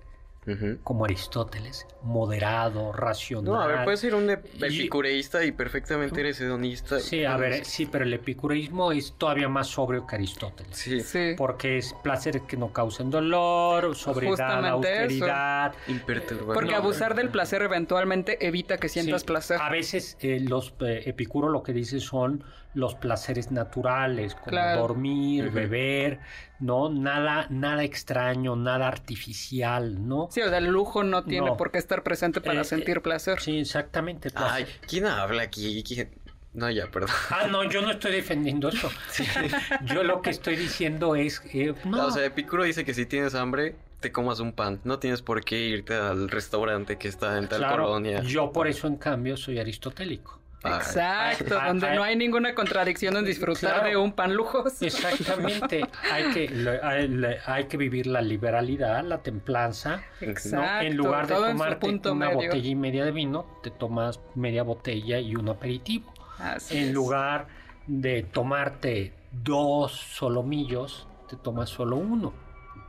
Como 0.83 1.05
Aristóteles, 1.07 1.87
moderado, 2.03 2.93
racional. 2.93 3.45
No, 3.53 3.61
a 3.61 3.67
ver, 3.67 3.85
puedes 3.85 4.01
ser 4.01 4.15
un 4.15 4.29
Y- 4.31 4.65
epicureísta 4.65 5.45
y 5.45 5.53
perfectamente 5.53 6.21
eres 6.21 6.41
hedonista. 6.41 7.01
Sí, 7.01 7.25
a 7.25 7.37
ver, 7.37 7.65
sí, 7.65 7.87
pero 7.87 8.05
el 8.05 8.13
epicureísmo 8.13 8.93
es 8.93 9.15
todavía 9.17 9.49
más 9.49 9.69
sobrio 9.69 10.07
que 10.07 10.17
Aristóteles. 10.17 10.77
Sí, 10.77 11.01
Sí. 11.01 11.35
Porque 11.37 11.79
es 11.79 11.95
placer 12.03 12.43
que 12.43 12.57
no 12.57 12.73
causen 12.73 13.11
dolor, 13.11 13.95
sobriedad, 13.97 14.67
austeridad. 14.67 15.75
imperturbable. 15.89 16.55
Porque 16.55 16.75
abusar 16.75 17.15
del 17.15 17.31
placer 17.31 17.63
eventualmente 17.63 18.47
evita 18.47 18.77
que 18.79 18.89
sientas 18.89 19.23
Sí, 19.23 19.27
placer. 19.27 19.59
A 19.61 19.71
veces 19.71 20.17
eh, 20.21 20.41
los 20.41 20.75
eh, 20.81 21.03
Epicuro 21.07 21.49
lo 21.49 21.63
que 21.63 21.73
dice 21.73 22.01
son 22.01 22.45
los 22.75 22.95
placeres 22.97 23.51
naturales, 23.53 24.35
como 24.35 24.47
Claro. 24.49 24.81
dormir, 24.83 25.51
beber, 25.51 26.18
¿no? 26.59 26.89
Nada, 26.91 27.47
nada 27.51 27.85
extraño, 27.85 28.57
nada 28.57 28.89
artificial, 28.89 30.07
¿no? 30.09 30.29
Sí, 30.31 30.41
o 30.43 30.49
sea, 30.49 30.59
el 30.59 30.66
lujo 30.66 31.05
no 31.05 31.25
tiene 31.25 31.47
No. 31.47 31.57
por 31.57 31.70
qué 31.70 31.79
estar 31.79 32.03
presente 32.03 32.41
para 32.41 32.62
Eh, 32.62 32.64
sentir 32.64 33.01
placer. 33.01 33.41
Sí, 33.41 33.59
exactamente. 33.61 34.31
Ay. 34.35 34.66
¿quién 34.89 35.07
habla 35.07 35.43
aquí? 35.45 35.83
¿Quién? 35.83 36.11
No, 36.53 36.70
ya, 36.70 36.87
perdón. 36.89 37.11
Ah, 37.31 37.47
no, 37.51 37.64
yo 37.68 37.83
no 37.83 37.91
estoy 37.91 38.12
defendiendo 38.12 38.68
eso. 38.68 38.89
Yo 39.87 40.05
lo 40.05 40.22
que 40.22 40.31
estoy 40.31 40.55
diciendo 40.57 41.16
es 41.16 41.41
que 41.41 41.75
no, 41.85 42.07
O 42.07 42.11
sea, 42.12 42.25
Epicuro 42.25 42.62
dice 42.62 42.85
que 42.85 42.95
si 42.95 43.07
tienes 43.07 43.35
hambre, 43.35 43.75
te 44.01 44.12
comas 44.12 44.39
un 44.39 44.53
pan. 44.53 44.79
No 44.85 44.99
tienes 45.01 45.20
por 45.20 45.45
qué 45.45 45.59
irte 45.61 45.95
al 45.95 46.29
restaurante 46.29 46.97
que 46.97 47.09
está 47.09 47.39
en 47.39 47.49
tal 47.49 47.59
claro, 47.59 47.85
colonia. 47.87 48.22
yo 48.22 48.53
por 48.53 48.68
eso 48.68 48.87
en 48.87 48.97
cambio 48.97 49.37
soy 49.37 49.59
aristotélico. 49.59 50.39
Exacto, 50.65 51.59
Ah, 51.61 51.69
donde 51.69 51.89
ah, 51.89 51.95
no 51.95 52.03
hay 52.03 52.17
ninguna 52.17 52.55
contradicción 52.55 53.17
en 53.17 53.25
disfrutar 53.25 53.75
Claro. 53.75 53.89
de 53.89 53.97
un 53.97 54.12
pan 54.12 54.35
lujoso. 54.35 54.85
Exactamente, 54.85 55.83
hay 56.12 56.25
que 56.33 56.49
le- 56.51 56.81
hay, 56.83 57.09
le- 57.09 57.39
hay 57.47 57.65
que 57.65 57.77
vivir 57.77 58.07
la 58.07 58.21
liberalidad, 58.23 59.05
la 59.05 59.19
templanza. 59.23 59.97
¿no? 60.21 60.27
Exacto, 60.29 60.87
En 60.87 60.97
lugar 60.97 61.27
de 61.27 61.35
tomarte 61.35 61.77
punto 61.87 62.12
una 62.12 62.27
medio. 62.31 62.49
botella 62.49 62.69
y 62.69 62.75
media 62.75 63.05
de 63.05 63.11
vino, 63.12 63.47
te 63.62 63.71
tomas 63.71 64.21
media 64.35 64.62
botella 64.62 65.19
y 65.21 65.37
un 65.37 65.49
aperitivo. 65.49 66.12
Así 66.39 66.79
En 66.79 66.85
es. 66.89 66.93
lugar 66.95 67.47
de 67.87 68.23
tomarte 68.23 69.12
dos 69.33 69.93
solomillos, 69.93 71.07
te 71.29 71.37
tomas 71.37 71.69
solo 71.71 71.97
uno, 71.97 72.33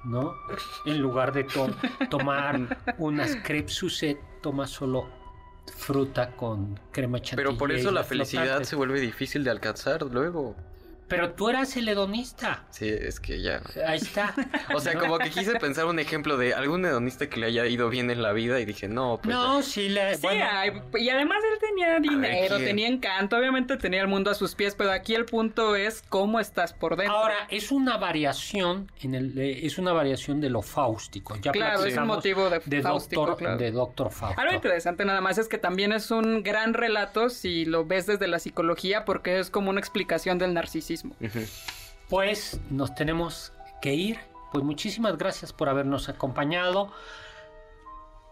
¿no? 0.04 0.34
En 0.86 1.00
lugar 1.00 1.34
de 1.34 1.44
to- 1.44 1.76
tomar 2.10 2.60
unas 2.98 3.36
crepes 3.38 3.74
Suzette, 3.76 4.20
tomas 4.42 4.70
solo 4.70 5.08
fruta 5.74 6.32
con 6.32 6.80
crema 6.92 7.20
chantilly. 7.20 7.48
Pero 7.48 7.58
por 7.58 7.72
eso 7.72 7.92
la 7.92 8.04
felicidad 8.04 8.64
se 8.64 8.76
vuelve 8.76 9.00
difícil 9.00 9.44
de 9.44 9.52
alcanzar 9.52 10.04
luego. 10.04 10.56
Pero 11.08 11.34
tú 11.34 11.50
eras 11.50 11.76
el 11.78 11.88
hedonista. 11.88 12.64
Sí, 12.72 12.88
es 12.90 13.20
que 13.20 13.42
ya. 13.42 13.62
Ahí 13.88 13.98
está. 14.00 14.34
O 14.76 14.80
sea, 14.80 14.98
como 14.98 15.18
que 15.20 15.30
quise 15.30 15.60
pensar 15.60 15.86
un 15.86 16.00
ejemplo 16.00 16.38
de 16.38 16.54
algún 16.54 16.84
hedonista 16.86 17.30
que 17.30 17.40
le 17.40 17.46
haya 17.48 17.66
ido 17.68 17.90
bien 17.90 18.10
en 18.10 18.22
la 18.22 18.34
vida 18.34 18.60
y 18.60 18.66
dije, 18.66 18.88
no, 18.88 19.20
pues. 19.22 19.34
No, 19.36 19.62
sí, 19.62 19.90
le, 19.90 20.16
Sí, 20.16 20.22
bueno, 20.24 20.46
hay- 20.50 20.72
y 20.96 21.10
además 21.10 21.38
él 21.54 21.60
tenía 21.60 22.00
dinero, 22.00 22.56
¿quién? 22.58 22.68
tenía 22.68 22.88
encanto, 22.88 23.38
obviamente 23.38 23.78
tenía 23.78 24.02
el 24.02 24.08
mundo 24.08 24.32
a 24.32 24.34
sus 24.34 24.56
pies, 24.56 24.76
pero 24.76 24.92
aquí 24.92 25.14
el 25.14 25.26
punto 25.26 25.76
es 25.76 26.04
cómo 26.10 26.40
estás 26.40 26.74
por 26.74 26.96
dentro. 26.98 27.16
Ahora, 27.16 27.48
es 27.50 27.72
una 27.72 27.98
variación 27.98 28.92
en 29.02 29.16
el, 29.16 29.38
eh, 29.38 29.66
es 29.66 29.78
una 29.78 29.94
variación 29.94 30.42
de 30.42 30.50
lo 30.50 30.62
fáustico. 30.62 31.36
Ya 31.38 31.52
Claro, 31.52 31.86
es 31.86 31.96
un 31.98 32.08
motivo 32.08 32.50
de 32.50 32.60
de 32.66 32.82
fáustico, 32.82 33.22
doctor, 33.22 33.38
claro. 33.38 33.58
de 33.58 33.72
doctor 33.72 34.12
Fausto. 34.12 34.42
Algo 34.42 34.54
interesante 34.56 35.06
nada 35.06 35.22
más 35.22 35.38
es 35.38 35.48
que 35.48 35.58
también 35.58 35.92
es 35.94 36.10
un 36.12 36.42
gran 36.44 36.74
relato 36.74 37.30
si 37.30 37.66
lo 37.66 37.86
ves 37.86 38.08
desde 38.08 38.28
la 38.28 38.40
psicología 38.40 39.06
porque 39.06 39.40
es 39.40 39.50
como 39.50 39.70
una 39.70 39.80
explicación 39.80 40.38
del 40.38 40.54
narcisismo. 40.54 40.95
Pues 42.10 42.60
nos 42.70 42.94
tenemos 42.96 43.52
que 43.82 43.94
ir. 43.94 44.20
Pues 44.52 44.64
muchísimas 44.64 45.18
gracias 45.18 45.52
por 45.54 45.68
habernos 45.70 46.08
acompañado. 46.10 46.92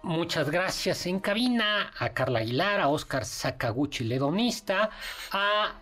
Muchas 0.03 0.49
gracias 0.49 1.05
en 1.05 1.19
cabina 1.19 1.91
a 1.97 2.09
Carla 2.09 2.39
Aguilar, 2.39 2.81
a 2.81 2.89
Oscar 2.89 3.23
Sakaguchi, 3.23 4.03
ledonista, 4.03 4.89
a 5.31 5.75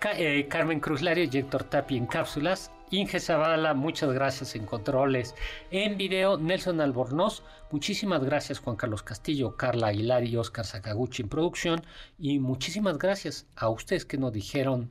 Ca- 0.00 0.18
eh, 0.18 0.48
Carmen 0.48 0.80
Cruz 0.80 1.02
Lario 1.02 1.28
y 1.30 1.36
Héctor 1.38 1.64
Tapi 1.64 1.96
en 1.96 2.06
cápsulas. 2.06 2.72
Inge 2.90 3.20
Zavala, 3.20 3.74
muchas 3.74 4.10
gracias 4.12 4.54
en 4.56 4.64
controles. 4.64 5.34
En 5.70 5.96
video, 5.98 6.36
Nelson 6.38 6.80
Albornoz. 6.80 7.42
Muchísimas 7.70 8.24
gracias, 8.24 8.58
Juan 8.60 8.76
Carlos 8.76 9.02
Castillo, 9.02 9.56
Carla 9.56 9.88
Aguilar 9.88 10.24
y 10.24 10.36
Oscar 10.36 10.64
Sakaguchi 10.64 11.22
en 11.22 11.28
producción. 11.28 11.82
Y 12.18 12.38
muchísimas 12.38 12.96
gracias 12.98 13.46
a 13.56 13.68
ustedes 13.68 14.04
que 14.04 14.16
nos 14.18 14.32
dijeron, 14.32 14.90